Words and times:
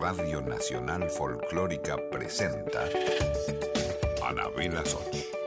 Radio 0.00 0.40
Nacional 0.40 1.08
Folclórica 1.10 1.96
presenta 2.10 2.88
Anabela 4.22 4.84
Soch. 4.84 5.39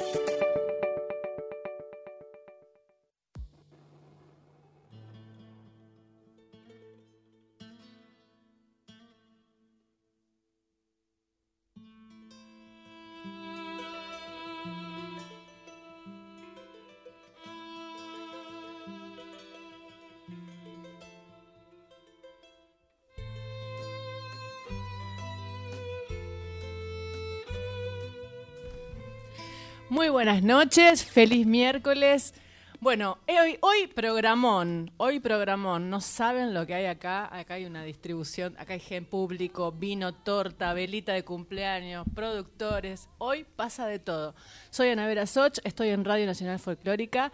Buenas 30.23 30.41
noches, 30.41 31.03
feliz 31.03 31.45
miércoles. 31.45 32.33
Bueno, 32.79 33.17
eh, 33.27 33.37
hoy, 33.41 33.57
hoy 33.59 33.87
programón, 33.87 34.89
hoy 34.95 35.19
programón, 35.19 35.89
no 35.89 35.99
saben 35.99 36.53
lo 36.53 36.65
que 36.65 36.73
hay 36.73 36.85
acá, 36.85 37.27
acá 37.37 37.55
hay 37.55 37.65
una 37.65 37.83
distribución, 37.83 38.55
acá 38.57 38.71
hay 38.71 38.79
gente 38.79 39.09
público, 39.09 39.73
vino, 39.73 40.13
torta, 40.13 40.73
velita 40.73 41.11
de 41.11 41.25
cumpleaños, 41.25 42.05
productores, 42.15 43.09
hoy 43.17 43.43
pasa 43.43 43.85
de 43.85 43.99
todo. 43.99 44.33
Soy 44.69 44.91
Ana 44.91 45.07
Vera 45.07 45.25
Soch, 45.25 45.59
estoy 45.65 45.89
en 45.89 46.05
Radio 46.05 46.25
Nacional 46.25 46.57
Folclórica 46.57 47.33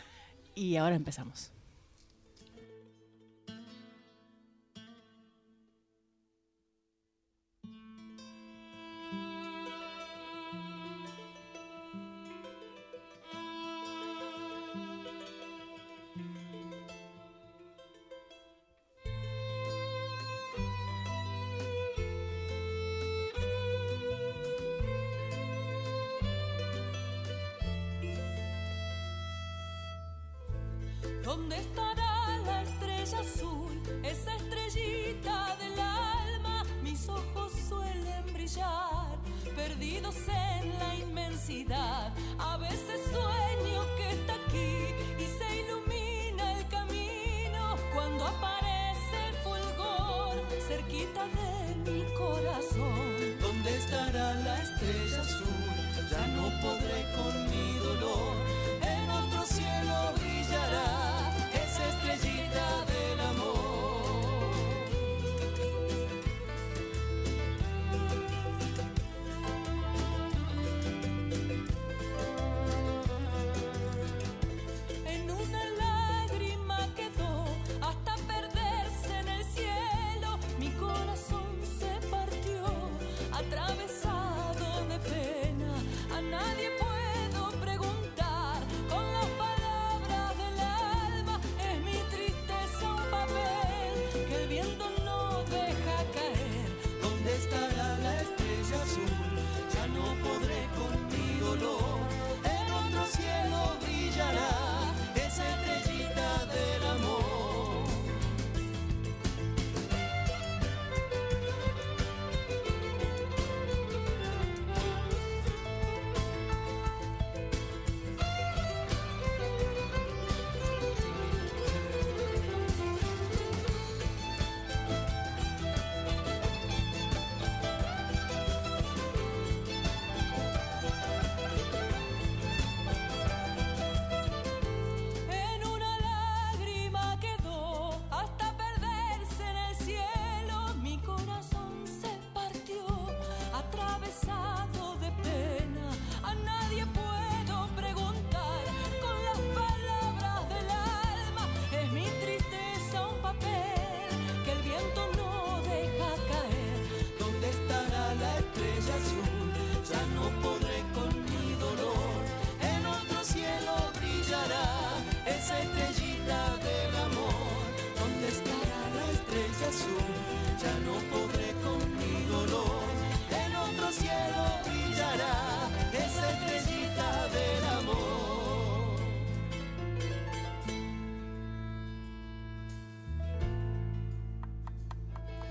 y 0.56 0.78
ahora 0.78 0.96
empezamos. 0.96 1.52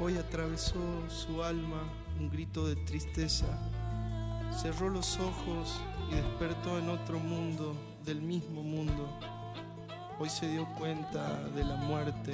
Hoy 0.00 0.16
atravesó 0.16 0.78
su 1.08 1.42
alma 1.42 1.82
un 2.20 2.30
grito 2.30 2.68
de 2.68 2.76
tristeza. 2.76 3.46
Cerró 4.56 4.90
los 4.90 5.18
ojos 5.18 5.80
y 6.08 6.14
despertó 6.14 6.78
en 6.78 6.88
otro 6.88 7.18
mundo, 7.18 7.74
del 8.04 8.22
mismo 8.22 8.62
mundo. 8.62 9.08
Hoy 10.20 10.28
se 10.28 10.48
dio 10.48 10.68
cuenta 10.78 11.42
de 11.48 11.64
la 11.64 11.74
muerte 11.74 12.32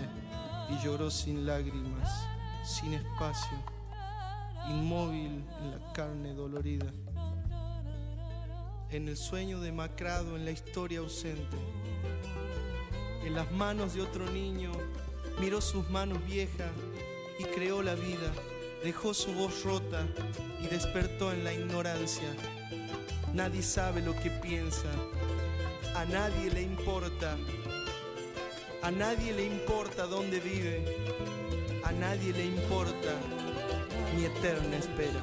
y 0.68 0.84
lloró 0.84 1.10
sin 1.10 1.46
lágrimas, 1.46 2.26
sin 2.64 2.92
espacio, 2.92 3.56
inmóvil 4.68 5.42
en 5.62 5.70
la 5.70 5.92
carne 5.94 6.34
dolorida. 6.34 6.92
En 8.90 9.08
el 9.08 9.16
sueño 9.16 9.60
demacrado, 9.60 10.36
en 10.36 10.44
la 10.44 10.50
historia 10.50 10.98
ausente. 10.98 11.56
En 13.24 13.34
las 13.34 13.50
manos 13.52 13.94
de 13.94 14.02
otro 14.02 14.30
niño, 14.30 14.70
miró 15.40 15.62
sus 15.62 15.88
manos 15.88 16.22
viejas 16.26 16.70
y 17.38 17.44
creó 17.44 17.82
la 17.82 17.94
vida. 17.94 18.32
Dejó 18.82 19.14
su 19.14 19.32
voz 19.32 19.62
rota 19.64 20.06
y 20.62 20.66
despertó 20.66 21.32
en 21.32 21.44
la 21.44 21.52
ignorancia. 21.52 22.28
Nadie 23.32 23.62
sabe 23.62 24.00
lo 24.00 24.14
que 24.14 24.30
piensa, 24.30 24.88
a 25.96 26.04
nadie 26.04 26.50
le 26.50 26.62
importa, 26.62 27.36
a 28.82 28.90
nadie 28.90 29.32
le 29.32 29.44
importa 29.44 30.06
dónde 30.06 30.38
vive, 30.38 30.84
a 31.82 31.92
nadie 31.92 32.32
le 32.32 32.44
importa 32.44 33.10
mi 34.14 34.24
eterna 34.24 34.76
espera. 34.76 35.20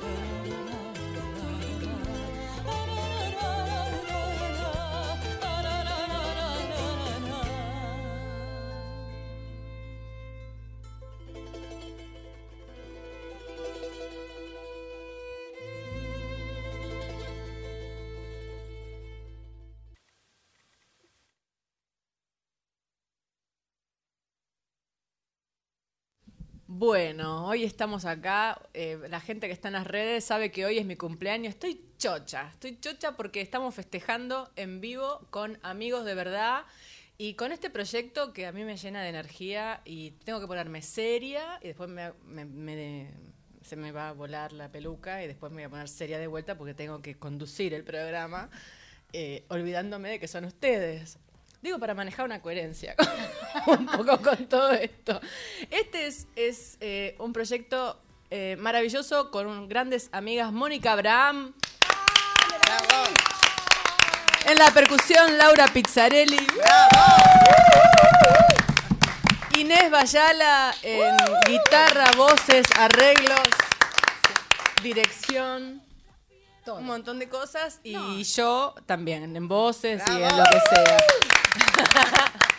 Hoy 27.52 27.66
estamos 27.66 28.06
acá. 28.06 28.62
eh, 28.74 28.98
la 29.10 29.20
gente 29.20 29.48
que 29.48 29.54
está 29.54 29.68
en 29.68 29.74
las 29.74 29.86
redes 29.86 30.24
sabe 30.24 30.52
que 30.52 30.66
hoy 30.66 30.78
es 30.78 30.86
mi 30.86 30.96
cumpleaños. 30.96 31.50
Estoy 31.54 31.82
chocha, 31.98 32.48
estoy 32.54 32.80
chocha 32.80 33.18
porque 33.18 33.42
estamos 33.42 33.76
festejando 33.76 34.50
en 34.56 34.80
vivo 34.80 35.28
con 35.32 35.60
amigos 35.62 36.06
de 36.06 36.16
verdad 36.16 36.64
y 37.18 37.34
con 37.34 37.52
este 37.52 37.70
proyecto 37.70 38.32
que 38.32 38.46
a 38.48 38.54
mí 38.54 38.64
me 38.64 38.78
llena 38.78 39.04
de 39.04 39.10
energía 39.10 39.82
y 39.84 40.12
tengo 40.24 40.40
que 40.40 40.48
ponerme 40.48 40.82
seria 40.82 41.60
y 41.62 41.68
después 41.68 41.90
me, 41.90 42.14
me- 42.26 42.46
me- 42.46 43.12
se 43.64 43.76
me 43.76 43.92
va 43.92 44.08
a 44.10 44.14
volar 44.14 44.54
la 44.54 44.72
peluca 44.72 45.22
y 45.22 45.28
después 45.28 45.52
me 45.52 45.58
voy 45.58 45.64
a 45.66 45.70
poner 45.70 45.90
seria 45.90 46.20
de 46.20 46.28
vuelta 46.28 46.58
porque 46.58 46.74
tengo 46.74 47.02
que 47.02 47.16
conducir 47.20 47.74
el 47.74 47.84
programa 47.84 48.50
eh, 49.12 49.44
olvidándome 49.50 50.10
de 50.10 50.20
que 50.22 50.28
son 50.30 50.46
ustedes. 50.46 51.20
Digo, 51.62 51.78
para 51.78 51.94
manejar 51.94 52.26
una 52.26 52.42
coherencia 52.42 52.96
un 53.68 53.86
poco 53.86 54.18
con 54.22 54.46
todo 54.48 54.72
esto. 54.74 55.22
Este 55.70 56.08
es, 56.08 56.28
es, 56.36 56.78
eh, 56.82 57.16
un 57.20 57.34
proyecto 57.34 58.00
eh, 58.32 58.56
maravilloso 58.60 59.30
con 59.30 59.46
un- 59.48 59.68
grandes 59.70 60.10
amigas, 60.12 60.52
Mónica 60.52 60.94
Abraham. 60.94 61.54
En 64.46 64.58
la 64.58 64.72
percusión, 64.72 65.38
Laura 65.38 65.68
Pizzarelli. 65.68 66.38
Inés 69.56 69.92
Bayala 69.92 70.74
en 70.82 71.16
guitarra, 71.46 72.06
voces, 72.18 72.66
arreglos, 72.78 73.42
dirección, 74.82 75.84
un 76.68 76.86
montón 76.86 77.20
de 77.20 77.28
cosas. 77.28 77.80
Y 77.84 78.24
yo 78.24 78.76
también, 78.86 79.36
en 79.36 79.48
voces 79.48 80.02
y 80.08 80.12
en 80.12 80.38
lo 80.38 80.44
que 80.44 80.76
sea. 80.76 80.98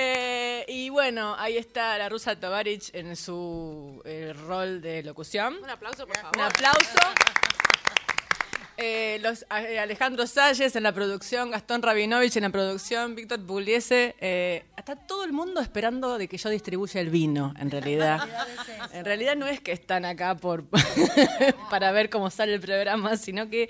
Eh, 0.00 0.64
y 0.68 0.90
bueno, 0.90 1.34
ahí 1.36 1.56
está 1.56 1.98
la 1.98 2.08
rusa 2.08 2.38
Tovarich 2.38 2.90
en 2.92 3.16
su 3.16 4.00
eh, 4.04 4.32
rol 4.46 4.80
de 4.80 5.02
locución. 5.02 5.56
Un 5.60 5.70
aplauso, 5.70 6.06
por 6.06 6.16
favor. 6.16 6.36
Un 6.36 6.42
aplauso. 6.44 7.00
Eh, 8.80 9.18
los, 9.22 9.42
eh, 9.42 9.80
Alejandro 9.80 10.24
Salles 10.28 10.76
en 10.76 10.84
la 10.84 10.92
producción, 10.92 11.50
Gastón 11.50 11.82
Rabinovich 11.82 12.36
en 12.36 12.44
la 12.44 12.50
producción, 12.50 13.16
Víctor 13.16 13.44
Pugliese. 13.44 14.14
eh, 14.20 14.66
está 14.76 14.94
todo 14.94 15.24
el 15.24 15.32
mundo 15.32 15.60
esperando 15.60 16.16
de 16.16 16.28
que 16.28 16.38
yo 16.38 16.48
distribuya 16.48 17.00
el 17.00 17.10
vino, 17.10 17.52
en 17.58 17.72
realidad. 17.72 18.20
En 18.92 19.04
realidad 19.04 19.34
no 19.34 19.48
es 19.48 19.60
que 19.60 19.72
están 19.72 20.04
acá 20.04 20.36
por 20.36 20.64
para 21.70 21.90
ver 21.90 22.08
cómo 22.08 22.30
sale 22.30 22.54
el 22.54 22.60
programa, 22.60 23.16
sino 23.16 23.50
que 23.50 23.68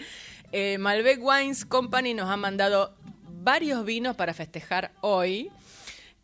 Malbec 0.78 1.20
Wines 1.22 1.64
Company 1.64 2.12
nos 2.12 2.28
ha 2.28 2.36
mandado 2.36 2.94
varios 3.22 3.86
vinos 3.86 4.14
para 4.14 4.34
festejar 4.34 4.92
hoy. 5.00 5.50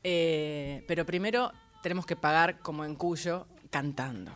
Pero 0.02 1.06
primero 1.06 1.52
tenemos 1.82 2.04
que 2.04 2.16
pagar 2.16 2.58
como 2.58 2.84
en 2.84 2.96
Cuyo 2.96 3.46
cantando. 3.70 4.30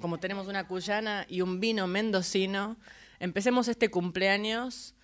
Como 0.00 0.18
tenemos 0.18 0.46
una 0.46 0.66
cuyana 0.66 1.26
y 1.28 1.42
un 1.42 1.60
vino 1.60 1.86
mendocino, 1.86 2.78
empecemos 3.20 3.68
este 3.68 3.90
cumpleaños 3.90 4.94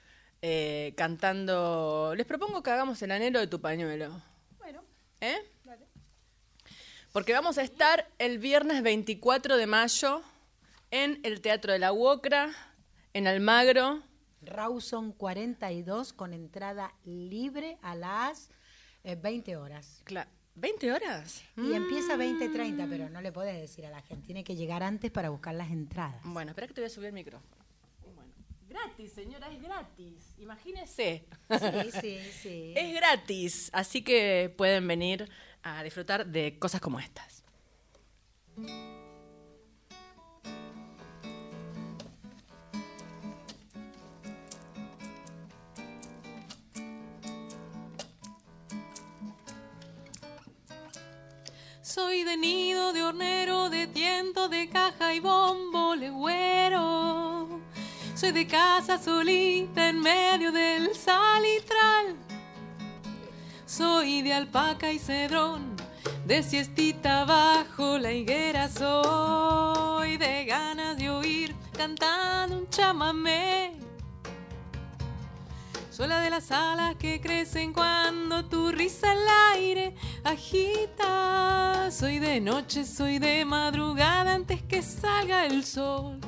eh, 0.43 0.95
cantando. 0.97 2.15
Les 2.17 2.27
propongo 2.27 2.63
que 2.63 2.71
hagamos 2.71 3.01
el 3.03 3.11
anhelo 3.11 3.39
de 3.41 3.47
tu 3.47 3.61
pañuelo. 3.61 4.21
Bueno, 4.59 4.83
¿Eh? 5.21 5.37
Porque 7.13 7.33
vamos 7.33 7.59
a 7.59 7.63
estar 7.63 8.09
el 8.19 8.39
viernes 8.39 8.83
24 8.83 9.57
de 9.57 9.67
mayo 9.67 10.23
en 10.93 11.19
el 11.25 11.41
Teatro 11.41 11.73
de 11.73 11.79
la 11.81 11.93
Uocra, 11.93 12.51
en 13.15 13.27
Almagro. 13.27 14.03
Rawson 14.43 15.13
42 15.13 16.13
con 16.13 16.33
entrada 16.33 16.95
libre 17.05 17.79
a 17.83 17.95
las 17.97 18.49
eh, 19.05 19.17
20 19.17 19.57
horas. 19.57 20.03
Cla- 20.07 20.29
¿20 20.57 20.95
horas? 20.95 21.43
Y 21.57 21.73
empieza 21.73 22.17
20.30, 22.17 22.89
pero 22.89 23.11
no 23.11 23.21
le 23.21 23.33
podés 23.33 23.61
decir 23.61 23.85
a 23.87 23.91
la 23.91 24.03
gente. 24.03 24.27
Tiene 24.27 24.45
que 24.45 24.55
llegar 24.55 24.83
antes 24.83 25.11
para 25.11 25.31
buscar 25.31 25.55
las 25.55 25.71
entradas. 25.71 26.21
Bueno, 26.25 26.51
espera 26.53 26.69
que 26.69 26.75
te 26.75 26.81
voy 26.81 26.87
a 26.87 26.91
subir 26.91 27.09
el 27.09 27.13
micrófono. 27.15 27.60
Gratis, 28.71 29.13
señora, 29.13 29.51
es 29.51 29.61
gratis. 29.61 30.33
Imagínese. 30.39 31.27
Sí, 31.51 31.91
sí, 32.01 32.19
sí. 32.41 32.75
Es 32.77 32.95
gratis, 32.95 33.71
así 33.73 34.03
que 34.03 34.55
pueden 34.57 34.87
venir 34.87 35.29
a 35.65 35.83
disfrutar 35.83 36.25
de 36.25 36.57
cosas 36.57 36.81
como 36.81 37.01
estas. 37.01 37.43
Soy 51.83 52.23
de 52.23 52.37
nido, 52.37 52.93
de 52.93 53.03
hornero, 53.03 53.69
de 53.69 53.89
tiento, 53.89 54.49
de 54.49 54.69
caja 54.69 55.13
y 55.13 55.19
bombo 55.19 55.97
legüero. 55.97 57.61
Soy 58.21 58.33
de 58.33 58.47
casa 58.47 58.99
solita 58.99 59.89
en 59.89 59.99
medio 59.99 60.53
del 60.53 60.95
salitral. 60.95 62.17
Soy 63.65 64.21
de 64.21 64.35
alpaca 64.35 64.93
y 64.93 64.99
cedrón, 64.99 65.75
de 66.27 66.43
siestita 66.43 67.25
bajo 67.25 67.97
la 67.97 68.13
higuera. 68.13 68.69
Soy 68.69 70.19
de 70.19 70.45
ganas 70.45 70.99
de 70.99 71.09
oír 71.09 71.57
cantando 71.75 72.59
un 72.59 72.69
chamamé. 72.69 73.79
Soy 75.91 76.07
la 76.07 76.21
de 76.21 76.29
las 76.29 76.53
alas 76.53 76.97
que 76.97 77.23
crecen 77.23 77.73
cuando 77.73 78.45
tu 78.45 78.71
risa 78.71 79.13
al 79.13 79.55
aire 79.55 79.95
agita. 80.25 81.91
Soy 81.91 82.19
de 82.19 82.39
noche, 82.39 82.85
soy 82.85 83.19
de 83.19 83.47
madrugada 83.47 84.35
antes 84.35 84.63
que 84.63 84.83
salga 84.83 85.47
el 85.47 85.65
sol. 85.65 86.21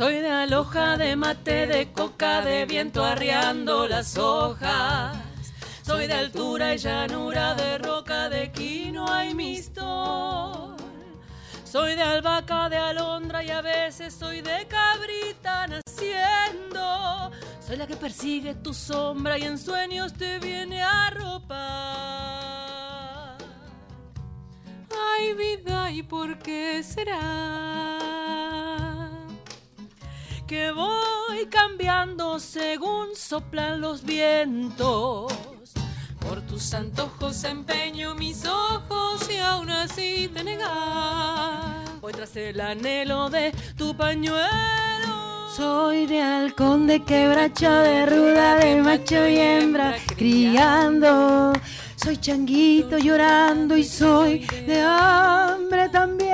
Soy 0.00 0.14
de 0.14 0.30
aloja, 0.30 0.96
de 0.96 1.14
mate, 1.14 1.66
de 1.66 1.92
coca, 1.92 2.40
de 2.40 2.64
viento 2.64 3.04
arriando 3.04 3.86
las 3.86 4.16
hojas. 4.16 5.14
Soy 5.82 6.06
de 6.06 6.14
altura 6.14 6.74
y 6.74 6.78
llanura, 6.78 7.54
de 7.54 7.76
roca, 7.76 8.30
de 8.30 8.50
quinoa 8.50 9.26
y 9.26 9.34
mistol. 9.34 10.74
Soy 11.64 11.96
de 11.96 12.02
albahaca, 12.02 12.70
de 12.70 12.78
alondra 12.78 13.44
y 13.44 13.50
a 13.50 13.60
veces 13.60 14.14
soy 14.14 14.40
de 14.40 14.66
cabrita 14.68 15.66
naciendo. 15.66 17.30
Soy 17.60 17.76
la 17.76 17.86
que 17.86 17.96
persigue 17.96 18.54
tu 18.54 18.72
sombra 18.72 19.36
y 19.36 19.42
en 19.42 19.58
sueños 19.58 20.14
te 20.14 20.38
viene 20.38 20.82
a 20.82 21.10
ropar. 21.10 21.58
Ay, 25.12 25.34
vida, 25.34 25.90
¿y 25.90 26.02
por 26.02 26.38
qué 26.38 26.82
será? 26.82 27.99
Que 30.50 30.72
voy 30.72 31.46
cambiando 31.48 32.40
según 32.40 33.14
soplan 33.14 33.80
los 33.80 34.02
vientos. 34.02 35.32
Por 36.18 36.40
tus 36.40 36.74
antojos 36.74 37.44
empeño 37.44 38.16
mis 38.16 38.44
ojos 38.44 39.30
y 39.30 39.36
aún 39.36 39.70
así 39.70 40.28
te 40.34 40.42
negas. 40.42 42.00
Voy 42.00 42.12
tras 42.12 42.34
el 42.34 42.60
anhelo 42.60 43.30
de 43.30 43.52
tu 43.76 43.96
pañuelo. 43.96 45.48
Soy 45.54 46.06
de 46.06 46.20
halcón, 46.20 46.88
de 46.88 47.04
quebracho, 47.04 47.70
de 47.70 48.06
ruda, 48.06 48.56
de 48.56 48.82
macho 48.82 49.28
y 49.28 49.38
hembra, 49.38 49.94
criando. 50.16 51.52
Soy 51.94 52.16
changuito 52.16 52.98
llorando 52.98 53.76
y 53.76 53.84
soy 53.84 54.40
de 54.66 54.82
hambre 54.82 55.88
también. 55.90 56.29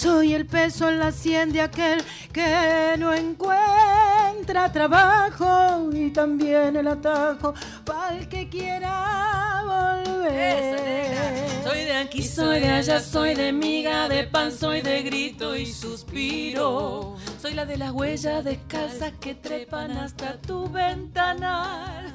Soy 0.00 0.32
el 0.32 0.46
peso 0.46 0.88
en 0.88 0.98
la 0.98 1.12
sien 1.12 1.52
de 1.52 1.60
aquel 1.60 2.02
que 2.32 2.94
no 2.98 3.12
encuentra 3.12 4.72
trabajo 4.72 5.90
y 5.92 6.08
también 6.08 6.74
el 6.74 6.88
atajo 6.88 7.52
para 7.84 8.16
el 8.16 8.26
que 8.26 8.48
quiera 8.48 9.62
volver. 9.62 11.50
Soy 11.62 11.80
de 11.80 11.96
aquí, 11.98 12.22
soy 12.22 12.60
de 12.60 12.70
allá, 12.70 12.98
soy 12.98 13.34
de 13.34 13.52
miga, 13.52 14.08
de 14.08 14.24
pan, 14.24 14.50
soy 14.50 14.80
de 14.80 15.02
grito 15.02 15.54
y 15.54 15.66
suspiro. 15.66 17.16
Soy 17.38 17.52
la 17.52 17.66
de 17.66 17.76
las 17.76 17.90
huellas 17.92 18.42
descalzas 18.42 19.12
que 19.20 19.34
trepan 19.34 19.90
hasta 19.90 20.38
tu 20.40 20.66
ventanal. 20.70 22.10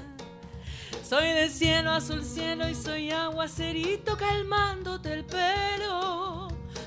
Soy 1.07 1.27
de 1.27 1.49
cielo, 1.49 1.91
azul 1.91 2.23
cielo 2.23 2.67
y 2.67 2.73
soy 2.73 3.11
aguacerito 3.11 4.17
calmándote 4.17 5.13
el 5.13 5.23
pelo. 5.23 6.44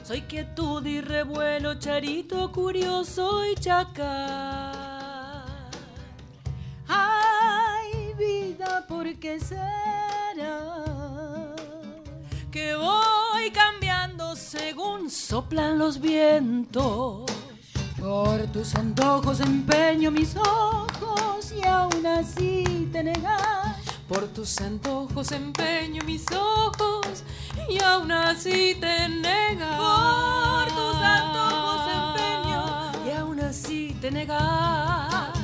Soy 0.08 0.22
quietud 0.22 0.86
y 0.86 1.02
revuelo, 1.02 1.74
charito 1.74 2.50
curioso 2.50 3.44
y 3.44 3.54
chacal. 3.56 4.72
Ay, 6.88 8.14
vida, 8.16 8.86
¿por 8.88 9.14
qué 9.16 9.38
será? 9.38 10.64
que 12.50 12.74
voy 12.74 13.50
cambiando 13.52 14.34
según 14.34 15.10
soplan 15.10 15.78
los 15.78 16.00
vientos. 16.00 17.30
Por 18.00 18.46
tus 18.46 18.74
antojos 18.76 19.40
empeño 19.40 20.10
mis 20.10 20.34
ojos 20.36 21.52
y 21.52 21.66
aún 21.66 22.06
así 22.06 22.88
te 22.90 23.02
negas. 23.02 23.76
Por 24.08 24.26
tus 24.28 24.58
antojos 24.62 25.32
empeño 25.32 26.02
mis 26.06 26.24
ojos 26.32 27.24
y 27.68 27.82
aún 27.82 28.10
así 28.12 28.76
te 28.80 29.08
negas. 29.08 29.78
Por 29.78 30.68
tus 30.68 30.96
antojos 30.96 31.90
empeño 31.92 32.92
y 33.06 33.10
aún 33.16 33.40
así 33.40 33.96
te 34.00 34.10
negas. 34.10 35.37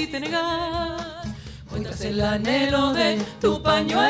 Así 0.00 0.06
te 0.10 0.20
negas. 0.20 1.28
Cuentas 1.68 2.00
el 2.00 2.22
anhelo 2.22 2.94
de 2.94 3.18
tu 3.38 3.62
pañuelo. 3.62 4.08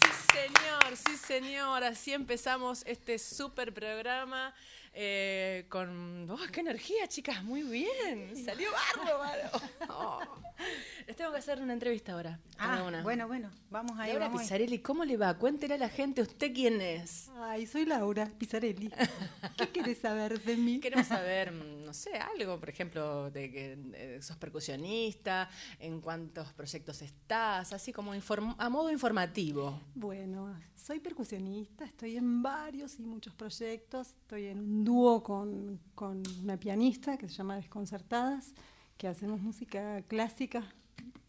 Sí, 0.00 0.10
señor, 0.32 0.96
sí, 0.96 1.16
señor. 1.18 1.84
Así 1.84 2.14
empezamos 2.14 2.84
este 2.86 3.18
super 3.18 3.74
programa 3.74 4.54
eh, 4.96 5.66
con. 5.68 6.30
¡Oh, 6.30 6.38
qué 6.52 6.60
energía, 6.60 7.08
chicas! 7.08 7.42
Muy 7.42 7.62
bien. 7.64 8.36
Salió 8.44 8.68
bárbaro. 8.72 9.50
Oh. 9.88 10.20
Les 11.06 11.16
tengo 11.16 11.32
que 11.32 11.38
hacer 11.38 11.60
una 11.60 11.72
entrevista 11.72 12.12
ahora. 12.12 12.38
Ah, 12.58 12.82
una. 12.86 13.02
bueno, 13.02 13.26
bueno, 13.26 13.50
vamos 13.70 13.98
ahí. 13.98 14.10
Laura 14.10 14.26
vamos 14.26 14.40
ahí. 14.40 14.46
Pizzarelli, 14.46 14.78
¿cómo 14.78 15.04
le 15.04 15.16
va? 15.16 15.34
Cuéntele 15.36 15.74
a 15.74 15.78
la 15.78 15.88
gente, 15.88 16.22
¿usted 16.22 16.52
quién 16.54 16.80
es? 16.80 17.28
Ay, 17.40 17.66
soy 17.66 17.84
Laura 17.84 18.30
Pizzarelli. 18.38 18.88
¿Qué 19.58 19.68
quieres 19.68 19.98
saber 19.98 20.40
de 20.40 20.56
mí? 20.56 20.80
Queremos 20.80 21.06
saber, 21.08 21.52
no 21.52 21.92
sé, 21.92 22.16
algo, 22.16 22.58
por 22.58 22.68
ejemplo, 22.68 23.30
de 23.30 23.50
que 23.50 23.78
eh, 23.94 24.18
sos 24.22 24.36
percusionista, 24.36 25.50
en 25.78 26.00
cuántos 26.00 26.52
proyectos 26.52 27.02
estás, 27.02 27.72
así 27.72 27.92
como 27.92 28.12
a 28.12 28.68
modo 28.68 28.90
informativo. 28.90 29.80
Bueno, 29.94 30.56
soy 30.74 31.00
percusionista, 31.00 31.84
estoy 31.84 32.16
en 32.16 32.42
varios 32.42 32.98
y 32.98 33.02
muchos 33.02 33.34
proyectos. 33.34 34.08
Estoy 34.08 34.46
en 34.46 34.58
un 34.58 34.83
dúo 34.84 35.22
con, 35.22 35.80
con 35.94 36.22
una 36.42 36.56
pianista 36.56 37.16
que 37.16 37.28
se 37.28 37.34
llama 37.34 37.56
Desconcertadas, 37.56 38.54
que 38.96 39.08
hacemos 39.08 39.40
música 39.40 40.02
clásica, 40.02 40.62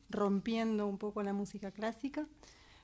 rompiendo 0.09 0.87
un 0.87 0.97
poco 0.97 1.23
la 1.23 1.33
música 1.33 1.71
clásica. 1.71 2.27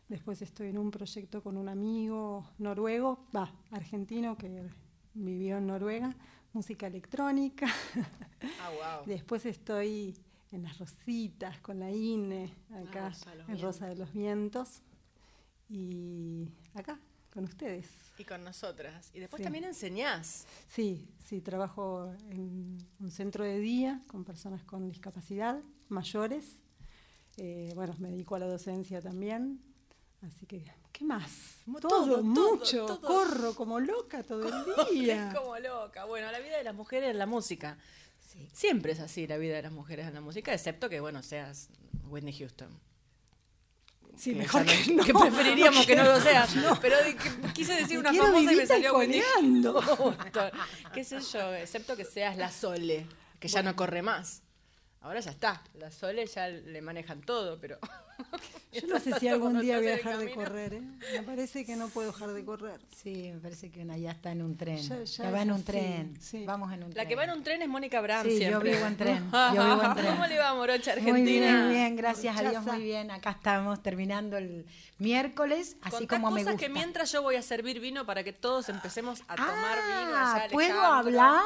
Después 0.09 0.41
estoy 0.41 0.69
en 0.69 0.77
un 0.77 0.91
proyecto 0.91 1.41
con 1.41 1.57
un 1.57 1.69
amigo 1.69 2.45
noruego, 2.57 3.25
va, 3.35 3.53
argentino 3.71 4.37
que 4.37 4.69
vivió 5.13 5.57
en 5.57 5.67
Noruega, 5.67 6.15
música 6.53 6.87
electrónica. 6.87 7.67
Ah, 8.59 8.97
wow. 8.97 9.05
Después 9.05 9.45
estoy 9.45 10.15
en 10.51 10.63
las 10.63 10.77
Rositas 10.79 11.59
con 11.59 11.79
la 11.79 11.91
INE, 11.91 12.53
acá 12.73 13.09
los 13.09 13.49
en 13.49 13.61
Rosa 13.61 13.87
de 13.87 13.95
los 13.95 14.11
Vientos. 14.11 14.81
Y 15.69 16.49
acá, 16.73 16.99
con 17.33 17.45
ustedes. 17.45 17.87
Y 18.17 18.23
con 18.25 18.43
nosotras. 18.43 19.09
Y 19.13 19.19
después 19.19 19.39
Sí. 19.39 19.43
también 19.43 19.63
enseñás. 19.65 20.45
Sí, 20.67 21.07
sí, 21.25 21.41
trabajo 21.41 22.13
en 22.29 22.77
un 22.99 23.11
centro 23.11 23.43
de 23.43 23.59
día 23.59 24.01
con 24.07 24.23
personas 24.23 24.63
con 24.63 24.87
discapacidad, 24.89 25.59
mayores. 25.89 26.45
Eh, 27.37 27.71
bueno, 27.75 27.95
me 27.99 28.09
dedico 28.11 28.35
a 28.35 28.39
la 28.39 28.47
docencia 28.47 29.01
también. 29.01 29.61
Así 30.21 30.45
que, 30.45 30.71
¿qué 30.91 31.03
más? 31.05 31.57
Todo, 31.81 32.21
mucho. 32.21 32.85
todo. 32.85 33.01
Corro 33.01 33.55
como 33.55 33.79
loca 33.79 34.21
todo 34.23 34.47
el 34.47 34.93
día. 34.93 35.33
Como 35.35 35.57
loca. 35.57 36.05
Bueno, 36.05 36.31
la 36.31 36.39
vida 36.39 36.57
de 36.57 36.63
las 36.63 36.75
mujeres 36.75 37.09
en 37.09 37.17
la 37.17 37.25
música. 37.25 37.77
Siempre 38.53 38.91
es 38.93 38.99
así 38.99 39.25
la 39.27 39.37
vida 39.37 39.55
de 39.55 39.63
las 39.63 39.71
mujeres 39.73 40.07
en 40.07 40.13
la 40.13 40.21
música, 40.21 40.53
excepto 40.53 40.87
que, 40.89 40.99
bueno, 41.01 41.21
seas 41.23 41.69
Whitney 42.07 42.33
Houston. 42.37 42.69
Sí, 44.17 44.33
Que 44.33 44.39
mejor 44.39 44.65
no- 44.65 44.71
que 44.71 44.93
no. 44.93 45.03
que 45.05 45.13
preferiríamos 45.13 45.85
que 45.85 45.95
no 45.95 46.03
lo 46.03 46.19
seas. 46.21 46.53
Pero 46.81 46.97
que 47.05 47.51
quise 47.53 47.73
decir 47.73 47.97
una 47.97 48.13
famosa 48.13 48.51
y 48.51 48.55
me 48.55 48.65
salió. 48.65 48.93
Houston. 48.95 50.51
¿Qué 50.93 51.03
sé 51.03 51.19
yo? 51.21 51.53
Excepto 51.55 51.95
que 51.95 52.05
seas 52.05 52.37
la 52.37 52.51
Sole, 52.51 53.07
que 53.39 53.47
ya 53.47 53.63
no 53.63 53.75
corre 53.75 54.01
más. 54.01 54.43
Ahora 55.01 55.19
ya 55.19 55.31
está. 55.31 55.63
La 55.73 55.89
Sole 55.91 56.25
ya 56.27 56.47
le 56.47 56.81
manejan 56.81 57.21
todo, 57.21 57.59
pero. 57.59 57.79
Yo 58.73 58.87
no 58.87 58.99
sé 58.99 59.19
si 59.19 59.27
algún 59.27 59.59
día 59.59 59.77
voy 59.77 59.87
a 59.87 59.91
dejar 59.91 60.17
de 60.17 60.31
correr. 60.33 60.73
¿eh? 60.75 60.81
Me 61.13 61.23
parece 61.23 61.65
que 61.65 61.75
no 61.75 61.89
puedo 61.89 62.11
dejar 62.11 62.29
de 62.31 62.45
correr. 62.45 62.79
Sí, 62.95 63.31
me 63.33 63.39
parece 63.39 63.69
que 63.69 63.81
una 63.81 63.97
ya 63.97 64.11
está 64.11 64.31
en 64.31 64.41
un 64.41 64.55
tren. 64.57 64.77
Ya- 64.77 65.03
Ya, 65.03 65.23
ya 65.23 65.31
va 65.31 65.41
en 65.41 65.51
un 65.51 65.63
tren. 65.63 66.17
sí. 66.21 66.45
Vamos 66.45 66.71
en 66.71 66.83
un 66.83 66.89
tren. 66.91 67.03
La 67.03 67.07
que 67.09 67.15
va 67.15 67.23
en 67.25 67.31
un 67.31 67.43
tren 67.43 67.61
es 67.61 67.67
Mónica 67.67 67.97
Abraham 67.97 68.27
Sí, 68.27 68.39
yo 68.39 68.59
vivo 68.61 68.85
en 68.85 68.95
tren, 68.97 69.29
yo 69.53 69.63
vivo 69.63 69.83
en 69.83 69.93
tren. 69.95 70.05
¿Cómo 70.07 70.25
le 70.27 70.39
va, 70.39 70.53
Morocha, 70.53 70.91
Argentina? 70.93 71.13
Muy 71.13 71.23
bien, 71.23 71.63
muy 71.65 71.73
bien, 71.73 71.95
gracias 71.97 72.37
a 72.37 72.49
Dios, 72.49 72.63
muy 72.63 72.81
bien. 72.83 73.11
Acá 73.11 73.31
estamos 73.31 73.81
terminando 73.83 74.37
el 74.37 74.65
miércoles, 74.99 75.75
así 75.81 75.97
Contá 75.97 76.15
como 76.15 76.31
me 76.31 76.41
cosas 76.41 76.53
gusta. 76.53 76.67
que 76.67 76.71
mientras 76.71 77.11
yo 77.11 77.21
voy 77.21 77.35
a 77.35 77.41
servir 77.41 77.79
vino 77.79 78.05
para 78.05 78.23
que 78.23 78.31
todos 78.33 78.69
empecemos 78.69 79.21
a 79.27 79.35
tomar 79.35 79.77
vino. 79.77 80.15
Ah, 80.15 80.35
allá, 80.35 80.47
¿puedo 80.49 80.81
hablar? 80.81 81.41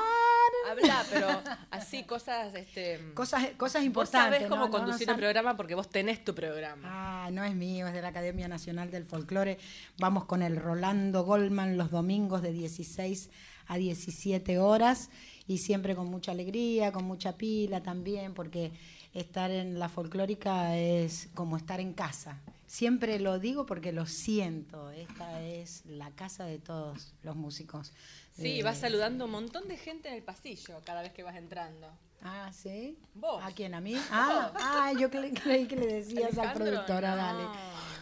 Habla, 0.70 1.06
pero 1.12 1.28
así 1.72 2.04
cosas, 2.04 2.54
este. 2.56 3.00
Cosas, 3.14 3.44
cosas 3.58 3.82
vos 3.82 3.86
importantes. 3.86 4.40
sabés 4.40 4.50
cómo 4.50 4.66
¿no? 4.66 4.68
No, 4.72 4.78
no 4.78 4.84
conducir 4.86 5.08
sab- 5.08 5.12
el 5.12 5.18
programa 5.18 5.56
porque 5.58 5.76
vos 5.76 5.90
tenés 5.90 6.24
tu 6.24 6.34
programa. 6.34 6.65
Ah, 6.84 7.30
no 7.32 7.44
es 7.44 7.56
mío, 7.56 7.88
es 7.88 7.94
de 7.94 8.02
la 8.02 8.10
Academia 8.10 8.48
Nacional 8.48 8.92
del 8.92 9.06
Folclore. 9.06 9.58
Vamos 10.00 10.26
con 10.26 10.42
el 10.42 10.58
Rolando 10.58 11.24
Goldman 11.24 11.78
los 11.78 11.92
domingos 11.92 12.42
de 12.42 12.54
16 12.54 13.30
a 13.68 13.78
17 13.78 14.60
horas 14.60 15.10
y 15.48 15.60
siempre 15.60 15.96
con 15.96 16.08
mucha 16.08 16.32
alegría, 16.32 16.92
con 16.92 17.06
mucha 17.06 17.38
pila 17.38 17.82
también, 17.84 18.34
porque 18.34 18.72
estar 19.14 19.52
en 19.52 19.80
la 19.80 19.90
folclórica 19.90 20.78
es 20.78 21.30
como 21.34 21.58
estar 21.58 21.80
en 21.80 21.94
casa. 21.94 22.42
Siempre 22.68 23.20
lo 23.20 23.40
digo 23.40 23.66
porque 23.66 23.92
lo 23.92 24.06
siento, 24.06 24.90
esta 24.92 25.44
es 25.44 25.86
la 25.86 26.12
casa 26.12 26.46
de 26.46 26.58
todos 26.58 27.14
los 27.24 27.36
músicos. 27.36 27.94
Sí, 28.36 28.60
Eh, 28.60 28.64
vas 28.64 28.80
saludando 28.80 29.24
a 29.24 29.28
un 29.28 29.32
montón 29.32 29.68
de 29.68 29.78
gente 29.78 30.10
en 30.10 30.16
el 30.16 30.24
pasillo 30.24 30.82
cada 30.84 31.02
vez 31.02 31.14
que 31.14 31.24
vas 31.24 31.36
entrando. 31.38 31.88
Ah, 32.24 32.50
¿sí? 32.52 32.98
Vos. 33.14 33.44
¿A 33.44 33.52
quién? 33.52 33.74
¿A 33.76 33.82
mí? 33.82 33.96
Ah, 34.12 34.52
ah 34.56 34.92
yo 35.00 35.10
cre- 35.12 35.40
creí 35.42 35.68
que 35.68 35.76
le 35.76 35.88
decías 35.88 36.34
a 36.34 36.36
la 36.36 36.42
Alejandro, 36.52 36.66
productora, 36.66 37.12
no. 37.12 37.18
dale. 37.18 37.44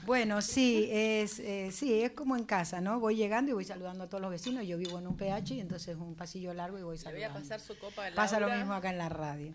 Bueno, 0.06 0.42
sí, 0.42 0.90
es, 0.92 1.40
eh, 1.40 1.70
sí, 1.72 2.02
es 2.02 2.12
como 2.12 2.36
en 2.36 2.44
casa, 2.44 2.82
¿no? 2.82 3.00
Voy 3.00 3.16
llegando 3.16 3.52
y 3.52 3.54
voy 3.54 3.64
saludando 3.66 4.04
a 4.04 4.08
todos 4.08 4.22
los 4.22 4.32
vecinos. 4.32 4.66
Yo 4.66 4.78
vivo 4.78 5.00
en 5.00 5.08
un 5.08 5.16
PH 5.16 5.54
y 5.56 5.60
entonces 5.62 5.90
es 5.90 5.98
un 5.98 6.16
pasillo 6.16 6.54
largo 6.54 6.78
y 6.78 6.84
voy 6.84 6.98
Le 6.98 7.04
voy 7.04 7.12
saludando. 7.14 7.38
a 7.40 7.42
pasar 7.42 7.60
su 7.62 7.78
copa 7.78 8.04
de 8.06 8.12
Pasa 8.12 8.36
lo 8.40 8.48
Laura. 8.48 8.58
mismo 8.58 8.74
acá 8.74 8.90
en 8.90 8.98
la 8.98 9.08
radio. 9.10 9.54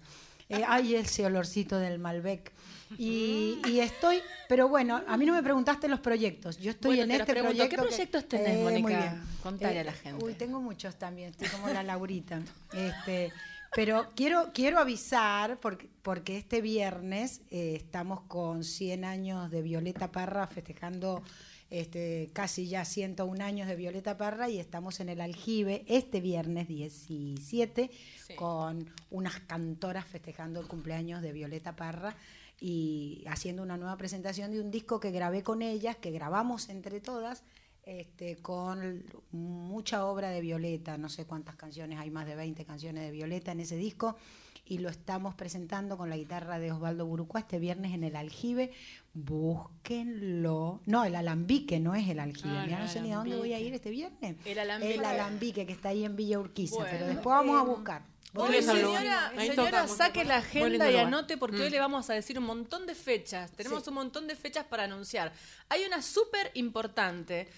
Eh, 0.48 0.62
hay 0.66 0.94
ese 0.94 1.26
olorcito 1.26 1.78
del 1.78 1.98
Malbec. 1.98 2.50
Y, 2.96 3.60
y 3.66 3.80
estoy, 3.80 4.22
pero 4.48 4.66
bueno, 4.68 5.02
a 5.06 5.18
mí 5.18 5.26
no 5.26 5.34
me 5.34 5.42
preguntaste 5.42 5.88
los 5.88 6.00
proyectos. 6.00 6.56
Yo 6.56 6.70
estoy 6.70 6.96
Bueno, 6.96 7.12
en 7.14 7.20
este 7.20 7.32
pregunto. 7.32 7.54
proyecto. 7.54 7.76
¿Qué 7.76 7.82
que- 7.82 7.88
proyectos 7.88 8.28
tenés, 8.28 8.54
muy 8.62 8.80
Mónica? 8.82 9.22
Contale 9.42 9.80
a 9.80 9.84
la 9.84 9.92
gente. 9.92 10.24
Uy, 10.24 10.32
tengo 10.32 10.62
muchos 10.62 10.96
también, 10.96 11.28
estoy 11.30 11.48
como 11.48 11.68
la 11.68 11.82
Laurita. 11.82 12.40
Este, 12.72 13.30
pero 13.74 14.08
quiero, 14.14 14.50
quiero 14.52 14.78
avisar, 14.78 15.58
porque, 15.60 15.88
porque 16.02 16.36
este 16.38 16.60
viernes 16.60 17.42
eh, 17.50 17.74
estamos 17.76 18.20
con 18.22 18.64
100 18.64 19.04
años 19.04 19.50
de 19.50 19.62
Violeta 19.62 20.10
Parra, 20.10 20.46
festejando 20.46 21.22
este, 21.70 22.30
casi 22.32 22.66
ya 22.68 22.84
101 22.84 23.44
años 23.44 23.68
de 23.68 23.76
Violeta 23.76 24.16
Parra, 24.16 24.48
y 24.48 24.58
estamos 24.58 25.00
en 25.00 25.10
el 25.10 25.20
Aljibe 25.20 25.84
este 25.86 26.20
viernes 26.20 26.66
17 26.68 27.90
Sí. 28.26 28.34
con 28.34 28.90
unas 29.10 29.40
cantoras 29.40 30.06
festejando 30.06 30.60
el 30.60 30.66
cumpleaños 30.66 31.22
de 31.22 31.32
Violeta 31.32 31.76
Parra 31.76 32.14
y 32.60 33.22
haciendo 33.28 33.62
una 33.62 33.76
nueva 33.76 33.96
presentación 33.96 34.50
de 34.50 34.60
un 34.60 34.70
disco 34.70 34.98
que 34.98 35.10
grabé 35.10 35.42
con 35.42 35.62
ellas, 35.62 35.96
que 35.96 36.10
grabamos 36.10 36.68
entre 36.68 37.00
todas, 37.00 37.42
este, 37.88 38.36
con 38.36 39.02
mucha 39.32 40.04
obra 40.04 40.28
de 40.28 40.42
Violeta, 40.42 40.98
no 40.98 41.08
sé 41.08 41.24
cuántas 41.24 41.56
canciones, 41.56 41.98
hay 41.98 42.10
más 42.10 42.26
de 42.26 42.36
20 42.36 42.66
canciones 42.66 43.02
de 43.02 43.10
Violeta 43.10 43.52
en 43.52 43.60
ese 43.60 43.76
disco, 43.76 44.18
y 44.66 44.76
lo 44.76 44.90
estamos 44.90 45.34
presentando 45.34 45.96
con 45.96 46.10
la 46.10 46.18
guitarra 46.18 46.58
de 46.58 46.70
Osvaldo 46.70 47.06
Burucua 47.06 47.40
este 47.40 47.58
viernes 47.58 47.94
en 47.94 48.04
el 48.04 48.14
Aljibe. 48.14 48.72
Búsquenlo. 49.14 50.82
No, 50.84 51.06
el 51.06 51.14
Alambique 51.14 51.80
no 51.80 51.94
es 51.94 52.06
el 52.10 52.20
Aljibe. 52.20 52.58
Ah, 52.58 52.64
Mirá, 52.66 52.76
el 52.76 52.84
no 52.84 52.90
sé 52.90 53.00
ni 53.00 53.10
a 53.10 53.16
dónde 53.16 53.36
voy 53.36 53.54
a 53.54 53.58
ir 53.58 53.72
este 53.72 53.88
viernes. 53.88 54.36
El 54.44 54.58
Alambique. 54.58 54.94
El 54.94 55.04
Alambique, 55.06 55.64
que 55.64 55.72
está 55.72 55.88
ahí 55.88 56.04
en 56.04 56.14
Villa 56.14 56.38
Urquiza. 56.38 56.74
Bueno, 56.74 56.90
pero 56.92 57.06
después 57.06 57.34
vamos 57.34 57.58
a 57.58 57.62
buscar. 57.62 58.02
Hoy, 58.34 58.62
señora, 58.62 59.88
saque 59.88 60.24
la 60.26 60.36
agenda 60.36 60.90
y 60.90 60.96
anote 60.96 61.38
porque 61.38 61.62
hoy 61.62 61.70
le 61.70 61.78
vamos 61.78 62.10
a 62.10 62.12
decir 62.12 62.38
un 62.38 62.44
montón 62.44 62.86
de 62.86 62.94
fechas. 62.94 63.50
Tenemos 63.52 63.88
un 63.88 63.94
montón 63.94 64.26
de 64.26 64.36
fechas 64.36 64.66
para 64.66 64.84
anunciar. 64.84 65.32
Hay 65.70 65.84
una 65.84 66.02
súper 66.02 66.50
importante. 66.52 67.48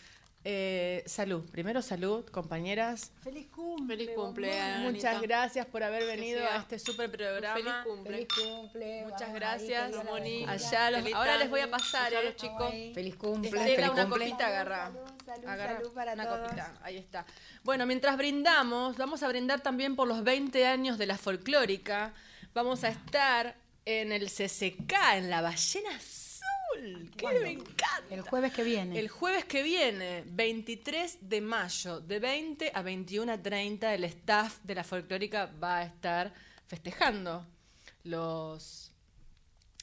Eh, 0.42 1.02
salud. 1.06 1.44
Primero 1.50 1.82
salud, 1.82 2.24
compañeras. 2.30 3.12
Feliz 3.22 3.46
cumple. 3.48 3.96
Feliz 3.98 4.10
cumpleaños. 4.16 4.92
Muchas 4.94 5.16
Anita. 5.16 5.20
gracias 5.26 5.66
por 5.66 5.82
haber 5.82 6.06
venido 6.06 6.42
a 6.48 6.56
este 6.56 6.78
Feliz 6.78 6.96
programa. 7.10 7.84
cumple. 7.84 8.12
Feliz 8.12 8.28
cumple. 8.34 9.02
Muchas 9.02 9.20
vamos 9.20 9.34
gracias. 9.34 10.04
Moni. 10.04 10.44
Allá 10.48 10.90
los- 10.92 11.12
ahora 11.12 11.36
les 11.36 11.50
voy 11.50 11.60
a 11.60 11.70
pasar, 11.70 12.06
Allá 12.06 12.20
eh. 12.20 12.24
los 12.24 12.36
chicos. 12.36 12.70
Feliz 12.94 13.16
cumple. 13.16 13.48
Estela, 13.50 13.64
feliz 13.76 13.90
una 13.90 14.02
cumple. 14.08 14.24
copita 14.30 14.46
agarra. 14.46 14.84
Salud, 14.86 15.08
salud, 15.26 15.46
Agarra 15.48 15.76
salud 15.76 15.92
para 15.92 16.12
una 16.14 16.24
todos. 16.24 16.40
copita. 16.40 16.78
Ahí 16.82 16.96
está. 16.96 17.26
Bueno, 17.62 17.84
mientras 17.84 18.16
brindamos, 18.16 18.96
vamos 18.96 19.22
a 19.22 19.28
brindar 19.28 19.60
también 19.60 19.94
por 19.94 20.08
los 20.08 20.24
20 20.24 20.66
años 20.66 20.96
de 20.96 21.04
la 21.06 21.18
folclórica. 21.18 22.14
Vamos 22.54 22.82
a 22.84 22.88
estar 22.88 23.56
en 23.84 24.10
el 24.10 24.30
CCK, 24.30 24.94
en 25.16 25.28
la 25.28 25.42
Ballena 25.42 25.90
Azul. 26.76 27.10
¡Que 27.16 27.40
me 27.40 27.50
encanta! 27.52 28.04
El 28.10 28.22
jueves 28.22 28.52
que 28.52 28.64
viene. 28.64 28.98
El 28.98 29.08
jueves 29.08 29.44
que 29.44 29.62
viene, 29.62 30.24
23 30.26 31.18
de 31.22 31.40
mayo, 31.40 32.00
de 32.00 32.18
20 32.18 32.72
a 32.74 32.82
21 32.82 33.32
a 33.32 33.38
30, 33.38 33.94
el 33.94 34.04
staff 34.04 34.58
de 34.62 34.74
la 34.74 34.84
folclórica 34.84 35.50
va 35.62 35.78
a 35.78 35.84
estar 35.84 36.32
festejando 36.66 37.46
los 38.04 38.92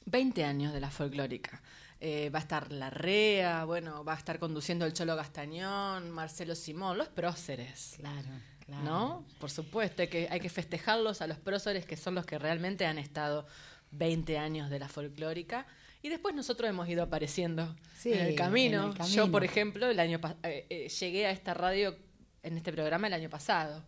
20 0.06 0.44
años 0.44 0.72
de 0.72 0.80
la 0.80 0.90
folclórica. 0.90 1.62
Eh, 2.00 2.30
va 2.30 2.38
a 2.38 2.42
estar 2.42 2.70
Larrea, 2.70 3.64
bueno, 3.64 4.04
va 4.04 4.14
a 4.14 4.16
estar 4.16 4.38
conduciendo 4.38 4.86
el 4.86 4.92
Cholo 4.92 5.16
Gastañón, 5.16 6.10
Marcelo 6.10 6.54
Simón, 6.54 6.96
los 6.96 7.08
próceres. 7.08 7.94
Claro, 7.96 8.28
claro. 8.64 8.84
¿No? 8.84 9.26
Por 9.40 9.50
supuesto, 9.50 10.02
hay 10.02 10.08
que, 10.08 10.28
hay 10.30 10.38
que 10.38 10.48
festejarlos 10.48 11.22
a 11.22 11.26
los 11.26 11.38
próceres 11.38 11.86
que 11.86 11.96
son 11.96 12.14
los 12.14 12.24
que 12.24 12.38
realmente 12.38 12.86
han 12.86 12.98
estado 12.98 13.46
20 13.90 14.38
años 14.38 14.70
de 14.70 14.78
la 14.78 14.88
folclórica. 14.88 15.66
Y 16.02 16.08
después 16.08 16.34
nosotros 16.34 16.68
hemos 16.70 16.88
ido 16.88 17.02
apareciendo 17.02 17.74
Sí, 17.96 18.12
en, 18.12 18.20
el 18.20 18.34
camino. 18.34 18.84
en 18.84 18.90
el 18.90 18.96
camino. 18.96 19.16
Yo, 19.16 19.30
por 19.30 19.44
ejemplo, 19.44 19.88
el 19.88 19.98
año 19.98 20.20
eh, 20.44 20.66
eh, 20.70 20.88
llegué 20.88 21.26
a 21.26 21.30
esta 21.30 21.54
radio, 21.54 21.96
en 22.42 22.56
este 22.56 22.72
programa, 22.72 23.08
el 23.08 23.14
año 23.14 23.28
pasado. 23.28 23.84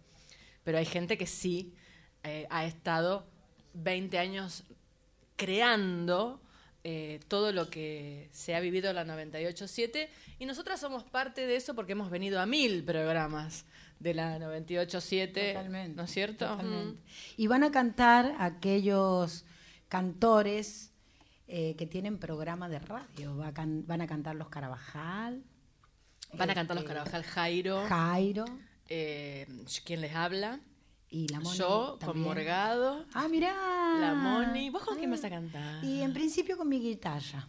Pero 0.64 0.78
hay 0.78 0.86
gente 0.86 1.16
que 1.16 1.26
sí 1.26 1.74
eh, 2.24 2.46
ha 2.50 2.64
estado 2.64 3.26
20 3.74 4.18
años 4.18 4.64
creando 5.36 6.40
todo 7.28 7.52
lo 7.52 7.68
que 7.68 8.30
se 8.32 8.54
ha 8.54 8.60
vivido 8.60 8.88
en 8.88 8.96
la 8.96 9.04
98.7 9.04 10.08
y 10.38 10.46
nosotras 10.46 10.80
somos 10.80 11.04
parte 11.04 11.46
de 11.46 11.56
eso 11.56 11.74
porque 11.74 11.92
hemos 11.92 12.08
venido 12.08 12.40
a 12.40 12.46
mil 12.46 12.82
programas 12.84 13.66
de 13.98 14.14
la 14.14 14.38
98.7, 14.38 15.52
Totalmente, 15.52 15.94
¿no 15.94 16.04
es 16.04 16.10
cierto? 16.10 16.46
Totalmente. 16.46 17.02
Y 17.36 17.46
van 17.48 17.64
a 17.64 17.70
cantar 17.70 18.34
aquellos 18.38 19.44
cantores 19.88 20.89
eh, 21.52 21.75
que 21.76 21.87
tienen 21.87 22.19
programa 22.19 22.69
de 22.69 22.78
radio. 22.78 23.37
Va 23.37 23.49
a 23.49 23.52
can- 23.54 23.85
van 23.87 24.00
a 24.00 24.07
cantar 24.07 24.37
los 24.37 24.49
Carabajal, 24.49 25.42
Van 26.35 26.49
a 26.49 26.54
cantar 26.54 26.76
los 26.76 26.85
Este, 26.85 26.95
Carabajal 26.95 27.23
Jairo, 27.25 27.85
Jairo 27.88 28.45
eh, 28.88 29.47
¿quién 29.85 30.00
les 30.00 30.14
habla? 30.14 30.61
y 31.09 31.26
la 31.26 31.40
Moni. 31.40 31.59
Yo 31.59 31.99
con. 32.04 32.21
Morgado, 32.21 33.04
Ah, 33.15 33.26
mirá. 33.28 33.52
la 34.00 34.15
Moni. 34.15 34.71
¿Vos 34.71 34.84
con 34.84 34.97
quién 34.97 35.10
vas 35.10 35.25
a 35.25 35.28
cantar? 35.30 35.82
Y 35.84 36.02
en 36.02 36.13
principio 36.13 36.56
con 36.56 36.69
mi 36.69 36.78
guitarra. 36.80 37.49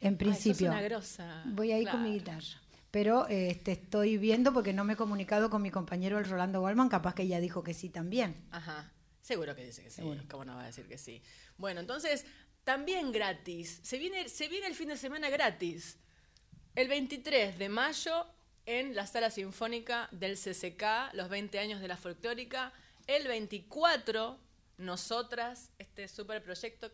En 0.00 0.08
Ay, 0.08 0.10
sos 0.12 0.16
principio. 0.18 0.70
una 0.70 0.80
grosa. 0.80 1.42
Voy 1.44 1.72
a 1.72 1.78
ir 1.78 1.88
con 1.90 2.02
mi 2.02 2.14
guitarra. 2.14 2.58
Pero 2.90 3.26
este, 3.28 3.72
estoy 3.72 4.16
viendo 4.16 4.52
porque 4.54 4.72
no 4.72 4.84
me 4.84 4.94
he 4.94 4.96
comunicado 4.96 5.50
con 5.50 5.60
mi 5.62 5.70
compañero 5.70 6.18
el 6.18 6.24
Rolando 6.24 6.60
Goldman, 6.62 6.88
capaz 6.88 7.14
que 7.14 7.22
ella 7.24 7.38
dijo 7.40 7.62
que 7.62 7.74
sí 7.74 7.90
también. 7.90 8.34
Ajá, 8.50 8.90
seguro 9.20 9.54
que 9.54 9.64
dice 9.66 9.82
que 9.82 9.90
sí. 9.90 9.96
Seguro. 9.96 10.22
¿Cómo 10.30 10.44
no 10.46 10.54
va 10.56 10.62
a 10.62 10.66
decir 10.66 10.86
que 10.88 10.96
sí? 10.98 11.22
Bueno, 11.58 11.80
entonces, 11.80 12.24
también 12.64 13.12
gratis. 13.12 13.80
Se 13.82 13.98
viene, 13.98 14.28
se 14.28 14.48
viene 14.48 14.66
el 14.66 14.74
fin 14.74 14.88
de 14.88 14.96
semana 14.96 15.30
gratis. 15.30 15.96
El 16.74 16.88
23 16.88 17.58
de 17.58 17.68
mayo 17.68 18.26
en 18.66 18.94
la 18.94 19.06
Sala 19.06 19.30
Sinfónica 19.30 20.08
del 20.12 20.36
CCK, 20.38 21.12
los 21.14 21.28
20 21.28 21.58
años 21.58 21.80
de 21.80 21.88
la 21.88 21.96
folclórica. 21.96 22.72
El 23.06 23.26
24, 23.28 24.38
nosotras, 24.78 25.70
este 25.78 26.08
super 26.08 26.42
proyecto 26.42 26.90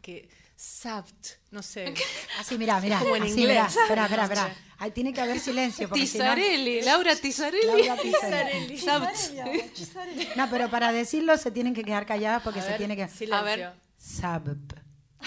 que, 0.00 0.28
SAPT, 0.56 1.26
no 1.50 1.62
sé. 1.62 1.92
Así, 2.38 2.56
mirá, 2.56 2.80
mirá. 2.80 2.98
Como 2.98 3.16
en 3.16 3.24
así, 3.24 3.32
inglés. 3.32 3.48
mirá, 3.48 3.66
esperá, 4.06 4.22
esperá. 4.24 4.56
Ahí 4.78 4.90
tiene 4.90 5.12
que 5.12 5.20
haber 5.20 5.38
silencio. 5.38 5.88
porque 5.88 6.06
si 6.06 6.16
no- 6.18 6.24
Tizarelli, 6.24 6.80
Laura 6.82 7.14
Tizarelli. 7.16 7.66
Laura 7.66 7.96
Tizarelli. 8.02 8.78
Sabt. 8.78 10.36
No, 10.36 10.48
pero 10.50 10.70
para 10.70 10.92
decirlo 10.92 11.36
se 11.36 11.50
tienen 11.50 11.74
que 11.74 11.84
quedar 11.84 12.06
calladas 12.06 12.42
porque 12.42 12.60
A 12.60 12.62
se 12.62 12.68
ver, 12.70 12.78
tiene 12.78 12.96
que... 12.96 13.08
Silencio. 13.08 13.36
A 13.36 13.42
ver. 13.42 13.72
Sabp. 13.98 14.72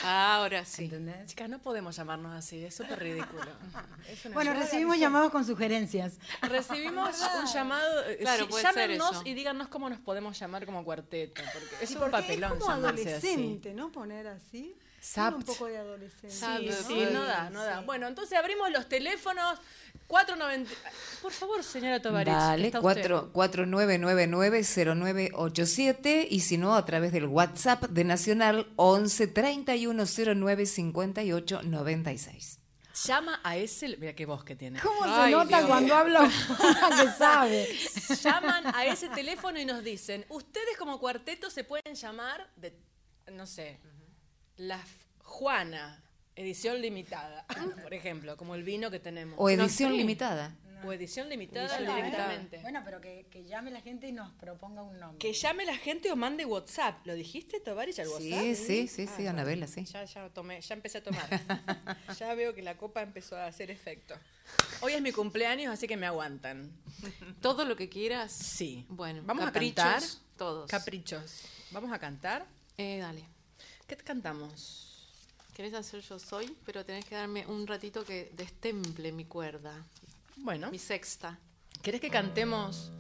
Ahora 0.03 0.65
sí. 0.65 0.85
¿Entendés? 0.85 1.27
Chicas, 1.27 1.47
no 1.49 1.59
podemos 1.59 1.95
llamarnos 1.95 2.33
así, 2.35 2.63
es 2.65 2.75
súper 2.75 2.99
ridículo. 2.99 3.43
Es 4.09 4.25
una 4.25 4.33
Bueno, 4.33 4.53
recibimos 4.53 4.97
llamados 4.97 5.31
con 5.31 5.45
sugerencias. 5.45 6.17
Recibimos 6.41 7.15
un 7.39 7.45
llamado. 7.45 8.03
eh, 8.09 8.17
Claro, 8.19 8.45
sí, 8.45 8.49
puede 8.49 8.63
ser 8.63 8.75
llámenos 8.75 9.11
eso. 9.11 9.21
y 9.25 9.33
díganos 9.33 9.67
cómo 9.69 9.89
nos 9.89 9.99
podemos 9.99 10.37
llamar 10.37 10.65
como 10.65 10.83
cuarteto. 10.83 11.41
Porque 11.53 11.75
es 11.83 11.89
Sí, 11.89 11.95
un 11.95 12.01
porque 12.01 12.11
papelón 12.11 12.53
es 12.53 12.59
como 12.59 12.75
llamarse 12.75 13.15
así. 13.15 13.27
adolescente, 13.27 13.73
¿no? 13.73 13.91
Poner 13.91 14.27
así. 14.27 14.75
Sapt. 14.99 15.37
Un 15.37 15.43
poco 15.43 15.65
de 15.67 15.77
adolescente. 15.77 16.29
Sí, 16.31 16.37
Sabe, 16.39 16.71
sí, 16.71 17.07
no 17.11 17.23
da, 17.23 17.49
no 17.49 17.63
da. 17.63 17.79
Sí. 17.79 17.85
Bueno, 17.85 18.07
entonces 18.07 18.37
abrimos 18.37 18.71
los 18.71 18.87
teléfonos 18.89 19.59
490. 20.07 20.71
Por 21.21 21.31
favor, 21.31 21.63
señora 21.63 22.01
Tovarich. 22.01 22.33
Dale, 22.33 22.67
está 22.67 22.79
usted. 22.79 23.09
4 23.31 23.33
4999-0987 23.33 26.27
y 26.29 26.39
si 26.41 26.57
no, 26.57 26.75
a 26.75 26.85
través 26.85 27.11
del 27.11 27.25
WhatsApp 27.25 27.83
de 27.83 28.03
Nacional 28.03 28.71
11 28.75 29.27
3109 29.27 30.65
58 30.65 31.61
96. 31.63 32.59
Llama 33.05 33.39
a 33.43 33.57
ese. 33.57 33.97
Mira 33.97 34.13
qué 34.13 34.27
voz 34.27 34.43
que 34.43 34.55
tiene. 34.55 34.79
¿Cómo 34.79 35.03
se 35.03 35.31
nota 35.31 35.57
Dios. 35.57 35.65
cuando 35.67 35.95
habla 35.95 36.29
que 37.01 37.09
sabe? 37.17 37.67
Llaman 38.21 38.67
a 38.75 38.85
ese 38.85 39.09
teléfono 39.09 39.59
y 39.59 39.65
nos 39.65 39.83
dicen: 39.83 40.25
Ustedes 40.29 40.77
como 40.77 40.99
cuarteto 40.99 41.49
se 41.49 41.63
pueden 41.63 41.95
llamar 41.95 42.51
de. 42.55 42.77
No 43.31 43.47
sé. 43.47 43.79
La 44.57 44.79
Juana. 45.23 46.03
Edición 46.35 46.81
limitada, 46.81 47.45
por 47.83 47.93
ejemplo, 47.93 48.35
como 48.37 48.55
el 48.55 48.63
vino 48.63 48.89
que 48.89 48.99
tenemos. 48.99 49.35
O 49.37 49.43
No 49.43 49.49
edición 49.63 49.91
sé. 49.91 49.97
limitada. 49.97 50.55
O 50.85 50.91
edición 50.91 51.29
limitada, 51.29 51.77
Edición 51.77 51.95
directamente. 51.95 52.57
Bueno, 52.57 52.81
pero 52.83 52.99
que, 52.99 53.25
que 53.31 53.45
llame 53.45 53.71
la 53.71 53.79
gente 53.79 54.05
y 54.07 54.11
nos 54.11 54.33
proponga 54.33 54.81
un 54.83 54.99
nombre. 54.99 55.17
Que 55.17 55.31
llame 55.31 55.63
la 55.63 55.77
gente 55.77 56.11
o 56.11 56.17
mande 56.17 56.43
WhatsApp. 56.43 57.05
¿Lo 57.07 57.13
dijiste, 57.13 57.61
Tovarich, 57.61 57.99
al 57.99 58.07
WhatsApp? 58.09 58.21
Sí, 58.41 58.55
sí, 58.55 58.87
sí, 58.89 59.07
sí, 59.07 59.25
Ah, 59.25 59.29
Anabela, 59.29 59.65
sí. 59.67 59.85
Ya, 59.85 60.03
ya 60.03 60.27
tomé, 60.29 60.59
ya 60.59 60.73
empecé 60.75 60.97
a 60.97 61.03
tomar. 61.03 61.29
ya 62.19 62.33
veo 62.35 62.53
que 62.53 62.61
la 62.61 62.75
copa 62.75 63.01
empezó 63.01 63.37
a 63.37 63.45
hacer 63.45 63.71
efecto. 63.71 64.15
Hoy 64.81 64.91
es 64.91 65.01
mi 65.01 65.13
cumpleaños, 65.13 65.71
así 65.73 65.87
que 65.87 65.95
me 65.95 66.05
aguantan. 66.05 66.69
Todo 67.39 67.63
lo 67.63 67.77
que 67.77 67.87
quieras. 67.87 68.33
Sí. 68.33 68.85
Bueno, 68.89 69.21
vamos 69.23 69.45
caprichos, 69.45 69.85
a 69.85 69.91
cantar. 69.93 70.09
todos. 70.35 70.69
Caprichos. 70.69 71.43
Vamos 71.71 71.93
a 71.93 71.99
cantar. 71.99 72.45
Eh, 72.77 72.97
dale. 72.99 73.23
¿Qué 73.87 73.95
cantamos? 73.95 74.92
¿Querés 75.53 75.73
hacer 75.75 76.01
yo 76.01 76.17
soy? 76.19 76.55
Pero 76.65 76.83
tenés 76.83 77.05
que 77.05 77.15
darme 77.15 77.45
un 77.45 77.67
ratito 77.67 78.03
que 78.03 78.31
destemple 78.35 79.11
mi 79.11 79.25
cuerda, 79.25 79.73
Bueno, 80.37 80.71
mi 80.71 80.79
sexta. 80.79 81.37
¿querés 81.81 82.01
que 82.01 82.09
cantemos? 82.09 82.91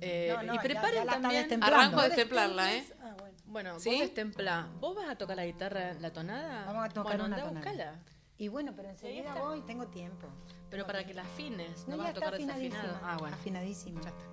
Eh, 0.00 0.32
No, 0.34 0.42
no, 0.42 0.54
y 0.54 0.58
preparen 0.58 1.04
ya 1.04 1.20
también. 1.20 1.62
Arranco 1.62 2.00
a 2.00 2.04
destemplarla, 2.08 2.74
¿eh? 2.74 2.84
Ah, 3.02 3.14
bueno. 3.18 3.36
Bueno, 3.46 3.80
¿Sí? 3.80 3.90
vos 3.90 4.00
destemplá. 4.00 4.68
¿Vos 4.80 4.96
vas 4.96 5.10
a 5.10 5.16
tocar 5.16 5.36
la 5.36 5.44
guitarra, 5.44 5.92
la 6.00 6.10
tonada? 6.12 6.64
Vamos 6.64 6.86
a 6.86 6.88
tocar 6.88 7.18
bueno, 7.18 7.24
una 7.26 7.44
tonada. 7.44 8.00
Y 8.38 8.48
bueno, 8.48 8.72
pero 8.74 8.88
enseguida 8.88 9.34
voy, 9.34 9.60
tengo 9.60 9.86
tiempo. 9.88 10.26
Pero 10.70 10.86
para 10.86 11.04
que 11.04 11.12
la 11.12 11.22
afines, 11.22 11.86
no, 11.86 11.96
No, 11.96 12.02
vas 12.02 12.10
a 12.10 12.14
tocar 12.14 12.36
desafinado. 12.38 12.98
Ah, 13.04 13.16
bueno. 13.18 13.36
Afinadísima. 13.36 14.00
Ya 14.00 14.08
está. 14.08 14.24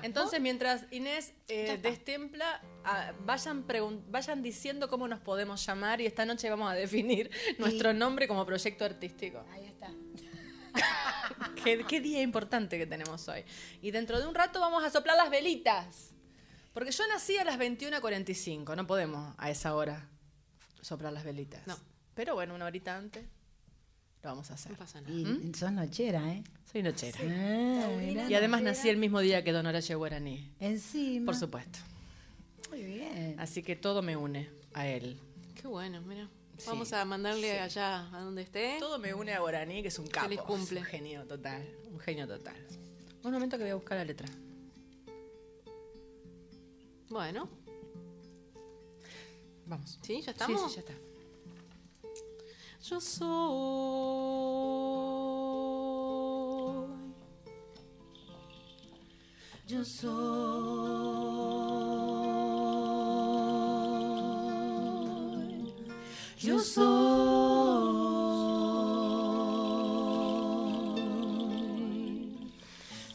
Ya. 0.00 0.06
Entonces, 0.06 0.40
mientras 0.40 0.84
Inés 0.90 1.32
eh, 1.48 1.78
destempla, 1.80 2.60
ah, 2.84 3.12
vayan, 3.20 3.64
vayan 4.08 4.42
diciendo 4.42 4.88
cómo 4.88 5.08
nos 5.08 5.20
podemos 5.20 5.64
llamar 5.64 6.00
y 6.00 6.06
esta 6.06 6.24
noche 6.24 6.50
vamos 6.50 6.70
a 6.70 6.74
definir 6.74 7.30
nuestro 7.58 7.92
nombre 7.92 8.28
como 8.28 8.44
proyecto 8.44 8.84
artístico. 8.84 9.44
Ahí 9.50 9.66
está. 9.66 9.90
qué, 11.64 11.84
qué 11.88 12.00
día 12.00 12.22
importante 12.22 12.78
que 12.78 12.86
tenemos 12.86 13.26
hoy. 13.28 13.44
Y 13.80 13.90
dentro 13.90 14.20
de 14.20 14.26
un 14.26 14.34
rato 14.34 14.60
vamos 14.60 14.84
a 14.84 14.90
soplar 14.90 15.16
las 15.16 15.30
velitas. 15.30 16.10
Porque 16.72 16.90
yo 16.90 17.06
nací 17.08 17.38
a 17.38 17.44
las 17.44 17.58
21.45, 17.58 18.76
no 18.76 18.86
podemos 18.86 19.34
a 19.38 19.50
esa 19.50 19.74
hora 19.74 20.10
soplar 20.82 21.12
las 21.12 21.24
velitas. 21.24 21.66
No. 21.66 21.76
Pero 22.14 22.34
bueno, 22.34 22.54
una 22.54 22.66
horita 22.66 22.96
antes 22.96 23.24
lo 24.26 24.32
vamos 24.32 24.50
a 24.50 24.54
hacer. 24.54 24.72
No 24.72 24.78
pasa 24.78 25.00
nada. 25.00 25.14
Y 25.14 25.24
¿Mm? 25.24 25.54
sos 25.54 25.70
nochera, 25.70 26.32
¿eh? 26.32 26.42
Soy 26.70 26.82
nochera. 26.82 27.18
Ah. 27.22 28.28
Y 28.28 28.34
además 28.34 28.60
nací 28.60 28.88
el 28.88 28.96
mismo 28.96 29.20
día 29.20 29.44
que 29.44 29.52
Don 29.52 29.64
Horacio 29.66 29.96
Guaraní. 29.98 30.52
Encima. 30.58 31.26
Por 31.26 31.36
supuesto. 31.36 31.78
Muy 32.70 32.82
bien. 32.82 33.36
Así 33.38 33.62
que 33.62 33.76
todo 33.76 34.02
me 34.02 34.16
une 34.16 34.50
a 34.74 34.88
él. 34.88 35.16
Qué 35.54 35.68
bueno, 35.68 36.00
mira. 36.02 36.28
Sí. 36.58 36.64
Vamos 36.66 36.92
a 36.92 37.04
mandarle 37.04 37.60
allá 37.60 38.08
a 38.12 38.20
donde 38.20 38.42
esté. 38.42 38.76
Todo 38.80 38.98
me 38.98 39.14
une 39.14 39.32
a 39.32 39.38
Guaraní, 39.38 39.82
que 39.82 39.88
es 39.88 39.98
un 39.98 40.08
capo. 40.08 40.26
Feliz 40.26 40.40
cumple. 40.40 40.80
Un 40.80 40.86
genio 40.86 41.24
total. 41.24 41.64
Un 41.92 42.00
genio 42.00 42.26
total. 42.26 42.56
Un 43.22 43.32
momento 43.32 43.56
que 43.56 43.62
voy 43.62 43.70
a 43.70 43.76
buscar 43.76 43.98
la 43.98 44.04
letra. 44.04 44.28
Bueno, 47.08 47.48
Vamos. 49.66 49.98
¿sí? 50.02 50.20
¿Ya 50.20 50.32
estamos? 50.32 50.60
Sí, 50.62 50.68
sí, 50.68 50.74
ya 50.74 50.80
está. 50.80 51.05
Soy. 52.88 52.96
Yo 59.66 59.84
soy. 59.84 60.06
Yo 66.38 66.58
soy. 66.60 66.86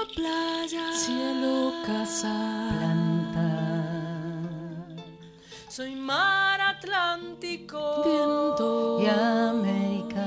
agua, 0.00 0.14
playa, 0.14 0.92
Cielo, 0.92 1.72
casa. 1.84 2.68
planta. 2.78 3.48
Soy 5.68 5.94
mar 5.96 6.60
Atlántico. 6.60 8.02
Viento. 8.04 9.00
y 9.02 9.06
América. 9.06 10.26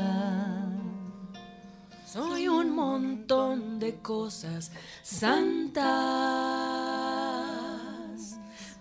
Soy 2.06 2.48
un 2.48 2.76
montón 2.76 3.80
de 3.80 4.00
cosas 4.02 4.72
santas 5.02 5.84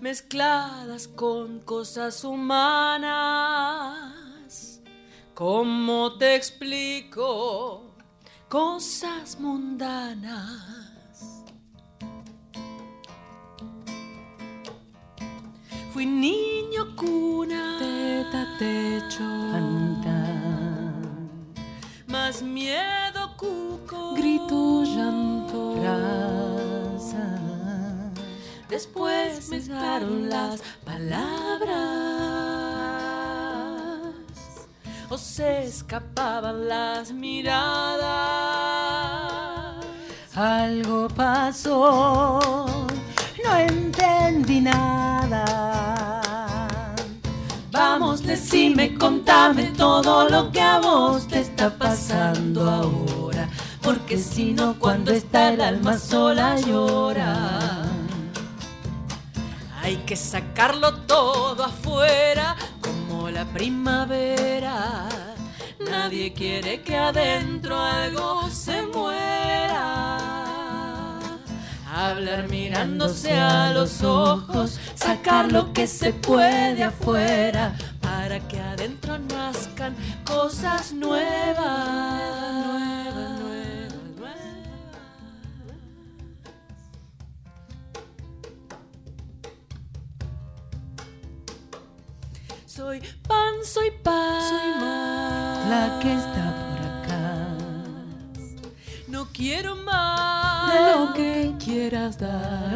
mezcladas 0.01 1.09
con 1.09 1.61
cosas 1.61 2.25
humanas. 2.25 3.71
¿Cómo 5.35 6.19
te 6.19 6.35
explico? 6.37 7.95
Cosas 8.49 9.41
mundanas. 9.41 10.72
Fui 15.93 16.07
niño 16.07 16.97
cuna, 16.97 17.77
Teta, 17.79 18.47
techo. 18.59 19.25
Canta. 19.53 20.25
más 22.07 22.41
miedo 22.41 23.37
cuco. 23.37 24.15
Grito, 24.15 24.85
llanto. 24.85 25.77
Raza. 25.83 27.27
Después 28.71 29.51
mezclaron 29.51 30.31
las 30.31 30.63
palabras 30.83 31.83
o 35.11 35.19
se 35.19 35.65
escapaban 35.65 36.69
las 36.69 37.13
miradas. 37.13 38.01
Algo 40.35 41.09
pasó, 41.09 42.41
no 43.45 43.57
entendí 43.57 44.63
nada. 44.63 45.02
Vamos, 48.13 48.27
decime, 48.27 48.93
contame 48.99 49.73
todo 49.75 50.29
lo 50.29 50.53
que 50.53 50.61
a 50.61 50.81
vos 50.81 51.27
te 51.27 51.41
está 51.41 51.71
pasando 51.79 52.69
ahora. 52.71 53.49
Porque 53.81 54.19
si 54.19 54.53
no, 54.53 54.79
cuando 54.79 55.13
está 55.13 55.51
el 55.51 55.63
alma 55.63 55.97
sola 55.97 56.61
llora. 56.61 57.87
Hay 59.81 59.97
que 60.05 60.15
sacarlo 60.15 60.93
todo 61.07 61.65
afuera 61.65 62.55
como 62.83 63.31
la 63.31 63.47
primavera. 63.47 65.09
Nadie 65.81 66.35
quiere 66.35 66.83
que 66.83 66.99
adentro 66.99 67.81
algo 67.81 68.51
se 68.51 68.83
muera. 68.83 70.19
Hablar 71.95 72.47
mirándose 72.51 73.33
a 73.33 73.71
los 73.73 74.03
ojos, 74.03 74.79
sacar 74.95 75.51
lo 75.51 75.73
que 75.73 75.87
se 75.87 76.13
puede 76.13 76.85
afuera 76.85 77.75
para 78.33 78.49
que 78.49 78.59
adentro 78.59 79.19
nazcan 79.19 79.95
cosas 80.25 80.93
nuevas. 80.93 81.61
Soy 92.65 93.03
pan, 93.29 93.55
soy 93.65 93.91
pan. 94.03 94.43
Soy 94.49 94.81
mar. 94.81 95.67
La 95.69 95.99
que 96.01 96.15
está 96.15 96.45
por 96.69 96.81
acá. 96.89 97.55
No 99.09 99.27
quiero 99.31 99.77
más. 99.77 100.97
Lo 100.97 101.13
que 101.13 101.55
quieras 101.63 102.17
dar. 102.19 102.75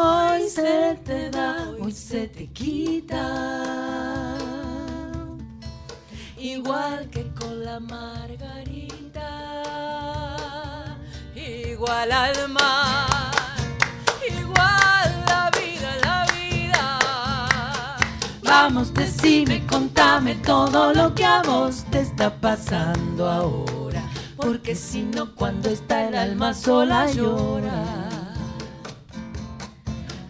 Hoy 0.00 0.48
se 0.48 0.98
te 1.04 1.30
da, 1.30 1.67
hoy 1.88 1.94
se 1.94 2.28
te 2.28 2.46
quita. 2.48 4.36
Igual 6.36 7.08
que 7.08 7.26
con 7.32 7.64
la 7.64 7.80
margarita. 7.80 9.30
Igual 11.34 12.12
al 12.12 12.48
mar. 12.50 13.32
Igual 14.28 15.24
la 15.28 15.50
vida, 15.58 15.96
la 16.02 16.26
vida. 16.34 16.98
Vamos, 18.42 18.92
decime, 18.92 19.66
contame 19.66 20.34
todo 20.34 20.92
lo 20.92 21.14
que 21.14 21.24
a 21.24 21.40
vos 21.42 21.84
te 21.90 22.00
está 22.00 22.38
pasando 22.38 23.30
ahora. 23.30 24.02
Porque 24.36 24.74
si 24.74 25.04
no, 25.04 25.34
cuando 25.34 25.70
está 25.70 26.06
el 26.06 26.14
alma 26.16 26.52
sola 26.52 27.10
llora. 27.10 28.07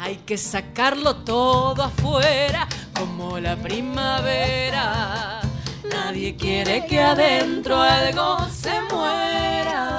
Hay 0.08 0.16
que 0.24 0.38
sacarlo 0.38 1.16
todo 1.16 1.82
afuera 1.82 2.66
como 2.98 3.38
la 3.38 3.56
primavera. 3.56 5.42
Nadie 5.84 6.34
quiere 6.34 6.86
que 6.86 6.98
adentro 6.98 7.78
algo 7.78 8.38
se 8.48 8.72
muera. 8.90 9.90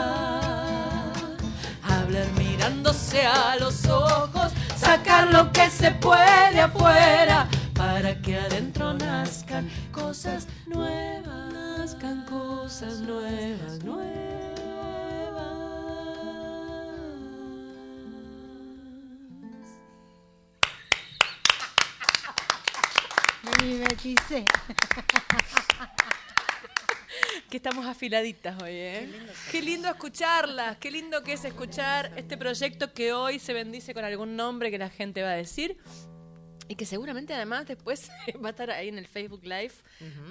Hablar 1.84 2.26
mirándose 2.40 3.24
a 3.24 3.56
los 3.58 3.86
ojos, 3.86 4.52
sacar 4.76 5.28
lo 5.28 5.52
que 5.52 5.70
se 5.70 5.92
puede 5.92 6.60
afuera 6.60 7.48
para 7.76 8.20
que 8.20 8.40
adentro 8.40 8.96
nazcan 8.96 9.70
cosas 9.92 10.48
nuevas, 10.66 11.54
nazcan 11.54 12.26
cosas 12.26 13.02
nuevas, 13.02 13.84
nuevas. 13.84 14.59
Mimeticé. 23.62 24.46
Que 27.50 27.58
estamos 27.58 27.86
afiladitas 27.88 28.62
hoy, 28.62 28.72
¿eh? 28.72 29.10
Qué 29.52 29.62
lindo, 29.62 29.88
escucharlas, 29.88 30.78
qué 30.78 30.92
lindo 30.92 31.24
que 31.24 31.34
es 31.34 31.44
escuchar 31.46 32.12
este 32.16 32.38
proyecto 32.38 32.94
que 32.94 33.12
hoy 33.12 33.40
se 33.40 33.54
bendice 33.54 33.94
con 33.96 34.06
algún 34.06 34.36
nombre 34.36 34.70
que 34.70 34.78
la 34.78 34.90
gente 34.90 35.24
va 35.24 35.30
a 35.32 35.36
decir. 35.36 35.78
Y 36.68 36.76
que 36.76 36.86
seguramente 36.86 37.34
además 37.34 37.66
después 37.66 38.12
va 38.44 38.50
a 38.50 38.52
estar 38.52 38.70
ahí 38.70 38.90
en 38.90 39.00
el 39.00 39.08
Facebook 39.08 39.42
Live. 39.42 39.74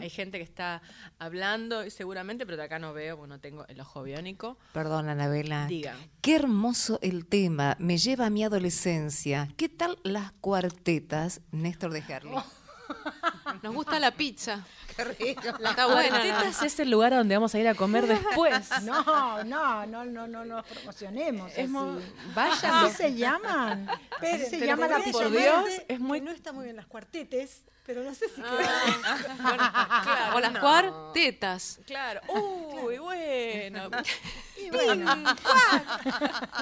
Hay 0.00 0.08
gente 0.08 0.38
que 0.38 0.44
está 0.44 0.80
hablando 1.18 1.84
y 1.84 1.90
seguramente, 1.90 2.46
pero 2.46 2.56
de 2.56 2.62
acá 2.62 2.78
no 2.78 2.92
veo, 2.92 3.16
porque 3.16 3.30
no 3.30 3.40
tengo 3.40 3.66
el 3.66 3.80
ojo 3.80 4.04
biónico. 4.04 4.56
Perdón, 4.72 5.08
Anabela. 5.08 5.66
Diga. 5.66 5.96
Qué 6.20 6.36
hermoso 6.36 7.00
el 7.02 7.26
tema. 7.26 7.76
Me 7.80 7.98
lleva 7.98 8.26
a 8.26 8.30
mi 8.30 8.44
adolescencia. 8.44 9.48
¿Qué 9.56 9.68
tal 9.68 9.98
las 10.04 10.30
cuartetas, 10.30 11.40
Néstor 11.50 11.92
de 11.92 12.02
Gerli? 12.02 12.36
Nos 13.62 13.74
gusta 13.74 13.98
la 13.98 14.10
pizza. 14.10 14.64
Qué 14.98 15.04
rico. 15.04 15.42
Está 15.64 15.86
buena. 15.86 16.20
Tetas 16.22 16.60
es 16.62 16.80
el 16.80 16.90
lugar 16.90 17.14
a 17.14 17.18
donde 17.18 17.36
vamos 17.36 17.54
a 17.54 17.58
ir 17.60 17.68
a 17.68 17.74
comer 17.76 18.06
después. 18.08 18.68
No, 18.82 19.44
no, 19.44 19.86
no, 19.86 20.04
no, 20.04 20.26
no 20.26 20.44
nos 20.44 20.66
promocionemos. 20.66 21.52
Es 21.52 21.70
así. 21.70 22.12
Vayan. 22.34 22.74
Así 22.84 22.96
se 22.96 23.14
llaman. 23.14 23.88
Así 24.20 24.44
se 24.46 24.58
Pero 24.58 24.66
llama 24.66 24.88
la 24.88 24.98
por 25.12 25.30
Dios, 25.30 25.64
es 25.86 26.00
muy- 26.00 26.20
No 26.20 26.32
está 26.32 26.52
muy 26.52 26.64
bien 26.64 26.74
las 26.76 26.86
cuartetes, 26.86 27.62
pero 27.86 28.02
no 28.02 28.12
sé 28.12 28.28
si 28.28 28.40
Claro, 28.42 30.36
o 30.36 30.40
las 30.40 30.52
no. 30.52 30.60
cuartetas. 30.60 31.78
Claro. 31.86 32.20
Uy, 32.28 32.98
bueno. 32.98 33.88
Y 34.60 34.66
Y 34.66 34.70
bueno, 34.70 35.14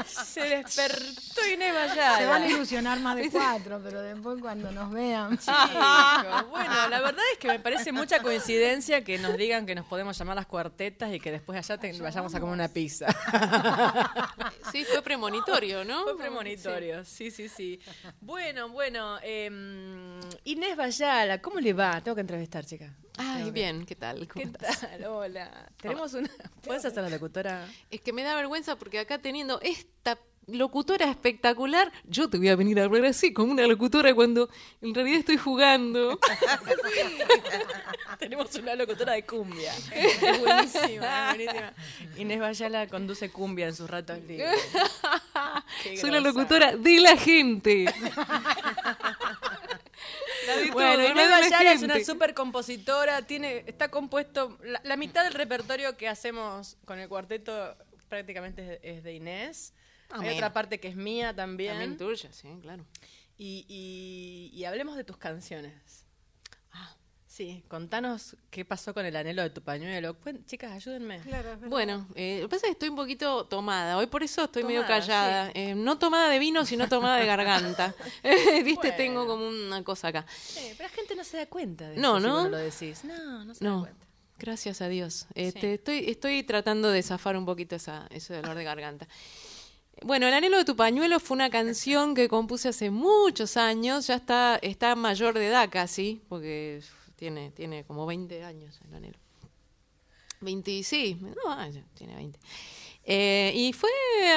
Se 0.06 0.40
despertó 0.42 1.48
Inés 1.52 1.74
Bayala. 1.74 2.18
se 2.18 2.26
van 2.26 2.42
a 2.42 2.46
ilusionar 2.46 3.00
más 3.00 3.16
de 3.16 3.30
cuatro, 3.30 3.80
pero 3.82 4.02
después 4.02 4.38
cuando 4.40 4.70
nos 4.70 4.90
vean. 4.92 5.38
Chicos, 5.38 5.56
bueno, 6.50 6.88
la 6.90 7.00
verdad 7.00 7.24
es 7.32 7.38
que 7.38 7.48
me 7.48 7.58
parece 7.58 7.92
mucha 7.92 8.20
coincidencia 8.26 9.04
que 9.04 9.18
nos 9.18 9.36
digan 9.36 9.66
que 9.66 9.74
nos 9.74 9.86
podemos 9.86 10.18
llamar 10.18 10.36
las 10.36 10.46
cuartetas 10.46 11.12
y 11.14 11.20
que 11.20 11.30
después 11.30 11.58
allá 11.58 11.78
te- 11.78 11.92
vayamos 12.00 12.34
a 12.34 12.40
comer 12.40 12.52
una 12.54 12.68
pizza. 12.68 13.06
Sí, 14.72 14.84
fue 14.84 15.00
premonitorio, 15.00 15.84
¿no? 15.84 16.02
Fue 16.02 16.18
premonitorio, 16.18 17.04
sí, 17.04 17.30
sí, 17.30 17.48
sí. 17.48 17.80
Bueno, 18.20 18.68
bueno, 18.68 19.16
em, 19.22 20.20
Inés 20.44 20.76
Bayala, 20.76 21.40
¿cómo 21.40 21.60
le 21.60 21.72
va? 21.72 22.00
Tengo 22.02 22.14
que 22.16 22.20
entrevistar, 22.20 22.66
chica. 22.66 22.92
Ay, 23.16 23.50
bien, 23.52 23.86
¿qué 23.86 23.94
tal? 23.94 24.26
¿Cómo 24.28 24.42
¿Qué 24.44 24.50
estás? 24.50 24.80
tal? 24.80 25.04
Hola. 25.06 25.70
Tenemos 25.80 26.12
una. 26.14 26.28
¿Puedes 26.62 26.84
hacer 26.84 27.02
la 27.02 27.08
locutora? 27.08 27.66
Es 27.90 28.00
que 28.00 28.12
me 28.12 28.22
da 28.22 28.34
vergüenza 28.34 28.76
porque 28.76 28.98
acá 28.98 29.18
teniendo 29.18 29.60
esta 29.62 30.18
locutora 30.46 31.10
espectacular, 31.10 31.92
yo 32.04 32.30
te 32.30 32.38
voy 32.38 32.48
a 32.48 32.56
venir 32.56 32.78
a 32.78 32.84
hablar 32.84 33.04
así, 33.06 33.32
como 33.32 33.50
una 33.52 33.66
locutora 33.66 34.14
cuando 34.14 34.48
en 34.80 34.94
realidad 34.94 35.18
estoy 35.18 35.36
jugando. 35.36 36.18
Tenemos 38.18 38.54
una 38.54 38.74
locutora 38.76 39.14
de 39.14 39.24
cumbia. 39.24 39.72
Es 39.92 40.40
buenísima, 40.40 41.30
es 41.30 41.36
buenísima. 41.36 41.72
Inés 42.16 42.38
Bayala 42.40 42.86
conduce 42.86 43.30
cumbia 43.30 43.66
en 43.66 43.74
sus 43.74 43.90
ratos 43.90 44.18
libres. 44.22 44.58
Soy 46.00 46.10
la 46.10 46.20
locutora 46.20 46.76
de 46.76 47.00
la 47.00 47.16
gente. 47.16 47.86
La 50.46 50.56
de 50.58 50.70
Bueno, 50.70 51.02
todo, 51.02 51.10
Inés 51.10 51.28
Bayala 51.28 51.72
es 51.72 51.82
una 51.82 52.04
super 52.04 52.32
compositora, 52.32 53.22
tiene, 53.22 53.64
está 53.66 53.88
compuesto, 53.88 54.56
la, 54.62 54.80
la 54.84 54.96
mitad 54.96 55.24
del 55.24 55.34
repertorio 55.34 55.96
que 55.96 56.08
hacemos 56.08 56.76
con 56.84 57.00
el 57.00 57.08
cuarteto 57.08 57.74
prácticamente 58.08 58.78
es, 58.82 58.98
es 58.98 59.02
de 59.02 59.14
Inés. 59.14 59.72
Hay 60.10 60.34
otra 60.34 60.52
parte 60.52 60.78
que 60.80 60.88
es 60.88 60.96
mía 60.96 61.34
también. 61.34 61.72
También 61.72 61.96
tuya, 61.96 62.32
sí, 62.32 62.48
claro. 62.62 62.84
Y, 63.38 63.66
y- 63.68 64.56
y 64.58 64.64
hablemos 64.64 64.96
de 64.96 65.04
tus 65.04 65.16
canciones. 65.18 66.04
Ah, 66.72 66.96
sí, 67.26 67.62
contanos 67.68 68.34
qué 68.50 68.64
pasó 68.64 68.94
con 68.94 69.04
el 69.04 69.14
anhelo 69.14 69.42
de 69.42 69.50
tu 69.50 69.60
pañuelo. 69.62 70.16
Chicas, 70.46 70.72
ayúdenme. 70.72 71.20
Claro. 71.20 71.58
Bueno, 71.68 72.06
eh, 72.14 72.38
lo 72.40 72.48
que 72.48 72.56
pasa 72.56 72.66
es 72.66 72.70
que 72.70 72.72
estoy 72.72 72.88
un 72.88 72.96
poquito 72.96 73.44
tomada. 73.46 73.98
Hoy 73.98 74.06
por 74.06 74.22
eso 74.22 74.44
estoy 74.44 74.64
medio 74.64 74.86
callada. 74.86 75.50
Eh, 75.54 75.74
no 75.74 75.98
tomada 75.98 76.30
de 76.30 76.38
vino, 76.38 76.64
sino 76.64 76.88
tomada 76.88 77.16
de 77.18 77.26
garganta. 77.26 77.94
Eh, 78.22 78.62
Viste, 78.62 78.88
Bueno. 78.88 78.96
tengo 78.96 79.26
como 79.26 79.46
una 79.48 79.84
cosa 79.84 80.08
acá. 80.08 80.24
Sí, 80.38 80.72
pero 80.78 80.88
la 80.88 80.94
gente 80.94 81.14
no 81.14 81.24
se 81.24 81.36
da 81.36 81.46
cuenta 81.46 81.90
de 81.90 81.96
No, 81.98 82.16
eso 82.16 82.26
si 82.26 82.32
¿no? 82.32 82.42
no 82.44 82.48
lo 82.48 82.56
decís. 82.58 83.04
No, 83.04 83.44
no 83.44 83.54
se 83.54 83.64
da 83.64 83.80
cuenta. 83.80 84.06
gracias 84.38 84.80
a 84.80 84.88
Dios. 84.88 85.26
Este, 85.34 85.74
estoy, 85.74 86.08
estoy 86.08 86.42
tratando 86.42 86.90
de 86.90 87.02
zafar 87.02 87.36
un 87.36 87.44
poquito 87.44 87.76
esa, 87.76 88.06
ese 88.10 88.34
dolor 88.36 88.56
de 88.56 88.64
garganta. 88.64 89.06
Bueno, 90.02 90.26
El 90.28 90.34
anhelo 90.34 90.58
de 90.58 90.64
tu 90.64 90.76
pañuelo 90.76 91.18
fue 91.20 91.34
una 91.36 91.50
canción 91.50 92.14
que 92.14 92.28
compuse 92.28 92.68
hace 92.68 92.90
muchos 92.90 93.56
años. 93.56 94.06
Ya 94.06 94.14
está, 94.16 94.56
está 94.62 94.94
mayor 94.94 95.34
de 95.34 95.46
edad 95.48 95.68
casi, 95.70 96.20
porque 96.28 96.82
tiene, 97.16 97.50
tiene 97.52 97.84
como 97.84 98.04
20 98.06 98.44
años 98.44 98.78
el 98.86 98.94
anhelo. 98.94 99.18
20, 100.40 100.82
sí, 100.82 101.16
no, 101.20 101.56
tiene 101.94 102.14
20. 102.14 102.38
Eh, 103.08 103.52
y 103.54 103.72
fue 103.72 103.88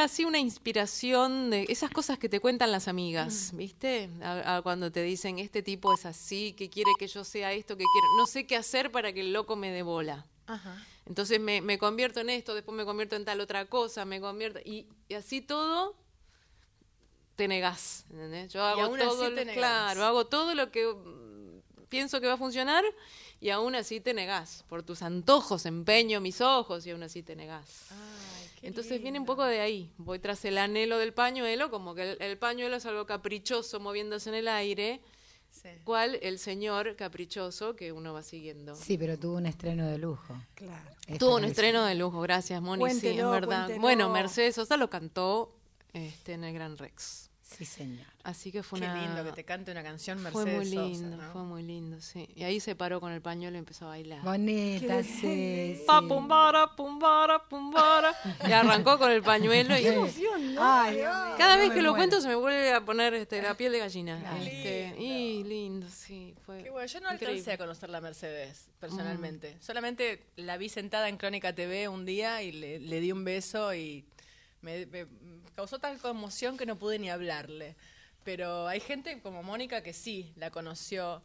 así 0.01 0.23
una 0.25 0.37
inspiración 0.39 1.49
de 1.49 1.65
esas 1.69 1.89
cosas 1.91 2.17
que 2.19 2.29
te 2.29 2.39
cuentan 2.39 2.71
las 2.71 2.87
amigas, 2.87 3.51
¿viste? 3.53 4.09
A- 4.21 4.57
a 4.57 4.61
cuando 4.61 4.91
te 4.91 5.01
dicen, 5.03 5.39
este 5.39 5.61
tipo 5.63 5.93
es 5.93 6.05
así, 6.05 6.53
que 6.53 6.69
quiere 6.69 6.91
que 6.99 7.07
yo 7.07 7.23
sea 7.23 7.51
esto, 7.51 7.75
que 7.75 7.83
quiero, 7.83 8.07
no 8.17 8.27
sé 8.27 8.45
qué 8.45 8.55
hacer 8.55 8.91
para 8.91 9.11
que 9.11 9.21
el 9.21 9.33
loco 9.33 9.55
me 9.55 9.71
dé 9.71 9.81
bola. 9.81 10.25
Ajá. 10.47 10.77
Entonces 11.09 11.39
me, 11.41 11.59
me 11.61 11.77
convierto 11.77 12.21
en 12.21 12.29
esto, 12.29 12.53
después 12.55 12.77
me 12.77 12.85
convierto 12.85 13.15
en 13.17 13.25
tal 13.25 13.41
otra 13.41 13.65
cosa, 13.65 14.05
me 14.05 14.21
convierto... 14.21 14.59
Y, 14.63 14.85
y 15.09 15.15
así 15.15 15.41
todo 15.41 15.95
te 17.35 17.47
negás, 17.47 18.05
¿entendés? 18.11 18.53
Yo 18.53 18.61
hago 18.63 18.81
todo, 19.09 19.23
lo- 19.29 19.35
claro, 19.55 20.03
hago 20.03 20.27
todo 20.27 20.53
lo 20.55 20.71
que 20.71 20.85
mm, 20.87 21.85
pienso 21.89 22.19
que 22.21 22.27
va 22.27 22.33
a 22.33 22.37
funcionar 22.37 22.83
y 23.41 23.49
aún 23.49 23.75
así 23.75 23.99
te 24.01 24.13
negás. 24.13 24.63
Por 24.69 24.83
tus 24.83 25.01
antojos, 25.01 25.65
empeño 25.65 26.19
mis 26.21 26.41
ojos 26.41 26.85
y 26.85 26.91
aún 26.91 27.01
así 27.03 27.23
te 27.23 27.35
negás. 27.35 27.87
Entonces 28.61 29.01
viene 29.01 29.19
un 29.19 29.25
poco 29.25 29.45
de 29.45 29.61
ahí. 29.61 29.89
Voy 29.97 30.19
tras 30.19 30.43
el 30.45 30.57
anhelo 30.57 30.97
del 30.99 31.13
pañuelo, 31.13 31.71
como 31.71 31.95
que 31.95 32.11
el, 32.11 32.21
el 32.21 32.37
pañuelo 32.37 32.75
es 32.75 32.85
algo 32.85 33.05
caprichoso 33.05 33.79
moviéndose 33.79 34.29
en 34.29 34.35
el 34.35 34.47
aire, 34.49 35.01
Sí. 35.51 35.69
cual 35.83 36.17
el 36.21 36.39
señor 36.39 36.95
caprichoso 36.95 37.75
que 37.75 37.91
uno 37.91 38.13
va 38.13 38.23
siguiendo. 38.23 38.75
Sí, 38.75 38.97
pero 38.97 39.17
tuvo 39.19 39.37
un 39.37 39.45
estreno 39.45 39.87
de 39.87 39.97
lujo. 39.97 40.35
Claro. 40.55 40.89
Tuvo 41.19 41.35
un 41.35 41.43
estreno 41.43 41.83
de 41.85 41.95
lujo, 41.95 42.21
gracias, 42.21 42.61
Moni. 42.61 42.83
sí, 42.85 42.95
es 42.95 43.01
Cuéntelo, 43.01 43.31
verdad. 43.31 43.57
cuéntelo. 43.65 43.81
Bueno, 43.81 44.09
Mercedes 44.09 44.55
Sosa 44.55 44.77
lo 44.77 44.89
cantó 44.89 45.53
este, 45.93 46.33
en 46.33 46.43
el 46.45 46.53
Gran 46.53 46.77
Rex. 46.77 47.28
Sí, 47.57 47.65
señor. 47.65 48.05
Así 48.23 48.51
que 48.51 48.61
fue 48.61 48.79
Qué 48.79 48.85
una. 48.85 49.01
lindo 49.07 49.23
que 49.23 49.31
te 49.31 49.43
cante 49.43 49.71
una 49.71 49.81
canción 49.81 50.19
Fue 50.19 50.45
Mercedes 50.45 50.55
muy 50.55 50.65
Sosa, 50.67 50.85
lindo, 50.87 51.17
¿no? 51.17 51.31
fue 51.31 51.41
muy 51.43 51.63
lindo, 51.63 51.99
sí. 51.99 52.29
Y 52.35 52.43
ahí 52.43 52.59
se 52.59 52.75
paró 52.75 52.99
con 53.01 53.11
el 53.11 53.21
pañuelo 53.21 53.55
y 53.55 53.59
empezó 53.59 53.85
a 53.85 53.89
bailar. 53.89 54.21
Bonita, 54.21 55.01
sí. 55.01 55.81
Pa, 55.87 55.99
pum, 56.01 56.27
bara, 56.27 56.75
pum, 56.75 56.99
bara, 56.99 57.39
pum, 57.43 57.71
bara. 57.71 58.13
Y 58.47 58.51
arrancó 58.51 58.99
con 58.99 59.09
el 59.11 59.23
pañuelo 59.23 59.73
y 59.73 59.83
Ay, 59.85 59.91
Dios 60.15 60.15
mío. 60.39 60.59
cada 61.39 61.57
vez 61.57 61.71
que 61.71 61.81
lo 61.81 61.89
muero. 61.89 61.95
cuento 61.95 62.21
se 62.21 62.27
me 62.27 62.35
vuelve 62.35 62.71
a 62.71 62.81
poner 62.85 63.15
este, 63.15 63.41
la 63.41 63.55
piel 63.55 63.71
de 63.71 63.79
gallina. 63.79 64.37
Este, 64.45 64.95
y 64.99 65.43
lindo, 65.43 65.87
sí. 65.89 66.35
Fue 66.45 66.61
Qué 66.63 66.69
bueno, 66.69 66.85
yo 66.85 66.99
no 66.99 67.11
increíble. 67.11 67.33
alcancé 67.39 67.51
a 67.53 67.57
conocer 67.57 67.89
la 67.89 67.99
Mercedes, 67.99 68.67
personalmente. 68.79 69.57
Solamente 69.59 70.21
la 70.35 70.57
vi 70.57 70.69
sentada 70.69 71.09
en 71.09 71.17
Crónica 71.17 71.53
TV 71.55 71.87
un 71.87 72.05
día 72.05 72.43
y 72.43 72.51
le, 72.51 72.79
le 72.79 72.99
di 72.99 73.11
un 73.11 73.23
beso 73.23 73.73
y 73.73 74.05
me, 74.61 74.85
me 74.85 75.05
causó 75.55 75.79
tal 75.79 75.97
conmoción 75.99 76.57
que 76.57 76.65
no 76.65 76.77
pude 76.77 76.99
ni 76.99 77.09
hablarle. 77.09 77.75
Pero 78.23 78.67
hay 78.67 78.79
gente 78.79 79.19
como 79.21 79.43
Mónica 79.43 79.81
que 79.81 79.93
sí 79.93 80.33
la 80.35 80.51
conoció 80.51 81.21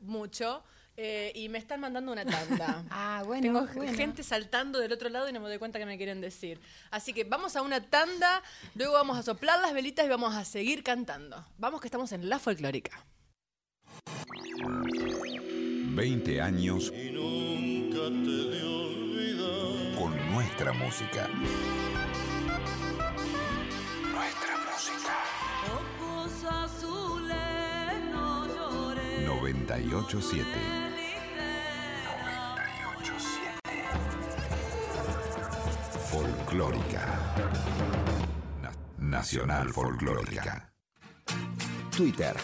mucho 0.00 0.62
eh, 0.96 1.32
y 1.34 1.48
me 1.48 1.58
están 1.58 1.80
mandando 1.80 2.10
una 2.10 2.24
tanda. 2.24 2.84
Ah, 2.90 3.22
bueno, 3.24 3.42
Tengo 3.42 3.66
bueno. 3.74 3.92
gente 3.94 4.22
saltando 4.22 4.78
del 4.80 4.92
otro 4.92 5.08
lado 5.08 5.28
y 5.28 5.32
no 5.32 5.40
me 5.40 5.48
doy 5.48 5.58
cuenta 5.58 5.78
que 5.78 5.86
me 5.86 5.96
quieren 5.96 6.20
decir. 6.20 6.60
Así 6.90 7.12
que 7.12 7.22
vamos 7.24 7.54
a 7.54 7.62
una 7.62 7.80
tanda, 7.80 8.42
luego 8.74 8.94
vamos 8.94 9.16
a 9.16 9.22
soplar 9.22 9.60
las 9.60 9.72
velitas 9.72 10.04
y 10.06 10.08
vamos 10.08 10.34
a 10.34 10.44
seguir 10.44 10.82
cantando. 10.82 11.44
Vamos 11.56 11.80
que 11.80 11.86
estamos 11.86 12.10
en 12.12 12.28
La 12.28 12.38
Folclórica. 12.40 13.04
20 15.94 16.40
años 16.40 16.92
con 19.96 20.32
nuestra 20.32 20.72
música. 20.72 21.28
987. 29.84 30.44
987. 32.04 33.58
Folclórica. 36.10 37.04
Na- 38.60 38.72
Nacional 38.98 39.68
Folclórica. 39.72 40.72
Twitter. 41.96 42.36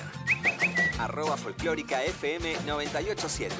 Arroba 0.99 1.37
folclórica 1.37 2.03
FM 2.05 2.55
987. 2.67 3.55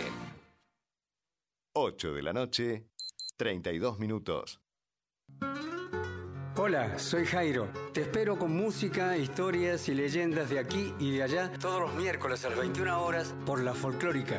8 1.77 2.13
de 2.15 2.23
la 2.23 2.33
noche, 2.33 2.89
32 3.37 3.99
minutos. 3.99 4.61
Hola, 6.57 7.01
soy 7.01 7.27
Jairo. 7.27 7.67
Te 7.93 8.03
espero 8.03 8.39
con 8.39 8.55
música, 8.55 9.17
historias 9.17 9.89
y 9.89 9.95
leyendas 9.95 10.51
de 10.51 10.61
aquí 10.61 10.95
y 11.01 11.11
de 11.11 11.25
allá 11.25 11.51
todos 11.61 11.81
los 11.81 11.95
miércoles 11.95 12.45
a 12.45 12.51
las 12.51 12.59
21 12.61 13.03
horas 13.03 13.35
por 13.45 13.61
la 13.61 13.75
folclórica. 13.75 14.39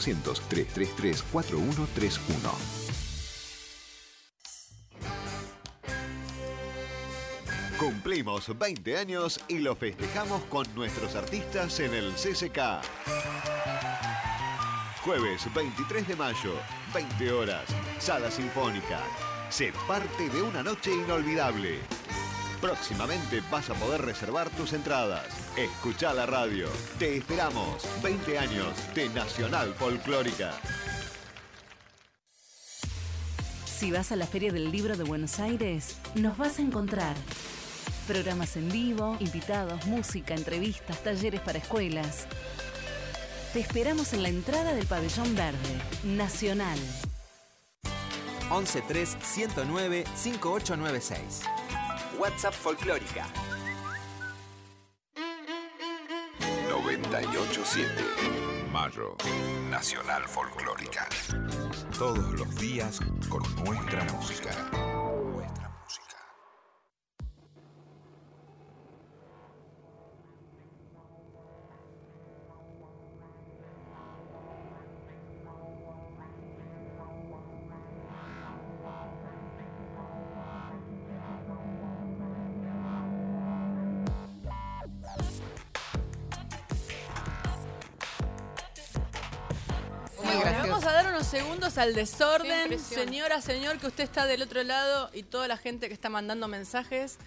0800-333-4131. 0.00 2.20
Cumplimos 7.78 8.58
20 8.58 8.98
años 8.98 9.40
y 9.48 9.58
lo 9.58 9.74
festejamos 9.74 10.42
con 10.44 10.66
nuestros 10.74 11.14
artistas 11.14 11.80
en 11.80 11.94
el 11.94 12.12
CCK. 12.12 12.58
Jueves 15.02 15.46
23 15.54 16.08
de 16.08 16.16
mayo, 16.16 16.52
20 16.92 17.32
horas. 17.32 17.64
Sala 17.98 18.30
Sinfónica. 18.30 19.00
Sé 19.48 19.72
parte 19.88 20.28
de 20.28 20.42
una 20.42 20.62
noche 20.62 20.92
inolvidable. 20.92 21.78
Próximamente 22.60 23.40
vas 23.50 23.70
a 23.70 23.74
poder 23.74 24.02
reservar 24.02 24.50
tus 24.50 24.74
entradas. 24.74 25.24
Escucha 25.56 26.14
la 26.14 26.26
radio. 26.26 26.68
Te 26.98 27.16
esperamos. 27.16 27.82
20 28.02 28.38
años 28.38 28.72
de 28.94 29.08
Nacional 29.08 29.74
Folclórica. 29.74 30.52
Si 33.64 33.90
vas 33.90 34.12
a 34.12 34.16
la 34.16 34.26
Feria 34.26 34.52
del 34.52 34.70
Libro 34.70 34.96
de 34.96 35.02
Buenos 35.04 35.40
Aires, 35.40 35.96
nos 36.14 36.36
vas 36.38 36.58
a 36.58 36.62
encontrar. 36.62 37.16
Programas 38.06 38.56
en 38.56 38.70
vivo, 38.70 39.16
invitados, 39.18 39.86
música, 39.86 40.34
entrevistas, 40.34 41.02
talleres 41.02 41.40
para 41.40 41.58
escuelas. 41.58 42.26
Te 43.52 43.60
esperamos 43.60 44.12
en 44.12 44.22
la 44.22 44.28
entrada 44.28 44.72
del 44.72 44.86
pabellón 44.86 45.34
verde, 45.34 45.58
Nacional. 46.04 46.78
113 48.48 49.18
109 49.20 50.04
5896. 50.14 51.42
WhatsApp 52.20 52.54
Folclórica. 52.54 53.26
987 57.70 58.68
Mayo 58.72 59.16
Nacional 59.70 60.24
Folclórica. 60.26 61.08
Todos 61.96 62.32
los 62.32 62.56
días 62.56 62.98
con 63.28 63.42
nuestra 63.64 64.02
música. 64.12 64.50
Al 91.80 91.94
desorden. 91.94 92.78
Señora, 92.78 93.40
señor, 93.40 93.78
que 93.78 93.86
usted 93.86 94.04
está 94.04 94.26
del 94.26 94.42
otro 94.42 94.62
lado 94.62 95.10
y 95.12 95.22
toda 95.22 95.48
la 95.48 95.56
gente 95.56 95.88
que 95.88 95.94
está 95.94 96.08
mandando 96.08 96.46
mensajes. 96.48 97.18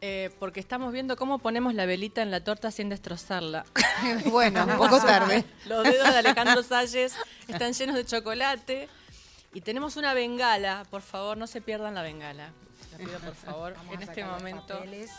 eh, 0.00 0.30
porque 0.40 0.58
estamos 0.60 0.92
viendo 0.92 1.16
cómo 1.16 1.38
ponemos 1.38 1.74
la 1.74 1.86
velita 1.86 2.22
en 2.22 2.30
la 2.30 2.42
torta 2.42 2.70
sin 2.70 2.88
destrozarla. 2.88 3.64
Bueno, 4.30 4.64
un 4.68 4.76
poco 4.76 4.98
tarde. 4.98 5.44
Los 5.66 5.84
dedos 5.84 6.10
de 6.10 6.18
Alejandro 6.18 6.62
Salles 6.64 7.14
están 7.46 7.72
llenos 7.72 7.94
de 7.94 8.04
chocolate. 8.04 8.88
Y 9.54 9.60
tenemos 9.60 9.96
una 9.96 10.14
bengala. 10.14 10.84
Por 10.90 11.02
favor, 11.02 11.36
no 11.36 11.46
se 11.46 11.60
pierdan 11.60 11.94
la 11.94 12.02
bengala. 12.02 12.50
La 12.90 12.98
pido, 12.98 13.18
por 13.20 13.34
favor, 13.34 13.74
Vamos 13.74 13.94
en 13.94 14.02
este 14.02 14.24
momento. 14.24 14.74
papeles. 14.78 15.10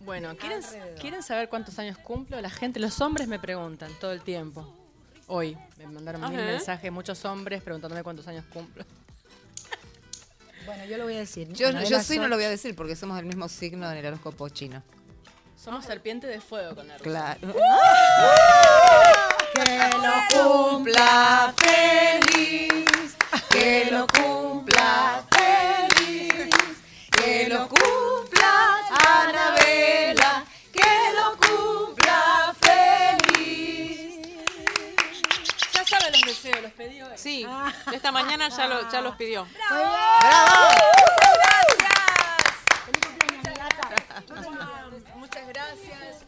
Bueno, 0.00 0.36
¿quieren. 0.36 0.60
¿quieren 1.00 1.22
saber 1.22 1.48
cuántos 1.48 1.78
años 1.78 1.96
cumplo? 1.98 2.40
La 2.40 2.50
gente, 2.50 2.80
los 2.80 3.00
hombres 3.00 3.28
me 3.28 3.38
preguntan 3.38 3.92
todo 4.00 4.12
el 4.12 4.22
tiempo. 4.22 4.83
Hoy 5.26 5.56
me 5.78 5.86
mandaron 5.86 6.20
mil 6.20 6.38
Ajá. 6.38 6.50
mensajes, 6.50 6.92
muchos 6.92 7.24
hombres 7.24 7.62
preguntándome 7.62 8.02
cuántos 8.02 8.26
años 8.28 8.44
cumplo. 8.52 8.84
Bueno, 10.66 10.84
yo 10.86 10.96
lo 10.96 11.04
voy 11.04 11.14
a 11.14 11.18
decir. 11.18 11.52
Yo, 11.52 11.68
sí 12.02 12.18
no 12.18 12.28
lo 12.28 12.36
voy 12.36 12.44
a 12.44 12.50
decir 12.50 12.74
porque 12.74 12.96
somos 12.96 13.16
del 13.16 13.26
mismo 13.26 13.48
signo 13.48 13.90
en 13.90 13.98
el 13.98 14.06
horóscopo 14.06 14.48
chino. 14.48 14.82
Somos 15.62 15.84
serpiente 15.84 16.26
de 16.26 16.40
fuego 16.40 16.74
con 16.74 16.88
la 16.88 16.98
rusa. 16.98 17.38
Claro. 17.38 17.54
Que 19.54 19.78
lo 20.02 20.68
cumpla 20.70 21.54
feliz, 21.56 23.16
que 23.50 23.88
lo 23.90 24.06
cumpla 24.08 25.24
feliz, 25.30 25.93
Sí, 37.16 37.46
esta 37.92 38.12
mañana 38.12 38.48
ya, 38.48 38.66
lo- 38.66 38.90
ya 38.90 39.00
los 39.00 39.16
pidió. 39.16 39.46
Muchas 45.16 45.48
gracias. 45.48 46.24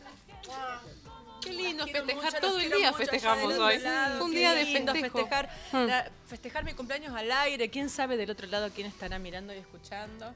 Qué 1.42 1.50
lindo 1.52 1.84
festejar, 1.86 2.14
mucho, 2.24 2.40
todo 2.40 2.58
el 2.58 2.70
día 2.72 2.90
mucho 2.90 2.98
festejamos 2.98 3.54
hoy. 3.58 3.78
lado. 3.78 4.24
Un 4.24 4.30
día 4.32 4.52
de 4.54 4.64
festejo. 4.66 5.18
Festejar, 5.18 5.48
Hmm. 5.72 5.86
la- 5.86 6.10
festejar 6.28 6.64
mi 6.64 6.72
cumpleaños 6.74 7.14
al 7.14 7.30
aire. 7.30 7.70
Quién 7.70 7.88
sabe 7.88 8.16
del 8.16 8.30
otro 8.30 8.46
lado 8.48 8.70
quién 8.74 8.86
estará 8.88 9.18
mirando 9.18 9.54
y 9.54 9.58
escuchando. 9.58 10.34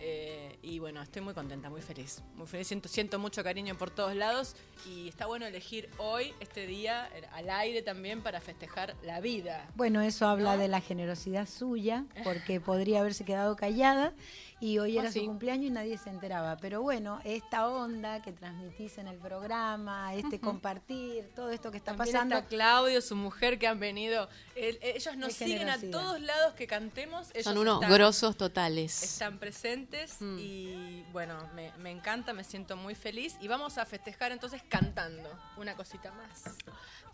Eh, 0.00 0.58
y 0.62 0.78
bueno, 0.78 1.02
estoy 1.02 1.22
muy 1.22 1.34
contenta, 1.34 1.70
muy 1.70 1.82
feliz. 1.82 2.22
Muy 2.34 2.46
feliz. 2.46 2.68
Siento, 2.68 2.88
siento 2.88 3.18
mucho 3.18 3.42
cariño 3.42 3.76
por 3.76 3.90
todos 3.90 4.14
lados. 4.14 4.56
Y 4.86 5.08
está 5.08 5.26
bueno 5.26 5.46
elegir 5.46 5.88
hoy, 5.98 6.32
este 6.40 6.66
día, 6.66 7.08
al 7.32 7.50
aire 7.50 7.82
también 7.82 8.22
para 8.22 8.40
festejar 8.40 8.94
la 9.02 9.20
vida. 9.20 9.68
Bueno, 9.74 10.00
eso 10.00 10.26
habla 10.26 10.56
de 10.56 10.68
la 10.68 10.80
generosidad 10.80 11.48
suya, 11.48 12.04
porque 12.24 12.60
podría 12.60 13.00
haberse 13.00 13.24
quedado 13.24 13.56
callada 13.56 14.12
y 14.60 14.78
hoy 14.78 14.98
Ah, 14.98 15.02
era 15.02 15.12
sí. 15.12 15.20
su 15.20 15.26
cumpleaños 15.26 15.66
y 15.66 15.70
nadie 15.70 15.96
se 15.98 16.10
enteraba. 16.10 16.56
Pero 16.56 16.82
bueno, 16.82 17.20
esta 17.24 17.68
onda 17.68 18.20
que 18.22 18.32
transmitís 18.32 18.98
en 18.98 19.06
el 19.08 19.16
programa, 19.18 20.14
este 20.14 20.40
compartir, 20.40 21.30
todo 21.34 21.50
esto 21.50 21.70
que 21.70 21.76
está 21.76 21.92
También 21.94 22.12
pasando. 22.14 22.36
está 22.36 22.48
Claudio, 22.48 23.00
su 23.00 23.14
mujer, 23.16 23.58
que 23.58 23.66
han 23.66 23.78
venido. 23.80 24.28
El- 24.54 24.78
ellos 24.82 25.16
nos 25.16 25.32
siguen 25.32 25.68
a 25.70 25.78
todos 25.80 26.20
lados 26.20 26.54
que 26.54 26.66
cantemos. 26.66 27.30
Ellos 27.34 27.44
Son 27.44 27.58
unos 27.58 27.76
están- 27.82 27.92
grosos 27.92 28.36
totales. 28.36 29.02
Están 29.02 29.38
presentes 29.38 30.16
y 30.20 31.04
bueno, 31.12 31.38
me, 31.54 31.72
me 31.78 31.90
encanta, 31.90 32.32
me 32.32 32.44
siento 32.44 32.76
muy 32.76 32.94
feliz. 32.94 33.36
Y 33.40 33.48
vamos 33.48 33.78
a 33.78 33.86
festejar 33.86 34.32
entonces 34.32 34.62
cantando 34.68 35.30
una 35.56 35.76
cosita 35.76 36.12
más. 36.12 36.44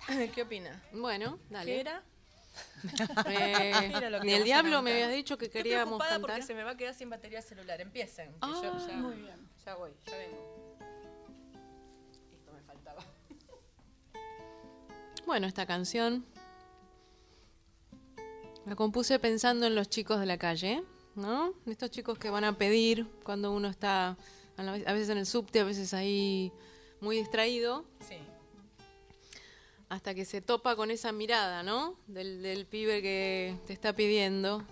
¿Qué 0.34 0.42
opina? 0.42 0.82
Bueno, 0.92 1.38
dale. 1.50 1.72
¿Qué 1.74 1.80
era? 1.80 2.02
Eh, 3.26 3.72
Mira 3.94 4.10
lo 4.10 4.20
que 4.20 4.26
ni 4.26 4.34
el 4.34 4.44
diablo 4.44 4.82
me 4.82 4.92
habías 4.92 5.10
dicho 5.12 5.36
que 5.38 5.46
Estoy 5.46 5.62
queríamos 5.62 5.84
preocupada 5.98 6.10
cantar. 6.12 6.30
porque 6.30 6.42
se 6.46 6.54
me 6.54 6.62
va 6.64 6.72
a 6.72 6.76
quedar 6.76 6.94
sin 6.94 7.10
batería 7.10 7.42
celular. 7.42 7.80
Empiecen. 7.80 8.30
que 8.32 8.38
Ah, 8.42 8.60
yo 8.62 8.86
ya, 8.86 8.94
muy 8.96 9.14
bien. 9.16 9.48
Ya 9.64 9.74
voy, 9.74 9.90
ya 10.06 10.16
vengo. 10.18 10.76
Esto 12.32 12.52
me 12.52 12.62
faltaba. 12.62 13.02
Bueno, 15.26 15.46
esta 15.46 15.64
canción 15.66 16.24
la 18.66 18.76
compuse 18.76 19.18
pensando 19.18 19.66
en 19.66 19.74
los 19.74 19.88
chicos 19.88 20.20
de 20.20 20.26
la 20.26 20.36
calle, 20.38 20.82
¿no? 21.14 21.54
Estos 21.66 21.90
chicos 21.90 22.18
que 22.18 22.30
van 22.30 22.44
a 22.44 22.56
pedir 22.58 23.06
cuando 23.24 23.52
uno 23.52 23.68
está 23.68 24.16
a 24.56 24.92
veces 24.92 25.08
en 25.08 25.18
el 25.18 25.26
subte, 25.26 25.60
a 25.60 25.64
veces 25.64 25.94
ahí 25.94 26.52
muy 27.00 27.16
distraído, 27.16 27.84
Sí. 28.06 28.18
Hasta 29.88 30.14
que 30.14 30.24
se 30.24 30.40
topa 30.40 30.76
con 30.76 30.90
esa 30.90 31.12
mirada, 31.12 31.62
¿no? 31.62 31.96
Del, 32.06 32.66
pibe 32.66 33.02
que 33.02 33.56
te 33.66 33.72
está 33.72 33.92
pidiendo. 33.92 34.62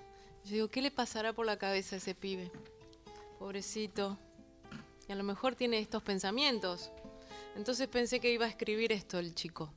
Yo 0.44 0.52
digo, 0.52 0.68
¿qué 0.68 0.82
le 0.82 0.90
pasará 0.90 1.32
por 1.32 1.46
la 1.46 1.56
cabeza 1.56 1.96
a 1.96 1.98
ese 1.98 2.14
pibe? 2.14 2.50
Pobrecito. 3.38 4.18
Y 5.08 5.12
a 5.12 5.14
lo 5.14 5.24
mejor 5.24 5.54
tiene 5.54 5.78
estos 5.78 6.02
pensamientos. 6.02 6.90
Entonces 7.56 7.86
pensé 7.88 8.20
que 8.20 8.32
iba 8.32 8.46
a 8.46 8.48
escribir 8.48 8.92
esto 8.92 9.18
el 9.18 9.34
chico. 9.34 9.72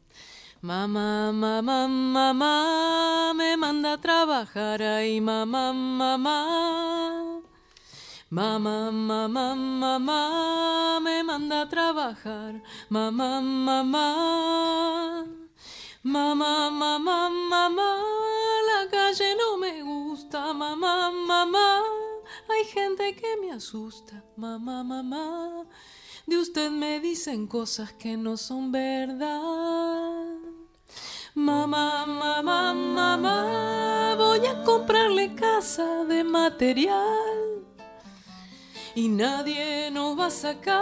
Mamá, 0.61 1.31
mamá, 1.31 1.87
mamá, 1.87 3.33
me 3.35 3.57
manda 3.57 3.93
a 3.93 4.01
trabajar 4.01 4.81
ahí, 4.81 5.21
mamá, 5.21 5.73
mamá. 5.73 7.41
Mamá, 8.35 8.91
mamá, 8.91 9.55
mamá, 9.55 10.99
me 11.01 11.23
manda 11.23 11.61
a 11.61 11.69
trabajar, 11.69 12.61
mamá, 12.89 13.39
mamá. 13.39 15.25
Mamá, 16.03 16.69
mamá, 16.69 17.29
mamá, 17.29 17.97
la 18.67 18.89
calle 18.91 19.35
no 19.35 19.57
me 19.57 19.81
gusta, 19.81 20.53
mamá, 20.53 21.09
mamá. 21.11 21.81
Hay 22.49 22.65
gente 22.65 23.15
que 23.15 23.37
me 23.37 23.51
asusta, 23.53 24.21
mamá, 24.35 24.83
mamá. 24.83 25.65
De 26.27 26.37
usted 26.37 26.69
me 26.69 26.99
dicen 26.99 27.47
cosas 27.47 27.93
que 27.93 28.17
no 28.17 28.35
son 28.35 28.69
verdad. 28.69 30.25
Mamá, 31.33 32.05
mamá, 32.05 32.73
mamá, 32.73 34.15
voy 34.17 34.45
a 34.45 34.61
comprarle 34.65 35.33
casa 35.35 36.03
de 36.03 36.25
material 36.25 37.34
y 38.95 39.09
nadie 39.09 39.91
nos 39.91 40.17
va 40.17 40.27
a 40.27 40.31
sacar, 40.31 40.75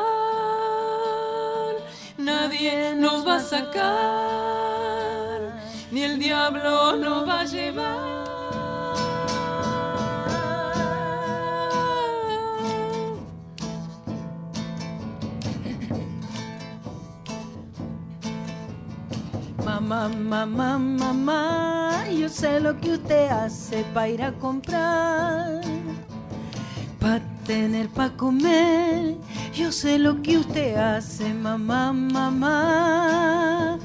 nadie 2.17 2.93
nos 2.95 3.27
va 3.27 3.37
a 3.37 3.39
sacar, 3.39 3.91
ni 5.91 6.03
el 6.03 6.19
diablo 6.19 6.95
nos 6.95 7.27
va 7.27 7.39
a 7.39 7.45
llevar. 7.45 8.13
Mamá, 19.65 20.07
mamá, 20.07 20.77
mamá, 20.77 22.05
yo 22.11 22.29
sé 22.29 22.59
lo 22.59 22.79
que 22.79 22.91
usted 22.91 23.29
hace 23.29 23.83
para 23.93 24.07
ir 24.07 24.21
a 24.21 24.31
comprar. 24.33 25.82
Tener 27.45 27.89
para 27.89 28.15
comer, 28.15 29.15
yo 29.53 29.71
sé 29.73 29.99
lo 29.99 30.21
que 30.21 30.37
usted 30.37 30.77
hace, 30.77 31.33
mamá, 31.33 31.91
mamá. 31.91 33.77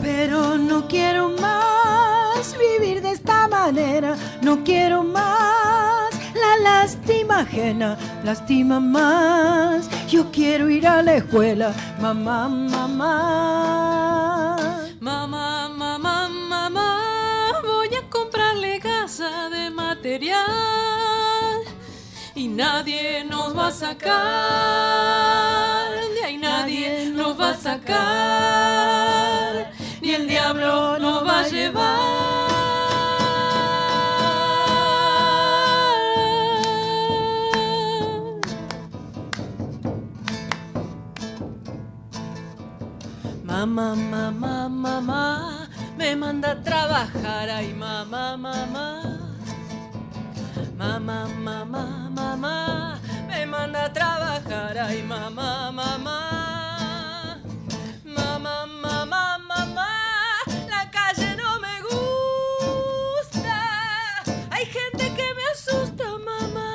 Pero 0.00 0.56
no 0.56 0.88
quiero 0.88 1.28
más 1.38 2.56
vivir 2.58 3.02
de 3.02 3.10
esta 3.10 3.46
manera, 3.46 4.16
no 4.40 4.64
quiero 4.64 5.04
más 5.04 6.14
la 6.34 6.56
lástima 6.62 7.40
ajena, 7.40 7.98
lástima 8.24 8.80
más. 8.80 9.90
Yo 10.08 10.30
quiero 10.32 10.70
ir 10.70 10.86
a 10.86 11.02
la 11.02 11.16
escuela, 11.16 11.74
mamá, 12.00 12.48
mamá. 12.48 13.76
Mamá, 14.98 15.68
mamá, 15.68 16.28
mamá, 16.28 17.52
voy 17.62 17.94
a 17.94 18.08
comprarle 18.08 18.80
casa 18.80 19.50
de 19.50 19.68
material 19.68 20.97
nadie 22.58 23.24
nos 23.24 23.56
va 23.56 23.68
a 23.68 23.70
sacar, 23.70 24.18
de 26.14 26.24
ahí 26.26 26.38
nadie 26.38 27.10
nos 27.14 27.38
va 27.40 27.50
a 27.50 27.56
sacar, 27.56 29.52
ni 30.02 30.10
el 30.10 30.26
diablo 30.26 30.98
nos 30.98 31.24
va 31.24 31.40
a 31.40 31.48
llevar. 31.48 32.48
Mamá, 43.44 43.94
mamá, 43.94 44.68
mamá, 44.68 45.68
me 45.96 46.16
manda 46.16 46.50
a 46.52 46.62
trabajar, 46.62 47.50
ay 47.50 47.72
mamá, 47.72 48.36
mamá. 48.36 48.97
Mamá, 50.78 51.26
mamá, 51.26 52.08
mamá, 52.08 53.00
me 53.26 53.44
manda 53.46 53.86
a 53.86 53.92
trabajar, 53.92 54.78
ay 54.78 55.02
mamá, 55.02 55.72
mamá. 55.72 57.40
Mamá, 58.04 58.64
mamá, 58.84 59.38
mamá, 59.38 59.90
la 60.70 60.88
calle 60.88 61.34
no 61.34 61.58
me 61.58 61.74
gusta. 61.82 63.58
Hay 64.52 64.66
gente 64.66 65.04
que 65.16 65.34
me 65.34 65.44
asusta, 65.52 66.04
mamá. 66.28 66.70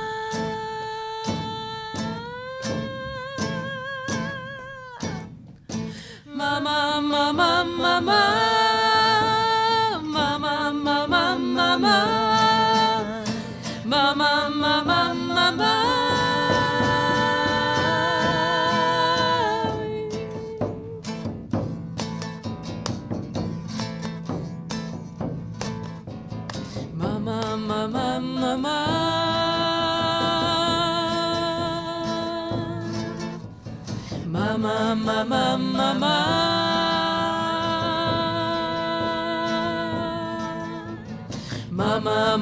Mamá, 6.25 6.99
mamá, 7.01 7.63
mamá. 7.63 8.62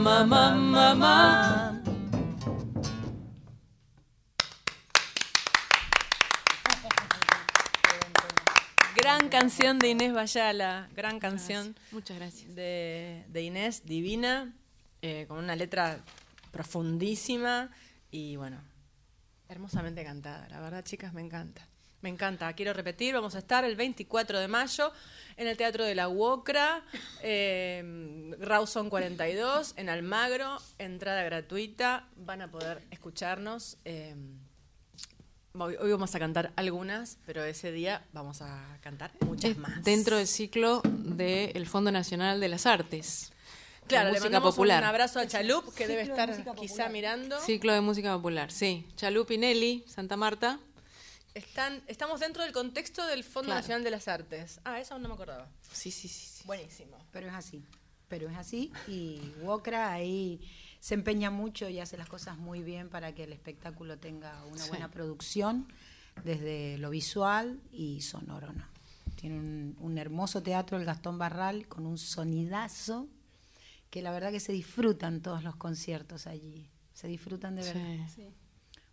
Mamá, 0.02 0.26
mamá, 0.26 0.96
mamá. 0.96 1.82
Gran 8.96 9.30
canción 9.30 9.78
de 9.78 9.90
Inés 9.90 10.12
Bayala, 10.12 10.90
gran 10.96 11.20
canción. 11.20 11.76
Muchas 11.92 12.18
gracias. 12.18 12.56
De, 12.56 13.26
de 13.28 13.42
Inés, 13.44 13.86
divina, 13.86 14.56
eh, 15.04 15.26
con 15.28 15.38
una 15.38 15.56
letra 15.56 16.00
profundísima 16.52 17.70
y 18.10 18.38
bueno, 18.38 18.58
hermosamente 19.50 20.04
cantada. 20.04 20.48
La 20.50 20.62
verdad, 20.62 20.84
chicas, 20.84 21.14
me 21.14 21.22
encanta. 21.22 21.68
Me 22.02 22.10
encanta. 22.10 22.52
Quiero 22.54 22.74
repetir, 22.74 23.14
vamos 23.14 23.36
a 23.36 23.40
estar 23.40 23.64
el 23.64 23.76
24 23.76 24.40
de 24.40 24.48
mayo 24.48 24.92
en 25.38 25.48
el 25.48 25.56
Teatro 25.56 25.86
de 25.86 25.94
la 25.96 26.10
UOCRA, 26.10 26.84
eh, 27.22 28.36
Rawson 28.40 28.90
42, 28.90 29.74
en 29.78 29.90
Almagro, 29.90 30.58
entrada 30.80 31.24
gratuita. 31.24 32.08
Van 32.16 32.42
a 32.42 32.50
poder 32.52 32.82
escucharnos. 32.92 33.78
eh, 33.86 34.16
hoy, 35.54 35.76
hoy 35.80 35.92
vamos 35.92 36.16
a 36.16 36.20
cantar 36.20 36.52
algunas, 36.56 37.18
pero 37.26 37.44
ese 37.44 37.72
día 37.72 38.04
vamos 38.14 38.42
a 38.42 38.78
cantar 38.82 39.12
muchas 39.22 39.58
más. 39.58 39.84
dentro 39.84 40.18
del 40.18 40.28
ciclo 40.28 40.82
del 40.84 41.68
Fondo 41.68 41.92
Nacional 41.92 42.40
de 42.40 42.50
las 42.50 42.66
Artes. 42.66 43.32
Claro, 43.88 44.08
de 44.08 44.14
le 44.14 44.20
música 44.20 44.26
mandamos 44.38 44.56
popular. 44.56 44.82
un 44.84 44.90
abrazo 44.90 45.20
a 45.20 45.28
Chalup, 45.28 45.74
que 45.76 45.88
debe 45.88 46.06
ciclo 46.06 46.16
de 46.16 46.32
estar 46.34 46.56
quizá 46.56 46.86
popular. 46.86 46.92
mirando. 46.92 47.40
Ciclo 47.42 47.74
de 47.74 47.82
música 47.82 48.16
popular, 48.16 48.52
sí. 48.52 48.88
Chalup 48.96 49.30
y 49.32 49.38
Nelly, 49.38 49.84
Santa 49.88 50.16
Marta. 50.18 50.60
Están, 51.34 51.82
estamos 51.88 52.20
dentro 52.20 52.44
del 52.44 52.52
contexto 52.52 53.06
del 53.08 53.24
Fondo 53.24 53.48
Claro. 53.48 53.62
Nacional 53.62 53.84
de 53.84 53.92
las 53.92 54.08
Artes. 54.08 54.60
Ah, 54.66 54.80
eso 54.82 54.98
no 55.00 55.08
me 55.08 55.14
acordaba. 55.14 55.48
Sí, 55.72 55.90
sí, 55.92 56.08
sí. 56.10 56.44
Buenísimo. 56.46 56.98
Pero 57.12 57.28
es 57.28 57.34
así, 57.34 57.64
pero 58.10 58.30
es 58.30 58.38
así 58.38 58.72
y 58.88 59.22
Wokra 59.42 59.92
ahí 59.94 60.42
se 60.82 60.94
empeña 60.96 61.30
mucho 61.32 61.70
y 61.70 61.80
hace 61.80 61.96
las 61.98 62.10
cosas 62.10 62.38
muy 62.38 62.62
bien 62.64 62.90
para 62.90 63.14
que 63.16 63.24
el 63.24 63.32
espectáculo 63.34 63.98
tenga 63.98 64.44
una 64.46 64.62
Sí. 64.64 64.70
buena 64.70 64.92
producción 64.92 65.72
desde 66.26 66.78
lo 66.80 66.90
visual 66.90 67.62
y 67.72 68.02
sonoro, 68.02 68.52
¿no? 68.52 68.66
Tiene 69.16 69.40
un, 69.40 69.78
un 69.80 69.98
hermoso 69.98 70.42
teatro, 70.44 70.78
el 70.78 70.84
Gastón 70.86 71.18
Barral, 71.18 71.68
con 71.68 71.86
un 71.86 71.98
sonidazo 71.98 73.08
que 73.90 74.02
la 74.02 74.12
verdad 74.12 74.32
que 74.32 74.40
se 74.40 74.52
disfrutan 74.52 75.22
todos 75.22 75.44
los 75.44 75.56
conciertos 75.56 76.28
allí, 76.28 76.68
se 76.94 77.08
disfrutan 77.08 77.56
de 77.56 77.64
verdad. 77.64 78.08
Sí. 78.14 78.28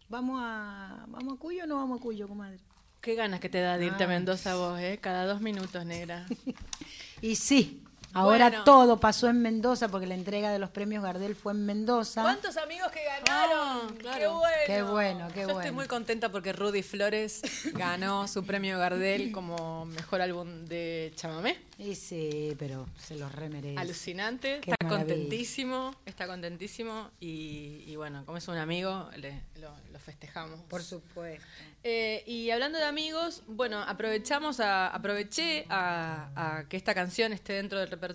¿Vamos 0.09 0.41
a, 0.43 1.05
¿Vamos 1.09 1.35
a 1.35 1.37
Cuyo 1.37 1.65
o 1.65 1.67
no 1.67 1.77
vamos 1.77 2.01
a 2.01 2.03
Cuyo, 2.03 2.29
comadre? 2.29 2.59
Qué 3.01 3.15
ganas 3.15 3.41
que 3.41 3.49
te 3.49 3.61
da 3.61 3.79
de 3.79 3.87
irte 3.87 4.05
a. 4.05 4.09
Mendoza 4.09 4.57
vos, 4.57 4.79
¿eh? 4.81 4.99
Cada 5.01 5.27
dos 5.27 5.41
minutos, 5.41 5.85
negra. 5.85 6.27
Y 7.21 7.35
sí, 7.35 7.83
ahora 8.19 8.49
Bueno. 8.49 8.65
todo 8.65 9.01
pasó 9.01 9.29
en 9.29 9.41
Mendoza 9.41 9.89
porque 9.89 10.07
la 10.07 10.15
entrega 10.15 10.51
de 10.51 10.59
los 10.59 10.71
premios 10.71 11.03
Gardel 11.03 11.35
fue 11.37 11.53
en 11.53 11.65
Mendoza. 11.67 12.23
¿Cuántos 12.23 12.57
amigos 12.57 12.91
que 12.93 13.01
ganaron? 13.05 13.97
¡Qué 13.99 14.27
bueno! 14.29 14.43
Qué 14.67 14.83
bueno, 14.83 15.29
qué 15.33 15.41
Yo 15.41 15.47
bueno. 15.47 15.61
estoy 15.61 15.75
muy 15.75 15.87
contenta 15.87 16.31
porque 16.31 16.53
Rudy 16.53 16.83
Flores 16.83 17.43
ganó 17.75 18.27
su 18.29 18.45
premio 18.45 18.79
Gardel 18.79 19.33
como 19.33 19.85
mejor 19.87 20.21
álbum 20.21 20.65
de 20.67 21.13
chamamé. 21.17 21.59
Y 21.79 21.95
sí, 21.95 22.57
pero 22.59 22.89
se 22.99 23.15
los 23.17 23.31
remerece. 23.33 23.79
Alucinante, 23.79 24.61
Qué 24.63 24.73
está 24.73 24.85
maravilla. 24.85 25.15
contentísimo, 25.15 25.95
está 26.07 26.27
contentísimo 26.27 27.11
y, 27.21 27.85
y 27.87 27.95
bueno, 27.97 28.25
como 28.27 28.37
es 28.39 28.49
un 28.49 28.57
amigo, 28.59 29.09
le- 29.17 29.43
lo, 29.61 29.71
lo 29.93 29.99
festejamos. 30.01 30.59
Por 30.69 30.83
supuesto. 30.83 31.45
Eh, 31.85 32.25
y 32.27 32.51
hablando 32.51 32.79
de 32.79 32.85
amigos, 32.85 33.43
bueno, 33.47 33.81
aprovechamos 33.81 34.59
a, 34.59 34.89
aproveché 34.89 35.65
a, 35.71 36.31
a 36.59 36.65
que 36.69 36.77
esta 36.77 36.93
canción 36.95 37.33
esté 37.33 37.53
dentro 37.53 37.79
del 37.79 37.89
repertorio 37.89 38.08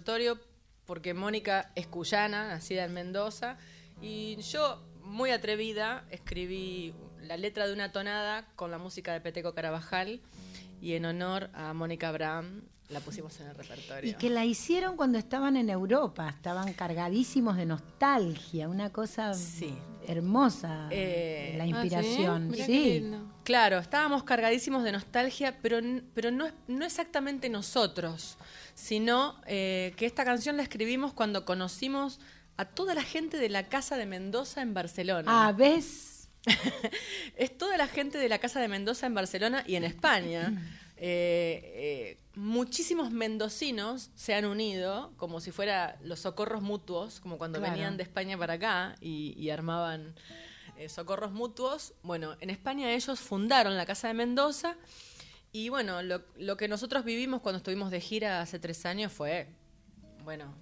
porque 0.85 1.13
Mónica 1.13 1.71
es 1.75 1.87
cuyana, 1.87 2.47
nacida 2.47 2.85
en 2.85 2.93
Mendoza, 2.93 3.57
y 4.01 4.37
yo, 4.37 4.83
muy 5.01 5.31
atrevida, 5.31 6.05
escribí 6.09 6.93
la 7.21 7.37
letra 7.37 7.67
de 7.67 7.73
una 7.73 7.91
tonada 7.91 8.47
con 8.55 8.71
la 8.71 8.77
música 8.77 9.13
de 9.13 9.21
Peteco 9.21 9.53
Carabajal 9.53 10.21
y 10.81 10.93
en 10.93 11.05
honor 11.05 11.49
a 11.53 11.73
Mónica 11.73 12.09
Abraham 12.09 12.61
la 12.89 12.99
pusimos 12.99 13.39
en 13.39 13.47
el 13.47 13.55
repertorio. 13.55 14.11
Y 14.11 14.13
que 14.15 14.29
la 14.29 14.45
hicieron 14.45 14.95
cuando 14.97 15.17
estaban 15.17 15.55
en 15.57 15.69
Europa, 15.69 16.29
estaban 16.29 16.73
cargadísimos 16.73 17.55
de 17.57 17.65
nostalgia, 17.65 18.67
una 18.69 18.91
cosa 18.91 19.33
hermosa, 20.07 20.89
Eh, 20.91 21.55
la 21.57 21.63
¿ah, 21.63 21.67
sí? 21.67 21.71
inspiración. 21.71 22.53
Sí. 22.55 23.11
Claro, 23.43 23.79
estábamos 23.79 24.23
cargadísimos 24.23 24.83
de 24.83 24.91
nostalgia, 24.91 25.57
pero, 25.61 25.79
pero 26.13 26.29
no, 26.31 26.45
es- 26.45 26.53
no 26.67 26.85
exactamente 26.85 27.49
nosotros, 27.49 28.37
sino 28.75 29.35
eh, 29.47 29.93
que 29.95 30.05
esta 30.05 30.25
canción 30.25 30.57
la 30.57 30.63
escribimos 30.63 31.13
cuando 31.13 31.45
conocimos 31.45 32.19
a 32.57 32.65
toda 32.65 32.93
la 32.93 33.01
gente 33.03 33.37
de 33.37 33.49
la 33.49 33.63
Casa 33.69 33.95
de 33.97 34.05
Mendoza 34.05 34.61
en 34.61 34.73
Barcelona. 34.73 35.47
Ah, 35.47 35.51
¿ves? 35.53 36.12
Es 37.37 37.57
toda 37.57 37.77
la 37.77 37.87
gente 37.87 38.17
de 38.17 38.29
la 38.29 38.39
Casa 38.39 38.59
de 38.59 38.67
Mendoza 38.67 39.05
en 39.07 39.13
Barcelona 39.13 39.63
y 39.67 39.75
en 39.75 39.83
España. 39.83 40.53
Eh, 40.97 41.61
eh, 41.75 42.17
muchísimos 42.35 43.11
mendocinos 43.11 44.09
se 44.15 44.33
han 44.35 44.45
unido 44.45 45.11
como 45.17 45.39
si 45.41 45.51
fuera 45.51 45.97
los 46.03 46.19
socorros 46.19 46.61
mutuos, 46.61 47.19
como 47.19 47.37
cuando 47.37 47.59
Claro. 47.59 47.73
venían 47.73 47.97
de 47.97 48.03
España 48.03 48.37
para 48.37 48.53
acá 48.53 48.95
y, 49.01 49.33
y 49.37 49.49
armaban 49.49 50.15
eh, 50.77 50.89
socorros 50.89 51.31
mutuos. 51.31 51.93
Bueno, 52.03 52.35
en 52.39 52.49
España 52.49 52.91
ellos 52.93 53.19
fundaron 53.19 53.75
la 53.75 53.85
Casa 53.85 54.07
de 54.07 54.13
Mendoza 54.13 54.77
Y 55.51 55.69
bueno, 55.69 56.01
lo, 56.01 56.23
lo 56.37 56.57
que 56.57 56.67
nosotros 56.67 57.03
vivimos 57.05 57.41
cuando 57.41 57.57
estuvimos 57.57 57.91
de 57.91 58.01
gira 58.01 58.41
hace 58.41 58.57
tres 58.57 58.85
años 58.85 59.11
fue, 59.11 59.47
bueno, 60.23 60.53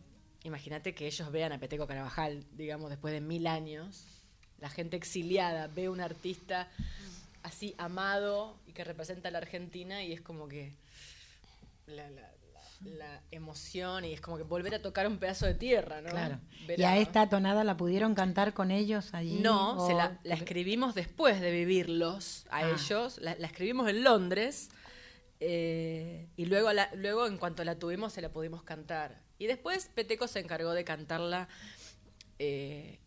imagínate 0.44 0.94
que 0.94 1.08
ellos 1.08 1.32
vean 1.32 1.54
a 1.54 1.60
Peteco 1.60 1.88
Carabajal, 1.88 2.44
digamos, 2.54 2.90
después 2.90 3.14
de 3.14 3.22
mil 3.22 3.48
años. 3.48 4.06
La 4.62 4.70
gente 4.70 4.96
exiliada 4.96 5.68
ve 5.68 5.90
un 5.90 6.00
artista 6.00 6.70
así 7.44 7.76
amado 7.78 8.56
y 8.68 8.72
que 8.74 8.84
representa 8.84 9.28
a 9.30 9.32
la 9.32 9.40
Argentina 9.40 10.04
y 10.04 10.14
es 10.14 10.22
como 10.22 10.48
que 10.48 10.72
la, 11.88 12.10
la- 12.12 12.22
la- 12.22 12.32
la 12.98 13.22
emoción 13.32 14.06
y 14.06 14.14
es 14.14 14.22
como 14.22 14.38
que 14.38 14.44
volver 14.44 14.74
a 14.76 14.82
tocar 14.82 15.06
un 15.08 15.18
pedazo 15.20 15.46
de 15.46 15.54
tierra, 15.56 16.02
¿no? 16.02 16.10
Claro. 16.10 16.40
¿Y 16.78 16.82
a- 16.84 16.98
esta 16.98 17.28
tonada 17.30 17.64
la 17.64 17.76
pudieron 17.78 18.14
cantar 18.16 18.54
con 18.54 18.72
ellos 18.72 19.14
allí? 19.14 19.40
no, 19.40 19.86
se 19.88 19.94
¿O- 19.94 19.98
la, 19.98 20.20
la 20.24 20.36
escribimos 20.36 20.96
después 20.96 21.42
de 21.42 21.52
vivirlos 21.52 22.46
a 22.52 22.58
Ah. 22.60 22.72
ellos. 22.72 23.18
La, 23.20 23.32
escribimos 23.34 23.90
en 23.90 24.04
Londres. 24.04 24.70
eh, 25.44 26.28
y 26.38 26.46
luego, 26.46 26.70
luego, 26.96 27.26
en 27.26 27.38
cuanto 27.40 27.64
la 27.64 27.80
tuvimos, 27.80 28.14
se 28.14 28.22
la 28.22 28.30
pudimos 28.30 28.62
cantar. 28.62 29.20
Y 29.40 29.48
después 29.48 29.90
Peteco 29.96 30.28
se 30.28 30.40
encargó 30.40 30.72
de 30.74 30.84
cantarla 30.84 31.48
eh, 32.38 33.00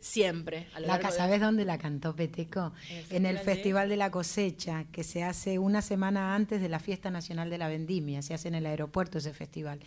siempre. 0.00 0.66
A 0.74 0.80
lo 0.80 0.86
La, 0.86 0.94
largo 0.94 1.10
de- 1.10 1.16
¿Sabes 1.16 1.40
dónde 1.40 1.64
la 1.64 1.78
cantó 1.78 2.14
Peteco? 2.14 2.72
En 2.90 2.96
el 2.98 3.16
En 3.16 3.26
el 3.26 3.38
Festival 3.38 3.88
de- 3.88 3.96
la 3.96 4.10
Cosecha, 4.10 4.84
que 4.92 5.04
se 5.04 5.24
hace 5.24 5.58
una 5.58 5.82
semana 5.82 6.34
antes 6.34 6.60
de 6.60 6.68
la 6.68 6.78
Fiesta 6.78 7.10
Nacional 7.10 7.50
de 7.50 7.58
la 7.58 7.68
Vendimia. 7.68 8.22
Se 8.22 8.34
hace 8.34 8.48
en 8.48 8.54
el 8.54 8.66
aeropuerto 8.66 9.18
ese 9.18 9.32
festival. 9.32 9.80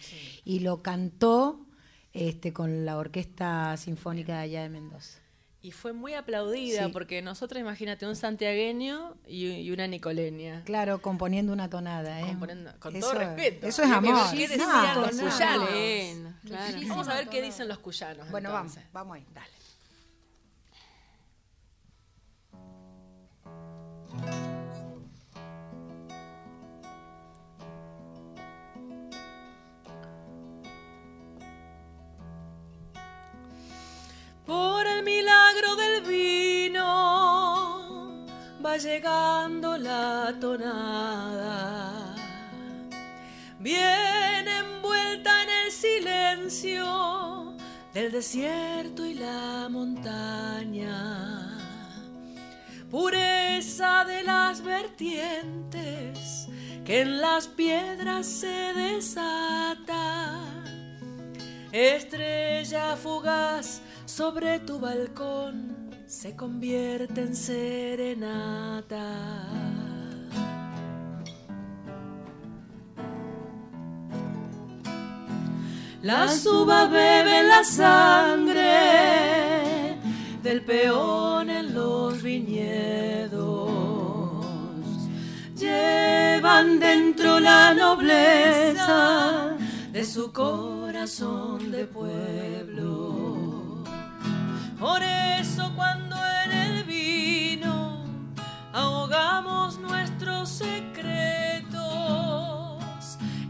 Y 0.44 0.60
lo 0.60 0.82
cantó 0.82 1.66
este, 2.14 2.52
con 2.52 2.86
la 2.86 2.98
Orquesta 2.98 3.78
Sinfónica 3.78 4.34
de 4.34 4.40
allá 4.42 4.62
de 4.64 4.70
Mendoza. 4.70 5.20
Y 5.64 5.72
fue 5.72 5.94
muy 5.94 6.16
aplaudida 6.16 6.88
Sí. 6.88 6.92
porque 6.92 7.22
nosotros, 7.22 7.62
imagínate, 7.62 8.08
un 8.08 8.16
santiagueño 8.16 9.16
y, 9.28 9.46
y 9.48 9.72
una 9.72 9.86
nicoleña. 9.88 10.64
Claro, 10.66 11.02
componiendo 11.04 11.54
una 11.54 11.70
tonada. 11.70 12.20
¿eh? 12.20 12.26
Componiendo- 12.26 12.74
con 12.80 12.96
Eso- 12.96 13.12
todo 13.12 13.20
respeto. 13.20 13.68
Eso 13.68 13.84
es 13.84 13.88
¿Qué- 13.90 13.94
amor. 13.96 14.32
¿Qué 14.36 14.48
decían 14.48 14.96
No, 14.96 15.02
los 15.02 15.16
no. 15.16 15.30
cuyanos? 15.30 15.70
Bueno, 15.70 16.34
claro. 16.48 16.78
Vamos 16.88 17.08
a 17.08 17.14
ver 17.14 17.30
qué 17.30 17.42
dicen 17.44 17.68
los 17.68 17.78
cuyanos. 17.78 18.30
Bueno, 18.32 18.52
vamos, 18.52 18.74
vamos 18.92 19.16
ahí. 19.18 19.26
Dale. 19.34 19.52
Llegando 38.84 39.78
la 39.78 40.34
tonada. 40.40 42.16
Viene 43.60 44.58
envuelta 44.58 45.44
en 45.44 45.50
el 45.66 45.72
silencio 45.72 47.56
del 47.94 48.12
desierto 48.12 49.06
y 49.06 49.14
la 49.14 49.68
montaña. 49.70 51.58
Pureza 52.90 54.04
de 54.06 54.24
las 54.24 54.64
vertientes 54.64 56.48
que 56.84 57.02
en 57.02 57.22
las 57.22 57.48
piedras 57.48 58.26
se 58.26 58.74
desata. 58.74 60.40
Estrella 61.72 62.98
fugaz 62.98 63.82
sobre 64.06 64.60
tu 64.60 64.80
balcón 64.80 65.81
se 66.12 66.36
convierte 66.36 67.22
en 67.22 67.34
serenata. 67.34 69.00
La 76.02 76.28
suba 76.28 76.88
bebe 76.88 77.44
la 77.44 77.64
sangre 77.64 78.68
del 80.44 80.66
peón 80.66 81.50
en 81.50 81.74
los 81.74 82.22
viñedos. 82.22 83.72
Llevan 85.56 86.78
dentro 86.78 87.40
la 87.40 87.74
nobleza 87.74 89.56
de 89.94 90.04
su 90.04 90.34
corazón 90.34 91.72
de 91.72 91.86
pueblo. 91.86 93.21
Por 94.82 95.02
eso 95.04 95.72
cuando 95.76 96.16
en 96.44 96.52
el 96.52 96.84
vino 96.86 98.04
ahogamos 98.74 99.78
nuestros 99.78 100.50
secretos, 100.50 101.78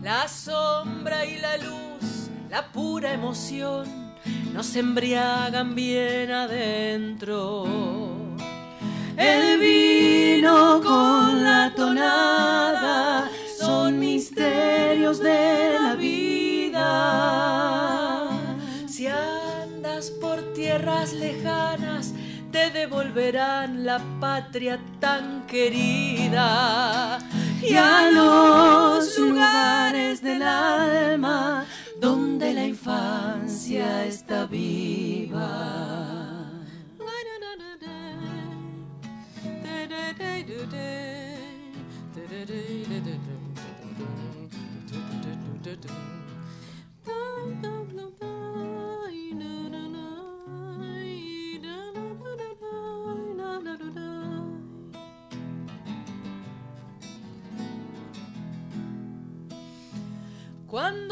la 0.01 0.27
sombra 0.27 1.25
y 1.25 1.37
la 1.37 1.55
luz, 1.55 2.29
la 2.49 2.67
pura 2.67 3.13
emoción, 3.13 4.13
nos 4.51 4.75
embriagan 4.75 5.73
bien 5.73 6.31
adentro. 6.31 7.63
El 9.15 9.57
vino 9.57 10.81
con 10.83 11.45
la 11.45 11.71
tonada 11.73 13.31
son 13.57 13.97
misterios 13.99 15.19
de 15.19 15.79
la 15.79 15.95
vida. 15.95 17.90
Tierras 20.71 21.11
lejanas, 21.11 22.13
te 22.49 22.69
devolverán 22.69 23.85
la 23.85 23.99
patria 24.21 24.79
tan 25.01 25.45
querida. 25.45 27.19
Y 27.61 27.75
a 27.75 28.09
los 28.09 29.17
lugares 29.19 30.21
del 30.21 30.41
alma 30.41 31.65
donde 31.99 32.53
la 32.53 32.65
infancia 32.65 34.05
está 34.05 34.45
viva. 34.45 36.10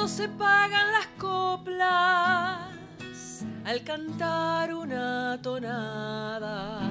Se 0.10 0.28
pagan 0.28 0.91
las 0.91 1.07
coplas 1.18 2.66
al 3.64 3.84
cantar 3.84 4.74
una 4.74 5.39
tonada, 5.41 6.82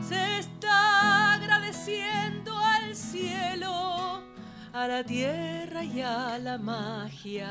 se 0.00 0.38
está 0.38 1.34
agradeciendo 1.34 2.56
al 2.56 2.94
cielo, 2.94 4.22
a 4.72 4.86
la 4.86 5.02
tierra 5.02 5.82
y 5.82 6.00
a 6.00 6.38
la 6.38 6.58
magia. 6.58 7.50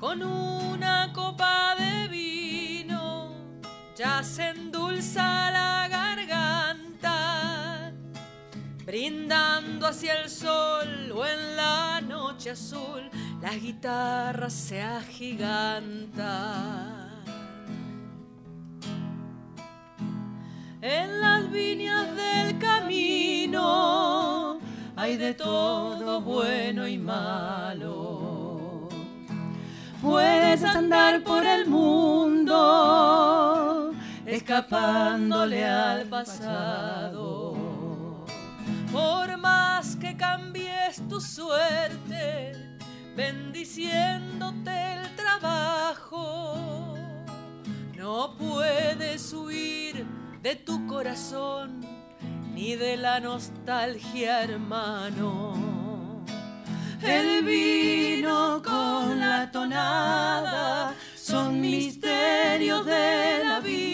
Con 0.00 0.22
una 0.22 1.12
copa 1.12 1.74
de 1.76 2.08
vino 2.08 3.34
ya 3.94 4.22
se 4.22 4.48
endulza 4.48 5.50
la 5.50 5.86
garganta 5.88 7.92
brindando 8.84 9.86
hacia 9.86 10.22
el 10.22 10.30
sol 10.30 11.12
o 11.12 11.26
en 11.26 11.56
la 11.56 11.93
azul, 12.50 13.08
las 13.40 13.60
guitarras 13.60 14.52
se 14.52 14.82
agigantan. 14.82 16.14
En 20.80 21.20
las 21.20 21.48
viñas 21.50 22.14
del 22.14 22.56
camino 22.58 24.60
hay 24.96 25.16
de 25.16 25.34
todo 25.34 26.20
bueno 26.20 26.86
y 26.86 26.98
malo. 26.98 28.88
Puedes 30.02 30.62
andar 30.62 31.24
por 31.24 31.44
el 31.46 31.66
mundo 31.66 33.04
escapándole 34.26 35.64
al 35.64 36.06
pasado. 36.06 37.23
Tu 41.14 41.20
suerte, 41.20 42.56
bendiciéndote 43.14 44.94
el 44.94 45.14
trabajo, 45.14 46.96
no 47.96 48.36
puedes 48.36 49.32
huir 49.32 50.04
de 50.42 50.56
tu 50.56 50.88
corazón 50.88 51.86
ni 52.52 52.74
de 52.74 52.96
la 52.96 53.20
nostalgia, 53.20 54.42
hermano. 54.42 56.24
El 57.00 57.44
vino 57.44 58.60
con 58.64 59.20
la 59.20 59.52
tonada 59.52 60.94
son 61.14 61.60
misterios 61.60 62.84
de 62.86 63.44
la 63.44 63.60
vida. 63.60 63.93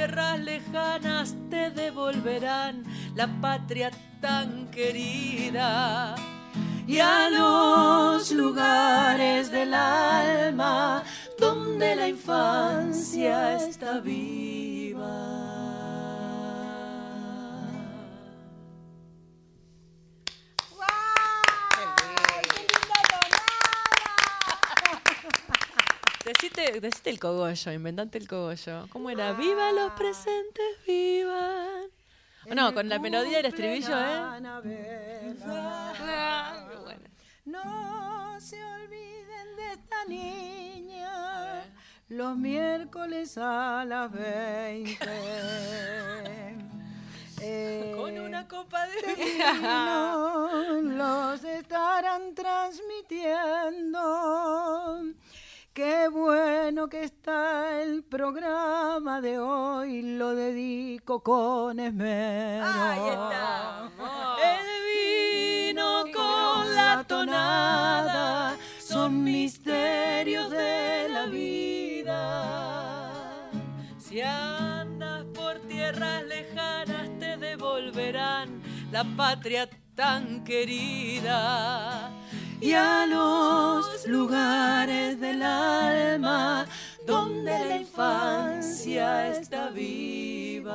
Tierras 0.00 0.40
lejanas 0.40 1.36
te 1.50 1.70
devolverán 1.70 2.84
la 3.14 3.28
patria 3.42 3.90
tan 4.18 4.70
querida. 4.70 6.14
Y 6.86 6.98
a 7.00 7.28
los 7.28 8.32
lugares 8.32 9.50
del 9.50 9.74
alma 9.74 11.02
donde 11.38 11.96
la 11.96 12.08
infancia 12.08 13.56
está 13.56 14.00
viva. 14.00 15.49
Decite, 26.32 26.80
decite 26.80 27.10
el 27.10 27.18
cogollo, 27.18 27.72
inventate 27.72 28.18
el 28.18 28.28
cogollo. 28.28 28.86
¿Cómo 28.90 29.10
era? 29.10 29.32
¡Viva 29.32 29.72
los 29.72 29.90
presentes, 29.94 30.64
vivan! 30.86 31.90
Oh, 32.48 32.54
no, 32.54 32.72
con 32.72 32.88
la 32.88 33.00
melodía 33.00 33.38
del 33.38 33.46
estribillo, 33.46 33.98
¿eh? 33.98 34.04
Ah, 34.14 34.38
No 37.46 38.40
se 38.40 38.64
olviden 38.64 39.56
de 39.56 39.72
esta 39.72 40.04
niña 40.06 41.64
los 42.08 42.36
miércoles 42.36 43.36
a 43.36 43.84
las 43.84 44.12
20. 44.12 44.98
Eh, 47.42 47.94
Con 47.96 48.18
una 48.18 48.46
copa 48.46 48.86
de 48.86 49.14
vino 49.14 50.82
los 50.82 51.42
estarán 51.42 52.34
transmitiendo. 52.34 53.98
Qué 55.72 56.08
bueno 56.08 56.88
que 56.88 57.04
está 57.04 57.80
el 57.80 58.02
programa 58.02 59.20
de 59.20 59.38
hoy, 59.38 60.02
lo 60.02 60.34
dedico 60.34 61.22
con 61.22 61.78
esmero. 61.78 62.66
Ahí 62.66 63.08
estamos. 63.08 64.40
El 64.42 64.66
vino 65.70 66.02
con 66.12 66.74
la 66.74 67.04
tonada 67.06 68.56
son 68.80 69.22
misterios 69.22 70.50
de 70.50 71.08
la 71.08 71.26
vida. 71.26 72.10
Si 73.96 74.20
andas 74.20 75.24
por 75.32 75.60
tierras 75.68 76.24
lejanas 76.24 77.16
te 77.20 77.36
devolverán 77.36 78.60
la 78.90 79.04
patria 79.16 79.70
tan 79.94 80.42
querida. 80.42 82.10
Y 82.60 82.74
a 82.74 83.06
los 83.06 84.06
lugares 84.06 85.18
del 85.18 85.42
alma 85.42 86.66
donde 87.06 87.58
la 87.64 87.76
infancia 87.76 89.28
está 89.28 89.70
viva. 89.70 90.70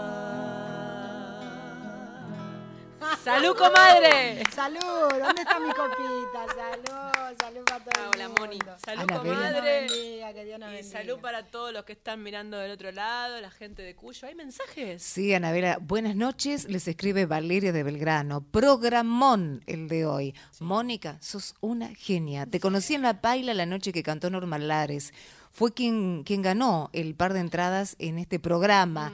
¡Salud, 3.23 3.55
comadre! 3.55 4.43
Salud, 4.51 4.79
¿dónde 4.79 5.41
está 5.41 5.59
mi 5.59 5.71
copita? 5.71 6.45
Salud, 6.55 6.94
todo 7.85 8.09
Hola, 8.13 8.27
mundo. 8.27 8.41
Moni. 8.41 8.59
Salud, 8.83 9.03
Anabela. 9.03 9.35
comadre. 9.35 9.61
Que 9.61 9.61
Dios 9.61 9.91
nos 9.91 9.97
bendiga, 9.97 10.33
que 10.33 10.45
Dios 10.45 10.59
nos 10.59 10.69
Y 10.69 10.73
bendiga. 10.75 10.99
salud 10.99 11.19
para 11.19 11.45
todos 11.45 11.73
los 11.73 11.85
que 11.85 11.93
están 11.93 12.23
mirando 12.23 12.57
del 12.57 12.71
otro 12.71 12.91
lado, 12.91 13.39
la 13.39 13.51
gente 13.51 13.81
de 13.81 13.95
Cuyo. 13.95 14.27
¿Hay 14.27 14.35
mensajes? 14.35 15.01
Sí, 15.03 15.33
Anabela, 15.33 15.77
buenas 15.81 16.15
noches. 16.15 16.65
Les 16.69 16.87
escribe 16.87 17.25
Valeria 17.25 17.71
de 17.71 17.83
Belgrano. 17.83 18.41
Programón 18.41 19.63
el 19.67 19.87
de 19.87 20.05
hoy. 20.05 20.35
Mónica, 20.59 21.17
sos 21.21 21.55
una 21.61 21.89
genia. 21.95 22.45
Te 22.45 22.59
conocí 22.59 22.95
en 22.95 23.03
la 23.03 23.21
paila 23.21 23.53
la 23.53 23.65
noche 23.65 23.93
que 23.93 24.03
cantó 24.03 24.29
Norma 24.29 24.57
Lares. 24.57 25.13
Fue 25.51 25.73
quien, 25.73 26.23
quien 26.25 26.41
ganó 26.41 26.89
el 26.91 27.15
par 27.15 27.31
de 27.33 27.39
entradas 27.39 27.95
en 27.99 28.17
este 28.17 28.39
programa. 28.39 29.13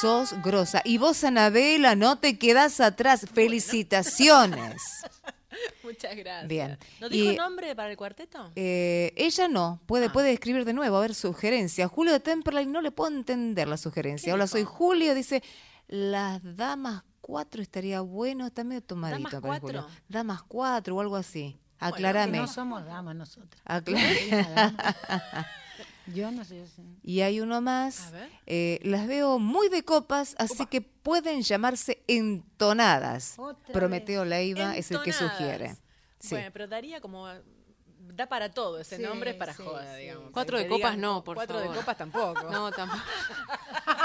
Sos 0.00 0.34
grosa. 0.44 0.82
Y 0.84 0.98
vos, 0.98 1.24
Anabela, 1.24 1.96
no 1.96 2.18
te 2.18 2.38
quedás 2.38 2.80
atrás. 2.80 3.26
Felicitaciones. 3.34 4.80
Muchas 5.84 6.14
gracias. 6.16 6.48
Bien. 6.48 6.78
¿No 7.00 7.08
dijo 7.08 7.32
Y- 7.32 7.36
nombre 7.36 7.74
para 7.74 7.90
el 7.90 7.96
cuarteto? 7.96 8.50
Eh, 8.56 9.12
ella 9.16 9.48
no, 9.48 9.80
puede, 9.86 10.06
Ah. 10.06 10.12
puede 10.12 10.32
escribir 10.32 10.64
de 10.64 10.72
nuevo, 10.72 10.96
a 10.96 11.00
ver, 11.00 11.14
sugerencia. 11.14 11.88
Julio 11.88 12.12
de 12.12 12.20
Temperley 12.20 12.66
no 12.66 12.80
le 12.80 12.90
puedo 12.90 13.10
entender 13.14 13.66
la 13.68 13.76
sugerencia. 13.76 14.32
Hola, 14.34 14.46
soy 14.46 14.64
Julio, 14.64 15.14
dice, 15.14 15.42
las 15.88 16.40
damas 16.56 17.02
cuatro 17.20 17.62
estaría 17.62 18.00
bueno, 18.00 18.46
está 18.46 18.64
medio 18.64 18.82
tomadito. 18.82 19.18
¿Damas 19.18 19.40
cuatro? 19.40 19.60
Julio. 19.82 19.86
Damas 20.08 20.42
cuatro 20.42 20.96
o 20.96 21.00
algo 21.00 21.16
así. 21.16 21.58
Que 21.78 21.86
Aclarame. 21.86 22.38
no 22.38 22.46
somos 22.46 22.84
damas 22.84 23.16
nosotras. 23.16 23.62
Acla- 23.64 23.98
Yo 26.14 26.30
no 26.30 26.44
sé. 26.44 26.64
y 27.02 27.20
hay 27.20 27.40
uno 27.40 27.60
más. 27.60 28.08
A 28.08 28.10
ver. 28.12 28.30
eh, 28.46 28.78
las 28.82 29.06
veo 29.06 29.38
muy 29.38 29.68
de 29.68 29.84
copas, 29.84 30.34
así 30.38 30.66
que 30.66 30.80
pueden 30.80 31.42
llamarse 31.42 32.02
entonadas. 32.06 33.34
Otra 33.38 33.72
Prometeo 33.72 34.24
Leiva 34.24 34.76
es 34.76 34.90
el 34.90 35.02
que 35.02 35.12
sugiere. 35.12 35.76
Sí. 36.18 36.34
Bueno, 36.34 36.50
pero 36.52 36.66
daría 36.68 37.00
como... 37.00 37.26
Da 38.12 38.26
para 38.28 38.50
todo 38.50 38.80
ese 38.80 38.96
Sí, 38.96 39.02
nombre 39.02 39.34
para 39.34 39.54
sí, 39.54 39.62
joda, 39.62 39.94
sí. 39.94 40.00
digamos. 40.02 40.30
Cuatro 40.32 40.58
de 40.58 40.64
copas 40.66 40.78
digan, 40.92 41.00
no, 41.00 41.22
por 41.22 41.36
Cuatro 41.36 41.58
favor. 41.60 41.72
de 41.72 41.78
copas 41.80 41.96
tampoco. 41.96 42.42
No, 42.50 42.70
tampoco. 42.72 43.02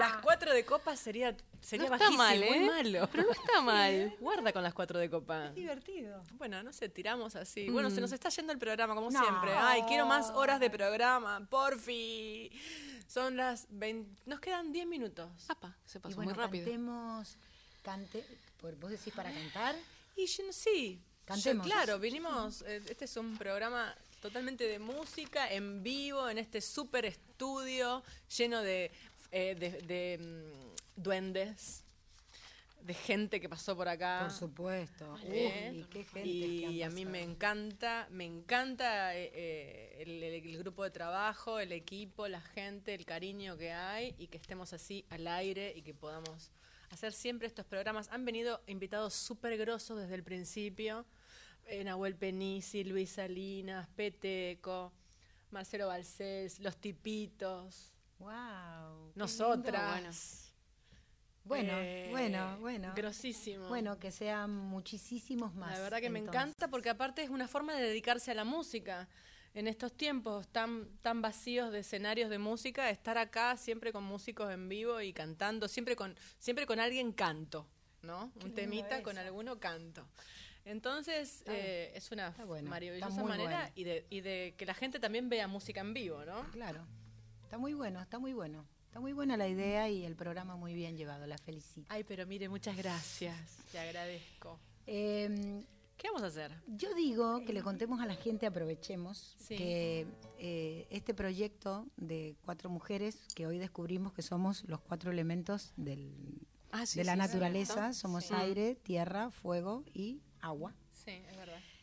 Las 0.00 0.22
cuatro 0.22 0.52
de 0.52 0.64
copas 0.64 0.98
sería, 0.98 1.36
sería 1.60 1.88
No 1.88 1.94
está 1.94 2.10
bajísimo, 2.10 2.18
mal, 2.22 2.38
muy 2.38 2.48
¿eh? 2.48 2.66
malo. 2.66 3.08
Pero 3.12 3.22
no 3.24 3.32
está 3.32 3.60
mal. 3.62 4.16
Guarda 4.20 4.52
con 4.52 4.62
las 4.62 4.74
cuatro 4.74 4.98
de 4.98 5.08
copa. 5.10 5.50
Divertido. 5.50 6.22
Bueno, 6.34 6.62
no 6.62 6.72
sé, 6.72 6.88
tiramos 6.88 7.36
así. 7.36 7.68
Bueno, 7.70 7.90
se 7.90 8.00
nos 8.00 8.12
está 8.12 8.28
yendo 8.30 8.52
el 8.52 8.58
programa, 8.58 8.94
como 8.94 9.10
No. 9.10 9.20
siempre. 9.20 9.52
Ay, 9.54 9.82
quiero 9.88 10.06
más 10.06 10.30
horas 10.30 10.58
de 10.60 10.70
programa, 10.70 11.46
porfi. 11.48 12.50
Son 13.06 13.36
las 13.36 13.66
20... 13.70 14.22
Nos 14.26 14.40
quedan 14.40 14.72
10 14.72 14.86
minutos. 14.86 15.28
Apa, 15.48 15.76
se 15.84 15.98
Y 15.98 16.00
pasó 16.00 16.16
bueno, 16.16 16.30
muy 16.32 16.38
rápido. 16.38 16.64
cantemos, 16.64 17.36
cante, 17.82 18.24
por- 18.60 18.76
vos 18.76 18.90
decís 18.90 19.12
para 19.14 19.32
cantar. 19.32 19.74
Y 20.16 20.26
yo 20.26 20.44
no 20.46 20.52
sí. 20.52 21.00
Cantemos. 21.24 21.66
Yo, 21.66 21.72
claro, 21.72 21.98
vinimos. 21.98 22.62
eh, 22.62 22.82
Este 22.88 23.04
es 23.06 23.16
un 23.16 23.36
programa 23.36 23.94
totalmente 24.20 24.64
de 24.64 24.78
música, 24.78 25.50
en 25.50 25.82
vivo, 25.82 26.28
en 26.28 26.38
este 26.38 26.60
súper 26.60 27.06
estudio 27.06 28.02
lleno 28.36 28.60
de, 28.62 28.92
eh, 29.30 29.54
de, 29.54 29.70
de, 29.82 30.18
mm, 30.18 31.00
duendes, 31.02 31.84
de 32.82 32.94
gente 32.94 33.40
que 33.40 33.48
pasó 33.48 33.76
por 33.76 33.88
acá. 33.88 34.20
Por 34.22 34.30
supuesto. 34.30 35.18
¿eh? 35.24 35.70
Uy, 35.74 35.84
qué 35.90 36.04
gente 36.04 36.26
y 36.72 36.82
a 36.82 36.88
mí 36.90 37.04
me 37.04 37.22
encanta, 37.22 38.08
me 38.10 38.24
encanta 38.24 39.14
eh, 39.16 39.30
eh, 39.34 39.96
el, 40.02 40.22
el- 40.22 40.46
el 40.46 40.58
grupo 40.58 40.82
de 40.84 40.90
trabajo, 40.90 41.58
el 41.60 41.72
equipo, 41.72 42.26
la 42.28 42.40
gente, 42.40 42.94
el 42.94 43.04
cariño 43.04 43.56
que 43.58 43.72
hay 43.72 44.14
y 44.18 44.28
que 44.28 44.38
estemos 44.38 44.72
así 44.72 45.04
al 45.10 45.26
aire 45.26 45.72
y 45.76 45.82
que 45.82 45.92
podamos 45.94 46.50
hacer 46.90 47.12
siempre 47.12 47.46
estos 47.46 47.66
programas. 47.66 48.08
Han 48.10 48.24
venido 48.24 48.62
invitados 48.66 49.14
súper 49.14 49.56
grosos 49.58 49.98
desde 50.00 50.14
el 50.14 50.22
principio. 50.24 51.04
eh, 51.66 51.84
Nahuel 51.84 52.16
Penisi, 52.16 52.82
Luis 52.82 53.10
Salinas, 53.10 53.86
Peteco, 53.94 54.92
Marcelo 55.50 55.86
Balcells, 55.86 56.58
Los 56.60 56.76
Tipitos, 56.78 57.92
Wow. 58.20 59.12
nosotras. 59.16 60.52
Bueno, 61.42 61.72
Eh, 61.78 62.08
bueno, 62.10 62.58
bueno. 62.60 62.92
Grosísimo. 62.94 63.66
Bueno, 63.68 63.98
que 63.98 64.12
sean 64.12 64.50
muchísimos 64.50 65.54
más. 65.54 65.72
La 65.72 65.80
verdad 65.80 66.00
que 66.00 66.10
me 66.10 66.18
encanta 66.20 66.68
porque 66.68 66.90
aparte 66.90 67.22
es 67.22 67.30
una 67.30 67.48
forma 67.48 67.74
de 67.74 67.82
dedicarse 67.82 68.30
a 68.30 68.34
la 68.34 68.44
música. 68.44 69.08
En 69.52 69.66
estos 69.66 69.92
tiempos 69.96 70.46
tan, 70.48 70.96
tan 71.02 71.22
vacíos 71.22 71.72
de 71.72 71.80
escenarios 71.80 72.30
de 72.30 72.38
música, 72.38 72.88
estar 72.90 73.18
acá 73.18 73.56
siempre 73.56 73.92
con 73.92 74.04
músicos 74.04 74.52
en 74.52 74.68
vivo 74.68 75.00
y 75.00 75.12
cantando, 75.12 75.66
siempre 75.66 75.96
con, 75.96 76.14
siempre 76.38 76.66
con 76.66 76.78
alguien 76.78 77.12
canto, 77.12 77.66
¿no? 78.02 78.30
Un 78.44 78.54
temita 78.54 79.02
con 79.02 79.18
alguno 79.18 79.58
canto. 79.58 80.06
Entonces, 80.64 81.42
eh, 81.46 81.90
es 81.96 82.12
una 82.12 82.30
bueno, 82.46 82.70
maravillosa 82.70 83.24
manera 83.24 83.60
bueno. 83.60 83.72
y, 83.74 83.84
de, 83.84 84.06
y 84.08 84.20
de 84.20 84.54
que 84.56 84.66
la 84.66 84.74
gente 84.74 85.00
también 85.00 85.28
vea 85.28 85.48
música 85.48 85.80
en 85.80 85.94
vivo, 85.94 86.24
¿no? 86.24 86.48
Claro. 86.52 86.86
Está 87.50 87.58
muy 87.58 87.74
bueno, 87.74 88.00
está 88.00 88.20
muy 88.20 88.32
bueno. 88.32 88.64
Está 88.86 89.00
muy 89.00 89.12
buena 89.12 89.36
la 89.36 89.48
idea 89.48 89.88
y 89.88 90.04
el 90.04 90.14
programa 90.14 90.54
muy 90.54 90.72
bien 90.72 90.96
llevado. 90.96 91.26
La 91.26 91.36
felicito. 91.36 91.84
Ay, 91.90 92.04
pero 92.04 92.24
mire, 92.24 92.48
muchas 92.48 92.76
gracias. 92.76 93.36
Le 93.72 93.80
agradezco. 93.80 94.56
Eh, 94.86 95.64
¿Qué 95.96 96.06
vamos 96.06 96.22
a 96.22 96.26
hacer? 96.26 96.52
Yo 96.68 96.94
digo 96.94 97.44
que 97.44 97.52
le 97.52 97.60
contemos 97.62 98.00
a 98.00 98.06
la 98.06 98.14
gente, 98.14 98.46
aprovechemos, 98.46 99.34
Sí. 99.40 99.56
que 99.56 100.06
eh, 100.38 100.86
este 100.90 101.12
proyecto 101.12 101.88
de 101.96 102.36
cuatro 102.44 102.70
mujeres, 102.70 103.18
que 103.34 103.48
hoy 103.48 103.58
descubrimos 103.58 104.12
que 104.12 104.22
somos 104.22 104.62
los 104.68 104.80
cuatro 104.80 105.10
elementos 105.10 105.72
del, 105.76 106.14
Ah, 106.70 106.86
sí, 106.86 107.00
de 107.00 107.04
la 107.04 107.14
sí, 107.14 107.18
naturaleza, 107.18 107.92
somos 107.94 108.30
aire, 108.30 108.76
tierra, 108.76 109.32
fuego 109.32 109.82
y 109.92 110.20
agua. 110.40 110.72
Sí, 110.92 111.10
es. 111.28 111.36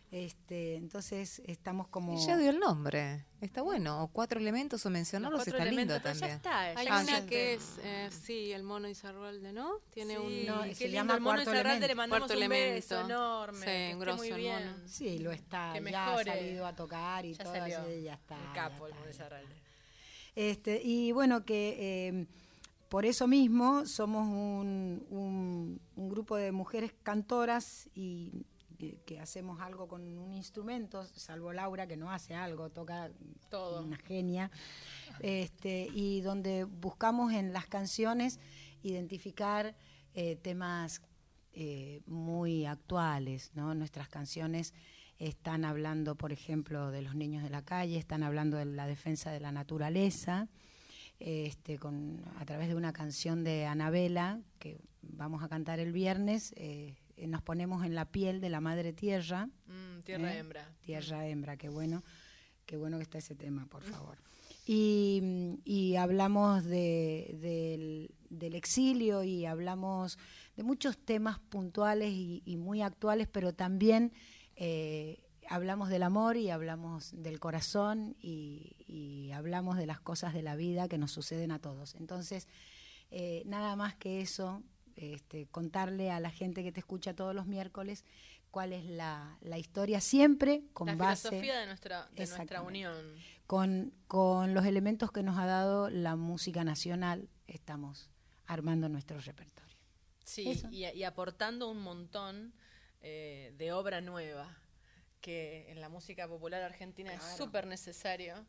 Este, 0.09 0.75
entonces 0.75 1.41
estamos 1.47 1.89
como... 1.89 2.13
Ella 2.17 2.37
dio 2.37 2.49
el 2.51 2.59
nombre. 2.59 3.25
Está 3.41 3.61
bueno. 3.61 4.03
O 4.03 4.07
cuatro 4.07 4.39
elementos 4.39 4.85
o 4.85 4.89
mencionarlos 4.89 5.45
está 5.45 5.65
lindo 5.65 5.95
pero 6.01 6.13
ya 6.13 6.19
también. 6.19 6.31
está, 6.37 6.59
Hay 6.79 6.85
ya 6.85 7.01
una 7.01 7.25
que 7.25 7.55
es, 7.55 7.77
eh, 7.83 8.09
sí, 8.11 8.53
el 8.53 8.63
mono 8.63 8.87
Izarralde, 8.87 9.51
¿no? 9.51 9.79
Tiene 9.91 10.15
Sí, 10.15 10.19
un... 10.19 10.45
No, 10.45 10.73
se 10.73 10.89
llama 10.89 11.15
el 11.15 11.21
mono 11.21 11.41
Izarralde, 11.41 11.87
le 11.89 11.95
mandamos 11.95 12.27
Cuarto 12.29 12.41
un 12.41 12.49
beso 12.49 12.95
Elemento. 12.95 12.99
enorme. 13.13 13.59
Sí, 13.59 13.65
que 13.65 13.85
esté 13.89 13.99
grosso 13.99 14.17
muy 14.17 14.27
el 14.29 14.37
bien. 14.37 14.65
mono. 14.71 14.87
Sí, 14.87 15.19
lo 15.19 15.31
está, 15.33 15.73
Que 15.75 15.91
ya 15.91 16.13
ha 16.13 16.23
salido 16.23 16.65
a 16.65 16.73
tocar 16.75 17.25
y 17.25 17.33
Ya 17.33 17.43
todo, 17.43 17.53
salió. 17.53 17.79
así, 17.79 18.01
ya 18.03 18.13
está. 18.13 18.35
Un 18.37 18.43
ya 18.45 18.53
capo 18.53 18.85
el 18.87 18.91
está, 18.93 18.99
mono 19.01 19.11
ya 19.11 19.15
Izarralde. 19.15 19.55
Este, 20.35 20.81
y 20.81 21.11
bueno, 21.11 21.43
que 21.43 21.75
eh, 22.07 22.27
por 22.87 23.05
eso 23.05 23.27
mismo 23.27 23.85
somos 23.85 24.25
un, 24.25 25.05
un- 25.09 25.81
un 25.97 26.09
grupo 26.09 26.37
de 26.37 26.53
mujeres 26.53 26.93
cantoras 27.03 27.89
y 27.93 28.45
que, 28.77 29.01
que 29.05 29.19
hacemos 29.19 29.59
algo 29.61 29.87
con 29.87 30.17
un 30.17 30.33
instrumento, 30.33 31.03
salvo 31.05 31.51
Laura 31.53 31.87
que 31.87 31.97
no 31.97 32.11
hace 32.11 32.35
algo, 32.35 32.69
toca 32.69 33.11
Todo. 33.49 33.83
una 33.83 33.97
genia, 33.97 34.51
este, 35.19 35.89
y 35.93 36.21
donde 36.21 36.63
buscamos 36.63 37.33
en 37.33 37.53
las 37.53 37.67
canciones 37.67 38.39
identificar 38.83 39.75
eh, 40.13 40.35
temas 40.35 41.01
eh, 41.53 42.01
muy 42.05 42.65
actuales, 42.65 43.51
¿no? 43.55 43.73
Nuestras 43.73 44.07
canciones 44.09 44.73
están 45.19 45.65
hablando, 45.65 46.15
por 46.15 46.31
ejemplo, 46.31 46.91
de 46.91 47.01
los 47.01 47.15
niños 47.15 47.43
de 47.43 47.49
la 47.49 47.63
calle, 47.63 47.97
están 47.97 48.23
hablando 48.23 48.57
de 48.57 48.65
la 48.65 48.85
defensa 48.85 49.31
de 49.31 49.39
la 49.39 49.51
naturaleza, 49.51 50.47
este, 51.19 51.79
con, 51.79 52.23
a 52.39 52.45
través 52.45 52.67
de 52.67 52.75
una 52.75 52.93
canción 52.93 53.43
de 53.43 53.65
Anabela, 53.65 54.39
que 54.59 54.79
vamos 55.01 55.43
a 55.43 55.49
cantar 55.49 55.79
el 55.79 55.91
viernes, 55.91 56.53
eh, 56.57 56.95
eh, 56.97 57.06
nos 57.25 57.41
ponemos 57.41 57.83
en 57.85 57.95
la 57.95 58.05
piel 58.11 58.39
de 58.41 58.49
la 58.49 58.61
madre 58.61 58.93
tierra. 58.93 59.47
Mm, 59.65 60.01
tierra 60.03 60.33
¿eh? 60.35 60.37
hembra. 60.39 60.75
Tierra 60.81 61.27
hembra, 61.27 61.57
qué 61.57 61.69
bueno, 61.69 62.03
qué 62.65 62.77
bueno 62.77 62.97
que 62.97 63.03
está 63.03 63.17
ese 63.17 63.33
tema, 63.35 63.65
por 63.67 63.81
favor. 63.83 64.19
Y, 64.65 65.19
mm, 65.23 65.53
y 65.63 65.95
hablamos 65.95 66.63
de- 66.65 67.37
del, 67.41 68.13
del 68.29 68.53
exilio 68.55 69.23
y 69.23 69.45
hablamos 69.45 70.19
de 70.55 70.63
muchos 70.63 70.97
temas 70.97 71.39
puntuales 71.39 72.11
y, 72.11 72.43
y 72.45 72.57
muy 72.57 72.81
actuales, 72.81 73.27
pero 73.31 73.53
también 73.53 74.11
eh, 74.55 75.23
hablamos 75.49 75.87
del 75.89 76.03
amor 76.03 76.35
y 76.35 76.49
hablamos 76.49 77.13
del 77.15 77.39
corazón 77.39 78.15
y, 78.19 78.75
y 78.85 79.31
hablamos 79.31 79.77
de 79.77 79.85
las 79.85 80.01
cosas 80.01 80.33
de 80.33 80.41
la 80.41 80.55
vida 80.57 80.87
que 80.89 80.97
nos 80.97 81.11
suceden 81.11 81.51
a 81.51 81.59
todos. 81.59 81.95
Entonces, 81.95 82.47
eh, 83.11 83.43
nada 83.45 83.75
más 83.77 83.95
que 83.95 84.19
eso, 84.19 84.61
este, 84.97 85.47
contarle 85.47 86.11
a 86.11 86.19
la 86.19 86.29
gente 86.29 86.63
que 86.63 86.71
te 86.71 86.79
escucha 86.79 87.13
todos 87.13 87.33
los 87.33 87.47
miércoles 87.47 88.03
cuál 88.51 88.73
es 88.73 88.85
la, 88.85 89.37
la 89.41 89.57
historia 89.57 90.01
siempre 90.01 90.63
con 90.73 90.87
la 90.87 90.95
base 90.95 91.29
filosofía 91.29 91.59
de 91.59 91.65
nuestra, 91.67 92.07
de 92.15 92.25
nuestra 92.27 92.61
unión. 92.61 92.95
con, 93.45 93.93
con 94.07 94.53
los 94.53 94.65
elementos 94.65 95.11
que 95.11 95.23
nos 95.23 95.37
ha 95.37 95.45
dado 95.45 95.89
la 95.89 96.15
música 96.15 96.63
nacional 96.63 97.29
estamos 97.47 98.09
armando 98.47 98.89
nuestro 98.89 99.19
repertorio. 99.19 99.77
Sí, 100.23 100.61
y, 100.71 100.85
y 100.85 101.03
aportando 101.03 101.69
un 101.69 101.81
montón 101.81 102.53
eh, 103.01 103.53
de 103.57 103.71
obra 103.71 104.01
nueva, 104.01 104.57
que 105.21 105.69
en 105.71 105.79
la 105.79 105.89
música 105.89 106.27
popular 106.27 106.61
argentina 106.61 107.13
es 107.13 107.23
súper 107.37 107.67
necesario 107.67 108.45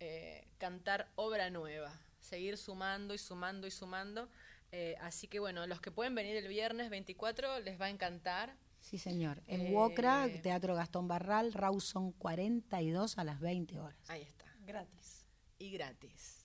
eh, 0.00 0.46
cantar 0.58 1.10
obra 1.16 1.50
nueva, 1.50 1.98
seguir 2.20 2.56
sumando 2.56 3.14
y 3.14 3.18
sumando 3.18 3.66
y 3.66 3.70
sumando. 3.70 4.28
Eh, 4.72 4.96
así 5.00 5.28
que 5.28 5.38
bueno, 5.40 5.66
los 5.66 5.80
que 5.80 5.90
pueden 5.90 6.14
venir 6.14 6.36
el 6.36 6.48
viernes 6.48 6.90
24 6.90 7.60
les 7.60 7.80
va 7.80 7.86
a 7.86 7.90
encantar. 7.90 8.54
Sí, 8.80 8.98
señor. 8.98 9.42
En 9.46 9.62
Eh, 9.66 9.70
Wocra, 9.72 10.28
Teatro 10.42 10.74
Gastón 10.74 11.08
Barral, 11.08 11.52
Rawson 11.52 12.12
42 12.12 13.18
a 13.18 13.24
las 13.24 13.40
20 13.40 13.78
horas. 13.80 13.98
Ahí 14.08 14.22
está. 14.22 14.44
Gratis. 14.66 15.26
y 15.60 15.70
gratis. 15.70 16.44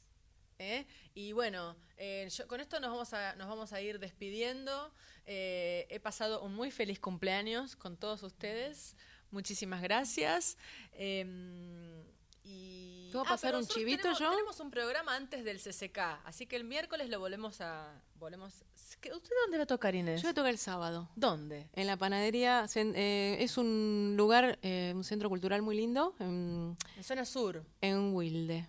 ¿eh? 0.58 0.86
Y 1.14 1.34
bueno, 1.34 1.76
eh, 1.98 2.28
yo- 2.32 2.48
con 2.48 2.60
esto 2.62 2.80
nos 2.80 2.90
vamos 2.92 3.14
a, 3.14 3.36
nos 3.36 3.48
vamos 3.48 3.74
a 3.74 3.82
ir 3.82 4.00
despidiendo. 4.00 4.92
Eh, 5.26 5.86
he 5.90 6.00
pasado 6.00 6.42
un 6.42 6.56
muy 6.56 6.72
feliz 6.72 7.00
cumpleaños 7.00 7.76
con 7.76 7.96
todos 7.98 8.24
ustedes. 8.24 8.96
Muchísimas 9.30 9.82
gracias. 9.84 10.58
Eh, 10.94 12.04
y, 12.44 12.93
¿Puedo 13.14 13.26
Ah, 13.26 13.30
pasar 13.30 13.56
un 13.56 13.66
chivito 13.68 13.98
tenemos, 14.02 14.20
yo? 14.20 14.30
Tenemos 14.32 14.60
un 14.60 14.70
programa 14.72 15.16
antes 15.16 15.44
del 15.46 15.60
CCK, 15.60 15.98
así 16.26 16.46
que 16.48 16.56
el 16.56 16.64
miércoles 16.64 17.10
lo 17.10 17.20
volvemos 17.20 17.62
a... 17.62 17.94
Volvemos, 18.16 18.54
¿Qué- 19.00 19.12
¿Usted 19.14 19.30
dónde 19.46 19.58
va 19.58 19.64
a 19.64 19.68
tocar, 19.68 19.94
Inés? 19.96 20.22
Yo 20.22 20.28
voy 20.28 20.32
a 20.32 20.34
tocar 20.34 20.50
el 20.52 20.58
sábado. 20.58 21.10
¿Dónde? 21.16 21.68
En 21.74 21.88
la 21.88 21.96
panadería. 21.98 22.66
eh, 22.76 23.38
es 23.40 23.58
un 23.58 24.16
lugar, 24.18 24.58
eh, 24.62 24.94
un 24.96 25.04
centro 25.04 25.30
cultural 25.30 25.62
muy 25.62 25.76
lindo. 25.76 26.16
En, 26.20 26.76
En 26.98 27.04
zona 27.04 27.24
sur, 27.26 27.64
en 27.82 28.14
Wilde. 28.16 28.68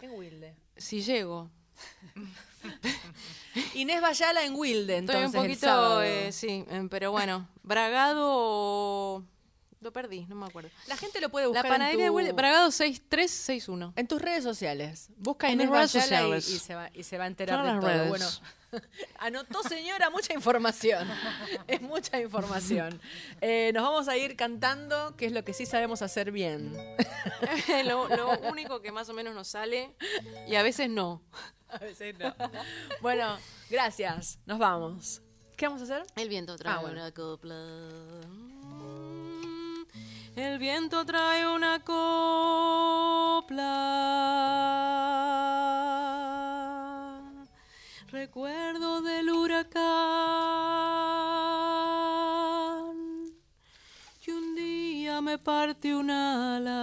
en 0.00 0.10
Wilde. 0.12 0.54
Si 0.76 1.02
llego. 1.02 1.50
Inés 3.74 4.00
Bayala 4.02 4.44
en 4.44 4.54
Wilde, 4.56 4.98
Estoy 4.98 5.16
entonces, 5.16 5.30
un 5.40 5.46
el 5.46 5.50
poquito, 5.52 5.66
sábado. 5.66 6.02
eh, 6.02 6.32
sí, 6.32 6.64
eh, 6.68 6.86
pero 6.90 7.12
bueno. 7.12 7.48
Bragado 7.62 8.24
o- 8.28 9.24
Lo 9.80 9.92
perdí, 9.92 10.24
no 10.26 10.34
me 10.36 10.46
acuerdo. 10.46 10.70
La 10.86 10.96
gente 10.96 11.20
lo 11.20 11.28
puede 11.28 11.44
La 11.44 11.48
buscar 11.50 11.68
panadería 11.68 12.06
en 12.06 12.06
de 12.06 12.08
tu... 12.10 12.14
Wilde, 12.16 12.32
Bragado 12.32 12.70
6361. 12.70 13.92
En 13.96 14.08
tus 14.08 14.20
redes 14.22 14.42
sociales. 14.42 15.10
Busca 15.18 15.48
En 15.48 15.54
Inés 15.60 15.66
mis 15.68 15.76
redes 15.76 15.94
y, 15.94 16.00
sociales. 16.00 16.48
y 16.48 16.58
se 16.58 16.74
va, 16.74 16.90
y 16.94 17.02
se 17.02 17.18
va 17.18 17.24
a 17.24 17.26
enterar 17.26 17.58
Todas 17.60 17.74
de 17.74 17.80
todo. 17.80 17.90
redes. 17.90 18.08
Bueno, 18.08 18.26
anotó 19.18 19.62
señora 19.62 20.08
mucha 20.10 20.32
información. 20.32 21.06
es 21.68 21.82
mucha 21.82 22.18
información. 22.20 23.00
Eh, 23.42 23.70
nos 23.74 23.82
vamos 23.84 24.08
a 24.08 24.16
ir 24.16 24.34
cantando, 24.34 25.14
que 25.16 25.26
es 25.26 25.32
lo 25.32 25.44
que 25.44 25.52
sí 25.52 25.66
sabemos 25.66 26.00
hacer 26.02 26.32
bien. 26.32 26.72
lo, 27.84 28.08
lo 28.08 28.38
único 28.50 28.80
que 28.80 28.92
más 28.92 29.08
o 29.10 29.12
menos 29.14 29.34
nos 29.34 29.48
sale 29.48 29.94
y 30.48 30.54
a 30.54 30.62
veces 30.62 30.88
no. 30.88 31.22
A 31.68 31.78
veces 31.78 32.16
no. 32.18 32.34
Bueno, 33.02 33.36
gracias. 33.70 34.38
Nos 34.46 34.58
vamos. 34.58 35.20
¿Qué 35.56 35.66
vamos 35.66 35.80
a 35.82 35.84
hacer? 35.84 36.06
El 36.16 36.28
viento 36.28 36.56
trae 36.56 36.74
Ah, 36.74 36.78
bueno. 36.80 37.00
una 37.00 37.12
copla. 37.12 37.54
El 40.36 40.58
viento 40.58 41.04
trae 41.06 41.50
una 41.50 41.82
copla. 41.82 42.12
Recuerdo 48.08 49.00
del 49.00 49.30
huracán. 49.30 49.86
Y 54.26 54.30
un 54.30 54.54
día 54.54 55.22
me 55.22 55.38
partió 55.38 56.00
un 56.00 56.10
ala. 56.10 56.74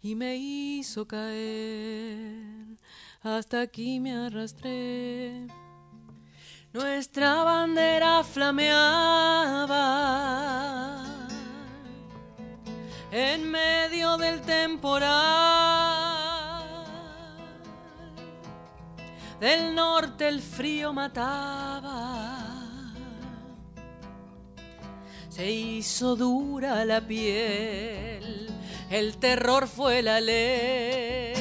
Y 0.00 0.14
me 0.14 0.36
hizo 0.36 1.08
caer. 1.08 2.78
Hasta 3.20 3.62
aquí 3.62 3.98
me 3.98 4.12
arrastré. 4.12 5.48
Nuestra 6.72 7.44
bandera 7.44 8.24
flameaba 8.24 9.76
en 13.10 13.50
medio 13.50 14.16
del 14.16 14.40
temporal. 14.40 15.12
Del 19.38 19.74
norte 19.74 20.28
el 20.28 20.40
frío 20.40 20.94
mataba. 20.94 22.38
Se 25.28 25.50
hizo 25.50 26.16
dura 26.16 26.86
la 26.86 27.02
piel, 27.02 28.48
el 28.88 29.18
terror 29.18 29.68
fue 29.68 30.00
la 30.00 30.22
ley. 30.22 31.34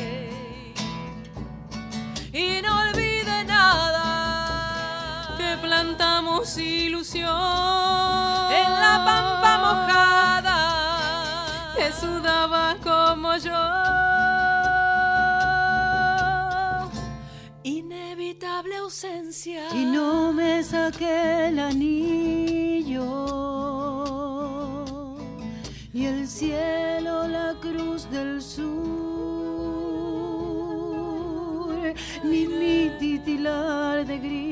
Y 2.34 2.62
no 2.62 2.82
olvide 2.82 3.46
nada 3.46 4.21
plantamos 5.58 6.58
ilusión. 6.58 7.30
En 8.52 8.72
la 8.84 9.04
pampa 9.06 9.58
mojada. 9.66 10.58
Que 11.76 11.92
sudaba 11.94 12.76
como 12.84 13.36
yo. 13.38 13.62
Inevitable 17.64 18.76
ausencia. 18.78 19.64
Y 19.74 19.86
no 19.86 20.34
me 20.34 20.64
saqué 20.64 21.50
el 21.50 21.60
anillo, 21.60 23.06
ni 25.94 26.06
el 26.06 26.28
cielo, 26.28 27.28
la 27.28 27.56
cruz 27.62 28.10
del 28.10 28.42
sur, 28.42 28.64
ni 32.24 32.48
mi 32.48 32.90
titilar 33.00 34.06
de 34.06 34.18
grillo, 34.18 34.51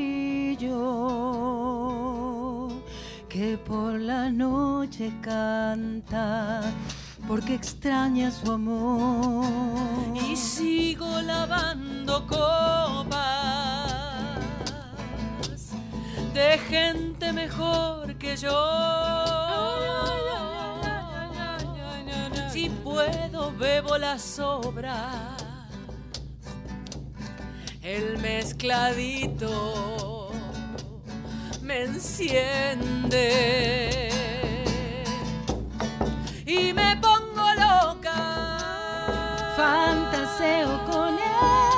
por 3.67 3.99
la 3.99 4.29
noche 4.29 5.11
canta. 5.21 6.61
Porque 7.27 7.55
extraña 7.55 8.31
su 8.31 8.51
amor. 8.51 9.45
Y 10.15 10.35
sigo 10.35 11.21
lavando 11.21 12.25
copas 12.27 13.19
de 16.33 16.57
gente 16.69 17.33
mejor 17.33 18.15
que 18.15 18.37
yo. 18.37 18.55
Si 22.51 22.69
puedo, 22.69 23.51
bebo 23.57 23.97
las 23.97 24.21
sobras. 24.21 25.43
El 27.81 28.19
mezcladito 28.19 30.18
me 31.69 31.83
enciende 31.83 33.29
y 36.43 36.73
me 36.73 36.97
pongo 36.97 37.45
loca. 37.53 38.17
Fantaseo 39.55 40.83
con 40.89 41.13
él 41.13 41.68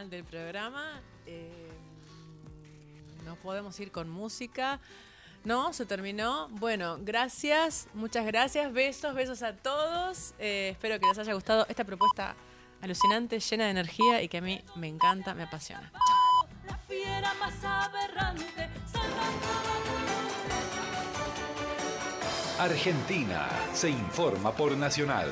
final 0.00 0.10
del 0.10 0.24
programa. 0.24 1.00
Eh, 1.26 1.68
nos 3.24 3.36
podemos 3.38 3.78
ir 3.80 3.90
con 3.90 4.08
música. 4.08 4.80
No, 5.44 5.72
se 5.72 5.84
terminó. 5.84 6.48
Bueno, 6.50 6.98
gracias, 7.00 7.88
muchas 7.92 8.24
gracias. 8.24 8.72
Besos, 8.72 9.14
besos 9.14 9.42
a 9.42 9.54
todos. 9.54 10.34
Eh, 10.38 10.70
espero 10.72 10.98
que 10.98 11.06
les 11.06 11.18
haya 11.18 11.34
gustado 11.34 11.66
esta 11.68 11.84
propuesta 11.84 12.34
alucinante, 12.80 13.40
llena 13.40 13.64
de 13.64 13.70
energía 13.70 14.22
y 14.22 14.28
que 14.28 14.38
a 14.38 14.40
mí 14.40 14.62
me 14.74 14.88
encanta, 14.88 15.34
me 15.34 15.42
apasiona. 15.42 15.92
La 16.66 16.78
fiera 16.78 17.34
más 17.34 17.62
aberrante. 17.62 18.68
Argentina 22.58 23.48
se 23.72 23.88
informa 23.88 24.52
por 24.52 24.76
Nacional. 24.76 25.30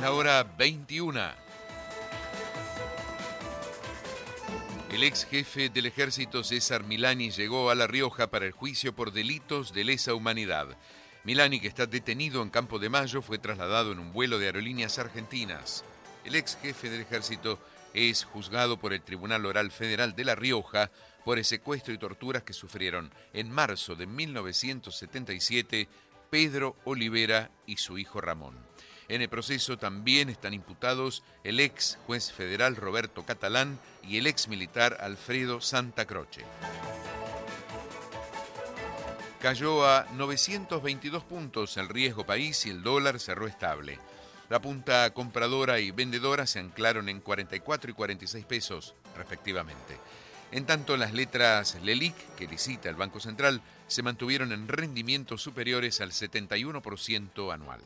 Es 0.00 0.04
la 0.04 0.12
hora 0.12 0.42
21. 0.56 1.20
El 4.92 5.02
ex 5.02 5.26
jefe 5.26 5.68
del 5.68 5.84
ejército 5.84 6.42
César 6.42 6.84
Milani 6.84 7.30
llegó 7.30 7.68
a 7.68 7.74
La 7.74 7.86
Rioja 7.86 8.30
para 8.30 8.46
el 8.46 8.52
juicio 8.52 8.94
por 8.94 9.12
delitos 9.12 9.74
de 9.74 9.84
lesa 9.84 10.14
humanidad. 10.14 10.68
Milani, 11.24 11.60
que 11.60 11.68
está 11.68 11.84
detenido 11.84 12.40
en 12.40 12.48
Campo 12.48 12.78
de 12.78 12.88
Mayo, 12.88 13.20
fue 13.20 13.36
trasladado 13.36 13.92
en 13.92 13.98
un 13.98 14.14
vuelo 14.14 14.38
de 14.38 14.46
aerolíneas 14.46 14.98
argentinas. 14.98 15.84
El 16.24 16.34
ex 16.34 16.56
jefe 16.62 16.88
del 16.88 17.02
ejército 17.02 17.58
es 17.92 18.24
juzgado 18.24 18.78
por 18.78 18.94
el 18.94 19.02
Tribunal 19.02 19.44
Oral 19.44 19.70
Federal 19.70 20.16
de 20.16 20.24
La 20.24 20.34
Rioja 20.34 20.90
por 21.26 21.36
el 21.36 21.44
secuestro 21.44 21.92
y 21.92 21.98
torturas 21.98 22.42
que 22.42 22.54
sufrieron 22.54 23.12
en 23.34 23.50
marzo 23.50 23.96
de 23.96 24.06
1977 24.06 25.88
Pedro 26.30 26.76
Olivera 26.86 27.50
y 27.66 27.76
su 27.76 27.98
hijo 27.98 28.22
Ramón. 28.22 28.69
En 29.10 29.22
el 29.22 29.28
proceso 29.28 29.76
también 29.76 30.28
están 30.28 30.54
imputados 30.54 31.24
el 31.42 31.58
ex 31.58 31.98
juez 32.06 32.30
federal 32.30 32.76
Roberto 32.76 33.26
Catalán 33.26 33.80
y 34.04 34.18
el 34.18 34.28
ex 34.28 34.46
militar 34.46 34.98
Alfredo 35.00 35.60
Santa 35.60 36.06
Croce. 36.06 36.44
Cayó 39.40 39.84
a 39.84 40.06
922 40.12 41.24
puntos 41.24 41.76
el 41.76 41.88
riesgo 41.88 42.24
país 42.24 42.64
y 42.66 42.70
el 42.70 42.84
dólar 42.84 43.18
cerró 43.18 43.48
estable. 43.48 43.98
La 44.48 44.60
punta 44.60 45.12
compradora 45.12 45.80
y 45.80 45.90
vendedora 45.90 46.46
se 46.46 46.60
anclaron 46.60 47.08
en 47.08 47.20
44 47.20 47.90
y 47.90 47.94
46 47.94 48.44
pesos, 48.44 48.94
respectivamente. 49.16 49.98
En 50.52 50.66
tanto, 50.66 50.96
las 50.96 51.12
letras 51.12 51.76
LELIC, 51.82 52.36
que 52.36 52.46
licita 52.46 52.88
el 52.88 52.94
Banco 52.94 53.18
Central, 53.18 53.60
se 53.88 54.04
mantuvieron 54.04 54.52
en 54.52 54.68
rendimientos 54.68 55.42
superiores 55.42 56.00
al 56.00 56.12
71% 56.12 57.52
anual. 57.52 57.80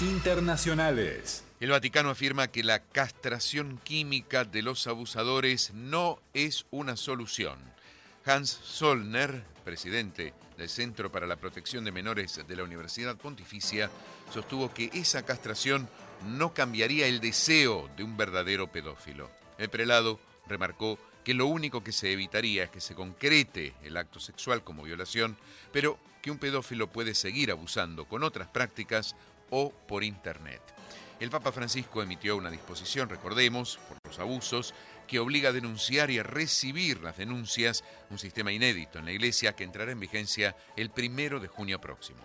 Internacionales. 0.00 1.42
El 1.58 1.70
Vaticano 1.70 2.10
afirma 2.10 2.46
que 2.46 2.62
la 2.62 2.78
castración 2.78 3.80
química 3.82 4.44
de 4.44 4.62
los 4.62 4.86
abusadores 4.86 5.72
no 5.74 6.20
es 6.34 6.66
una 6.70 6.96
solución. 6.96 7.58
Hans 8.24 8.60
Zollner, 8.62 9.42
presidente 9.64 10.34
del 10.56 10.68
Centro 10.68 11.10
para 11.10 11.26
la 11.26 11.34
Protección 11.34 11.82
de 11.84 11.90
Menores 11.90 12.40
de 12.46 12.56
la 12.56 12.62
Universidad 12.62 13.16
Pontificia, 13.16 13.90
sostuvo 14.32 14.72
que 14.72 14.88
esa 14.94 15.24
castración 15.24 15.88
no 16.28 16.54
cambiaría 16.54 17.08
el 17.08 17.18
deseo 17.18 17.90
de 17.96 18.04
un 18.04 18.16
verdadero 18.16 18.70
pedófilo. 18.70 19.28
El 19.58 19.68
prelado 19.68 20.20
remarcó 20.46 20.96
que 21.24 21.34
lo 21.34 21.46
único 21.46 21.82
que 21.82 21.92
se 21.92 22.12
evitaría 22.12 22.64
es 22.64 22.70
que 22.70 22.80
se 22.80 22.94
concrete 22.94 23.74
el 23.82 23.96
acto 23.96 24.20
sexual 24.20 24.62
como 24.62 24.84
violación, 24.84 25.36
pero 25.72 25.98
que 26.22 26.30
un 26.30 26.38
pedófilo 26.38 26.88
puede 26.88 27.14
seguir 27.14 27.50
abusando 27.50 28.06
con 28.06 28.22
otras 28.22 28.48
prácticas 28.48 29.14
o 29.50 29.70
por 29.70 30.04
Internet. 30.04 30.62
El 31.20 31.30
Papa 31.30 31.50
Francisco 31.50 32.02
emitió 32.02 32.36
una 32.36 32.50
disposición, 32.50 33.08
recordemos, 33.08 33.80
por 33.88 33.98
los 34.04 34.18
abusos, 34.20 34.72
que 35.08 35.18
obliga 35.18 35.48
a 35.48 35.52
denunciar 35.52 36.10
y 36.10 36.18
a 36.18 36.22
recibir 36.22 37.00
las 37.00 37.16
denuncias, 37.16 37.82
un 38.10 38.18
sistema 38.18 38.52
inédito 38.52 38.98
en 38.98 39.06
la 39.06 39.12
Iglesia 39.12 39.56
que 39.56 39.64
entrará 39.64 39.90
en 39.90 39.98
vigencia 39.98 40.54
el 40.76 40.90
primero 40.90 41.40
de 41.40 41.48
junio 41.48 41.80
próximo. 41.80 42.20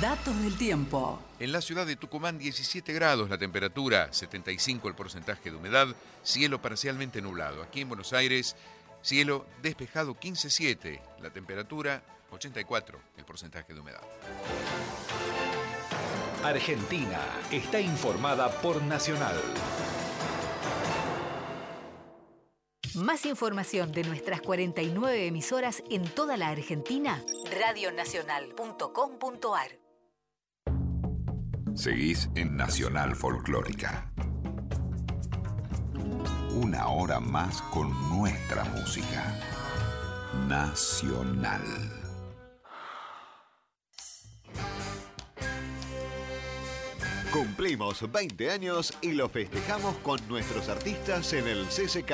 Datos 0.00 0.36
del 0.42 0.58
tiempo. 0.58 1.22
En 1.38 1.52
la 1.52 1.60
ciudad 1.60 1.86
de 1.86 1.94
Tucumán 1.94 2.36
17 2.36 2.92
grados 2.92 3.30
la 3.30 3.38
temperatura, 3.38 4.12
75 4.12 4.88
el 4.88 4.94
porcentaje 4.94 5.50
de 5.50 5.56
humedad, 5.56 5.94
cielo 6.24 6.60
parcialmente 6.60 7.22
nublado. 7.22 7.62
Aquí 7.62 7.82
en 7.82 7.88
Buenos 7.88 8.12
Aires, 8.12 8.56
cielo 9.02 9.46
despejado 9.62 10.14
15.7, 10.14 11.00
la 11.22 11.30
temperatura 11.30 12.02
84 12.32 12.98
el 13.18 13.24
porcentaje 13.24 13.72
de 13.72 13.80
humedad. 13.80 14.02
Argentina 16.44 17.20
está 17.50 17.80
informada 17.80 18.50
por 18.60 18.80
Nacional. 18.82 19.34
Más 22.96 23.24
información 23.24 23.92
de 23.92 24.04
nuestras 24.04 24.42
49 24.42 25.26
emisoras 25.26 25.82
en 25.88 26.04
toda 26.04 26.36
la 26.36 26.50
Argentina, 26.50 27.24
radionacional.com.ar. 27.50 29.70
Seguís 31.74 32.28
en 32.34 32.58
Nacional 32.58 33.16
Folclórica. 33.16 34.12
Una 36.54 36.88
hora 36.88 37.20
más 37.20 37.62
con 37.62 37.88
nuestra 38.18 38.64
música. 38.64 39.34
Nacional. 40.46 42.03
Cumplimos 47.34 48.12
20 48.12 48.48
años 48.48 48.96
y 49.00 49.10
lo 49.10 49.28
festejamos 49.28 49.96
con 50.04 50.20
nuestros 50.28 50.68
artistas 50.68 51.32
en 51.32 51.48
el 51.48 51.66
CCK. 51.66 52.12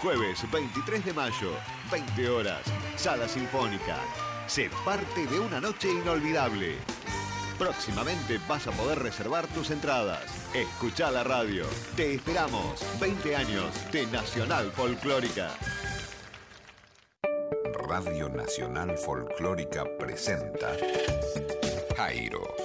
Jueves 0.00 0.48
23 0.48 1.04
de 1.06 1.12
mayo, 1.12 1.50
20 1.90 2.28
horas, 2.28 2.62
Sala 2.94 3.26
Sinfónica. 3.26 3.96
Se 4.46 4.70
parte 4.84 5.26
de 5.26 5.40
una 5.40 5.60
noche 5.60 5.90
inolvidable. 5.90 6.76
Próximamente 7.58 8.38
vas 8.48 8.68
a 8.68 8.70
poder 8.70 9.00
reservar 9.00 9.48
tus 9.48 9.72
entradas. 9.72 10.22
Escucha 10.54 11.10
la 11.10 11.24
radio. 11.24 11.66
Te 11.96 12.14
esperamos. 12.14 12.80
20 13.00 13.34
años 13.34 13.90
de 13.90 14.06
Nacional 14.06 14.70
Folclórica. 14.70 15.50
Radio 17.88 18.28
Nacional 18.28 18.96
Folclórica 18.96 19.84
presenta 19.98 20.76
Jairo. 21.96 22.57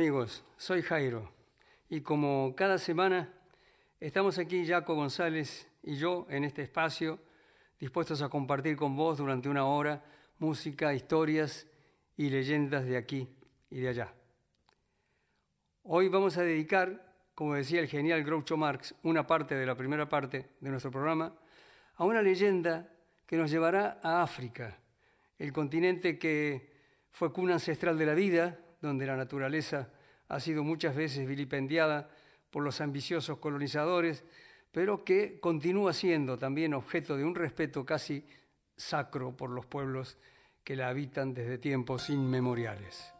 Amigos, 0.00 0.42
soy 0.56 0.80
Jairo 0.80 1.30
y 1.90 2.00
como 2.00 2.54
cada 2.56 2.78
semana 2.78 3.28
estamos 4.00 4.38
aquí 4.38 4.66
Jaco 4.66 4.94
González 4.94 5.68
y 5.82 5.96
yo 5.96 6.26
en 6.30 6.44
este 6.44 6.62
espacio 6.62 7.18
dispuestos 7.78 8.22
a 8.22 8.30
compartir 8.30 8.76
con 8.76 8.96
vos 8.96 9.18
durante 9.18 9.50
una 9.50 9.66
hora 9.66 10.02
música, 10.38 10.94
historias 10.94 11.66
y 12.16 12.30
leyendas 12.30 12.86
de 12.86 12.96
aquí 12.96 13.28
y 13.68 13.80
de 13.80 13.88
allá. 13.88 14.14
Hoy 15.82 16.08
vamos 16.08 16.38
a 16.38 16.44
dedicar, 16.44 17.14
como 17.34 17.52
decía 17.52 17.80
el 17.80 17.86
genial 17.86 18.24
Groucho 18.24 18.56
Marx, 18.56 18.94
una 19.02 19.26
parte 19.26 19.54
de 19.54 19.66
la 19.66 19.74
primera 19.74 20.08
parte 20.08 20.48
de 20.60 20.70
nuestro 20.70 20.90
programa 20.90 21.34
a 21.96 22.04
una 22.06 22.22
leyenda 22.22 22.88
que 23.26 23.36
nos 23.36 23.50
llevará 23.50 24.00
a 24.02 24.22
África, 24.22 24.78
el 25.38 25.52
continente 25.52 26.18
que 26.18 26.72
fue 27.10 27.34
cuna 27.34 27.52
ancestral 27.52 27.98
de 27.98 28.06
la 28.06 28.14
vida, 28.14 28.58
donde 28.80 29.06
la 29.06 29.16
naturaleza 29.16 29.90
ha 30.28 30.40
sido 30.40 30.64
muchas 30.64 30.94
veces 30.94 31.26
vilipendiada 31.26 32.08
por 32.50 32.62
los 32.62 32.80
ambiciosos 32.80 33.38
colonizadores, 33.38 34.24
pero 34.72 35.04
que 35.04 35.40
continúa 35.40 35.92
siendo 35.92 36.38
también 36.38 36.74
objeto 36.74 37.16
de 37.16 37.24
un 37.24 37.34
respeto 37.34 37.84
casi 37.84 38.26
sacro 38.76 39.36
por 39.36 39.50
los 39.50 39.66
pueblos 39.66 40.18
que 40.64 40.76
la 40.76 40.88
habitan 40.88 41.34
desde 41.34 41.58
tiempos 41.58 42.10
inmemoriales. 42.10 43.12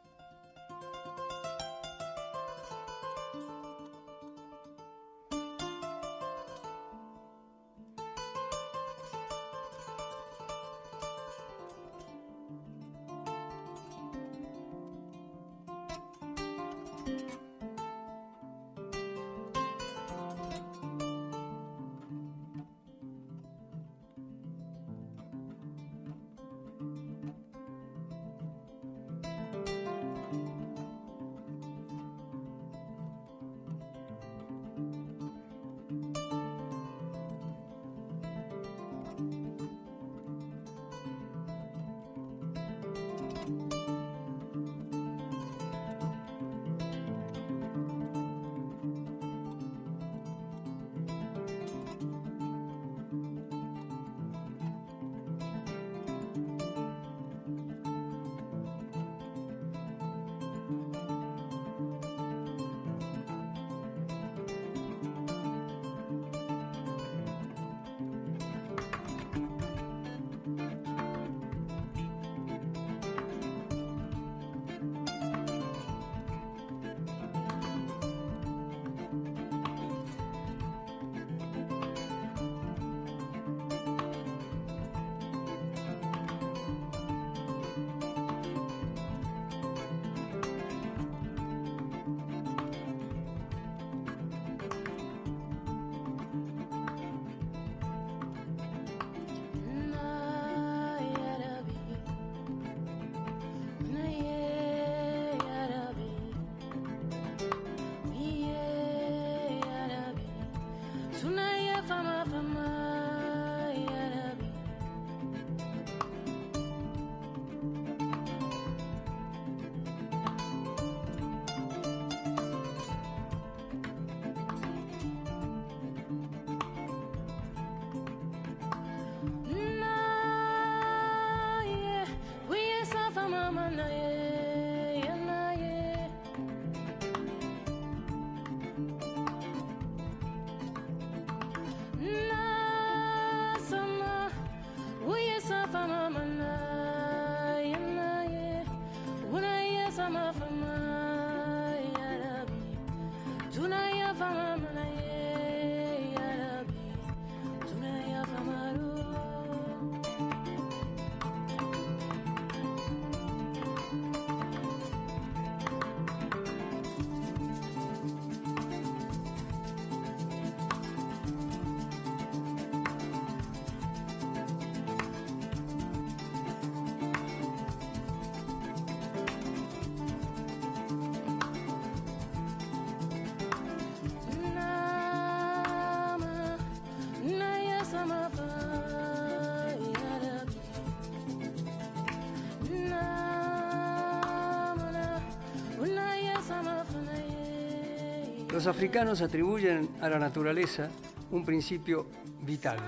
Los 198.60 198.66
africanos 198.66 199.22
atribuyen 199.22 199.88
a 200.02 200.10
la 200.10 200.18
naturaleza 200.18 200.90
un 201.30 201.46
principio 201.46 202.06
vital. 202.42 202.78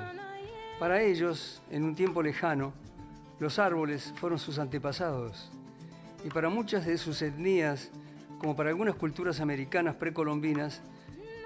Para 0.78 1.00
ellos, 1.00 1.62
en 1.70 1.84
un 1.84 1.94
tiempo 1.94 2.22
lejano, 2.22 2.74
los 3.40 3.58
árboles 3.58 4.12
fueron 4.16 4.38
sus 4.38 4.58
antepasados. 4.58 5.50
Y 6.26 6.28
para 6.28 6.50
muchas 6.50 6.84
de 6.84 6.98
sus 6.98 7.22
etnias, 7.22 7.90
como 8.38 8.54
para 8.54 8.68
algunas 8.68 8.96
culturas 8.96 9.40
americanas 9.40 9.94
precolombinas, 9.94 10.82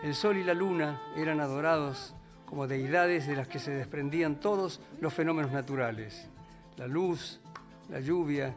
el 0.02 0.12
sol 0.12 0.38
y 0.38 0.42
la 0.42 0.54
luna 0.54 1.00
eran 1.16 1.38
adorados 1.38 2.12
como 2.46 2.66
deidades 2.66 3.28
de 3.28 3.36
las 3.36 3.46
que 3.46 3.60
se 3.60 3.70
desprendían 3.70 4.40
todos 4.40 4.80
los 5.00 5.14
fenómenos 5.14 5.52
naturales, 5.52 6.28
la 6.76 6.88
luz, 6.88 7.40
la 7.88 8.00
lluvia 8.00 8.56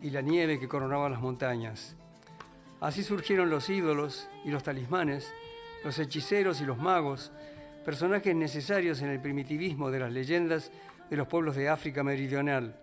y 0.00 0.08
la 0.08 0.22
nieve 0.22 0.58
que 0.58 0.66
coronaba 0.66 1.10
las 1.10 1.20
montañas. 1.20 1.97
Así 2.80 3.02
surgieron 3.02 3.50
los 3.50 3.68
ídolos 3.68 4.28
y 4.44 4.50
los 4.50 4.62
talismanes, 4.62 5.32
los 5.84 5.98
hechiceros 5.98 6.60
y 6.60 6.64
los 6.64 6.78
magos, 6.78 7.32
personajes 7.84 8.34
necesarios 8.36 9.02
en 9.02 9.08
el 9.10 9.20
primitivismo 9.20 9.90
de 9.90 10.00
las 10.00 10.12
leyendas 10.12 10.70
de 11.10 11.16
los 11.16 11.26
pueblos 11.26 11.56
de 11.56 11.68
África 11.68 12.04
Meridional, 12.04 12.78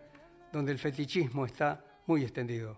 donde 0.51 0.71
el 0.71 0.79
fetichismo 0.79 1.45
está 1.45 1.81
muy 2.07 2.23
extendido. 2.23 2.77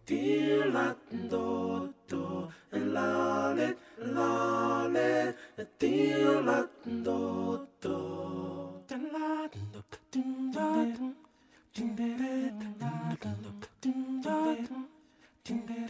Thank 15.48 15.70
you. 15.70 15.88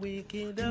be 0.00 0.22
kende. 0.28 0.70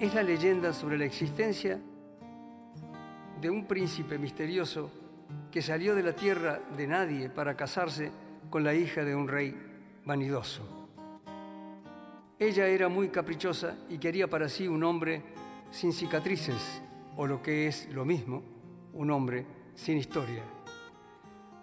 Es 0.00 0.14
la 0.14 0.22
leyenda 0.22 0.72
sobre 0.72 0.96
la 0.96 1.04
existencia 1.04 1.78
de 3.40 3.50
un 3.50 3.66
príncipe 3.66 4.18
misterioso 4.18 4.90
que 5.50 5.62
salió 5.62 5.94
de 5.94 6.02
la 6.02 6.14
tierra 6.14 6.60
de 6.76 6.86
nadie 6.86 7.28
para 7.28 7.56
casarse 7.56 8.10
con 8.48 8.64
la 8.64 8.74
hija 8.74 9.04
de 9.04 9.14
un 9.14 9.28
rey 9.28 9.54
vanidoso. 10.04 10.88
Ella 12.38 12.66
era 12.66 12.88
muy 12.88 13.10
caprichosa 13.10 13.76
y 13.88 13.98
quería 13.98 14.26
para 14.26 14.48
sí 14.48 14.66
un 14.66 14.82
hombre 14.84 15.22
sin 15.70 15.92
cicatrices, 15.92 16.82
o 17.16 17.26
lo 17.26 17.42
que 17.42 17.66
es 17.66 17.88
lo 17.92 18.04
mismo, 18.04 18.42
un 18.94 19.10
hombre 19.10 19.44
sin 19.74 19.98
historia. 19.98 20.59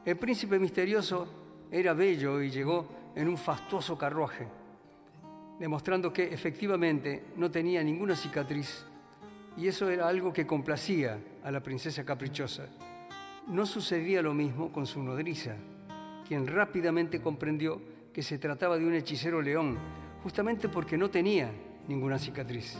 El 0.07 0.15
príncipe 0.15 0.57
misterioso 0.57 1.27
era 1.69 1.93
bello 1.93 2.41
y 2.41 2.49
llegó 2.49 2.87
en 3.13 3.27
un 3.27 3.35
fastuoso 3.35 3.97
carruaje, 3.97 4.47
demostrando 5.59 6.13
que 6.13 6.33
efectivamente 6.33 7.25
no 7.35 7.51
tenía 7.51 7.83
ninguna 7.83 8.15
cicatriz, 8.15 8.85
y 9.57 9.67
eso 9.67 9.89
era 9.89 10.07
algo 10.07 10.31
que 10.31 10.47
complacía 10.47 11.19
a 11.43 11.51
la 11.51 11.59
princesa 11.59 12.05
caprichosa. 12.05 12.69
No 13.47 13.65
sucedía 13.65 14.21
lo 14.21 14.33
mismo 14.33 14.71
con 14.71 14.85
su 14.85 15.03
nodriza, 15.03 15.57
quien 16.25 16.47
rápidamente 16.47 17.19
comprendió 17.19 17.81
que 18.13 18.23
se 18.23 18.37
trataba 18.37 18.77
de 18.77 18.85
un 18.85 18.93
hechicero 18.93 19.41
león, 19.41 19.77
justamente 20.23 20.69
porque 20.69 20.97
no 20.97 21.09
tenía 21.09 21.51
ninguna 21.89 22.17
cicatriz. 22.17 22.77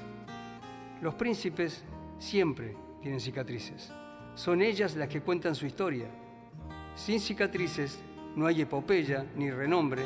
Los 1.01 1.15
príncipes 1.15 1.83
siempre 2.19 2.73
tienen 3.01 3.19
cicatrices. 3.19 3.91
Son 4.33 4.61
ellas 4.61 4.95
las 4.95 5.09
que 5.09 5.19
cuentan 5.19 5.55
su 5.55 5.65
historia. 5.65 6.07
Sin 6.97 7.19
cicatrices 7.19 7.99
no 8.35 8.47
hay 8.47 8.61
epopeya 8.61 9.23
ni 9.35 9.51
renombre, 9.51 10.01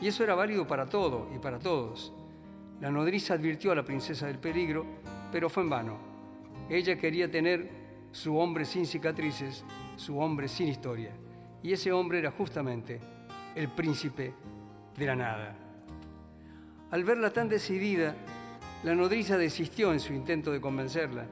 y 0.00 0.08
eso 0.08 0.24
era 0.24 0.34
válido 0.34 0.66
para 0.66 0.86
todo 0.86 1.28
y 1.34 1.38
para 1.38 1.60
todos. 1.60 2.12
La 2.80 2.90
nodriza 2.90 3.34
advirtió 3.34 3.70
a 3.70 3.76
la 3.76 3.84
princesa 3.84 4.26
del 4.26 4.40
peligro, 4.40 4.84
pero 5.30 5.48
fue 5.48 5.62
en 5.62 5.70
vano. 5.70 5.98
Ella 6.68 6.98
quería 6.98 7.30
tener 7.30 7.70
su 8.10 8.36
hombre 8.36 8.64
sin 8.64 8.86
cicatrices, 8.86 9.64
su 9.94 10.18
hombre 10.18 10.48
sin 10.48 10.66
historia. 10.66 11.12
Y 11.62 11.72
ese 11.72 11.92
hombre 11.92 12.18
era 12.18 12.32
justamente 12.32 13.00
el 13.54 13.68
príncipe 13.68 14.34
de 14.98 15.06
la 15.06 15.14
nada. 15.14 15.56
Al 16.90 17.04
verla 17.04 17.32
tan 17.32 17.48
decidida, 17.48 18.16
la 18.82 18.96
nodriza 18.96 19.38
desistió 19.38 19.92
en 19.92 20.00
su 20.00 20.12
intento 20.12 20.50
de 20.50 20.60
convencerla 20.60 21.24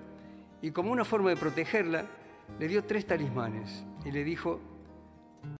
y 0.62 0.70
como 0.70 0.92
una 0.92 1.04
forma 1.04 1.30
de 1.30 1.36
protegerla, 1.36 2.04
le 2.60 2.68
dio 2.68 2.84
tres 2.84 3.06
talismanes 3.06 3.84
y 4.04 4.12
le 4.12 4.22
dijo 4.22 4.60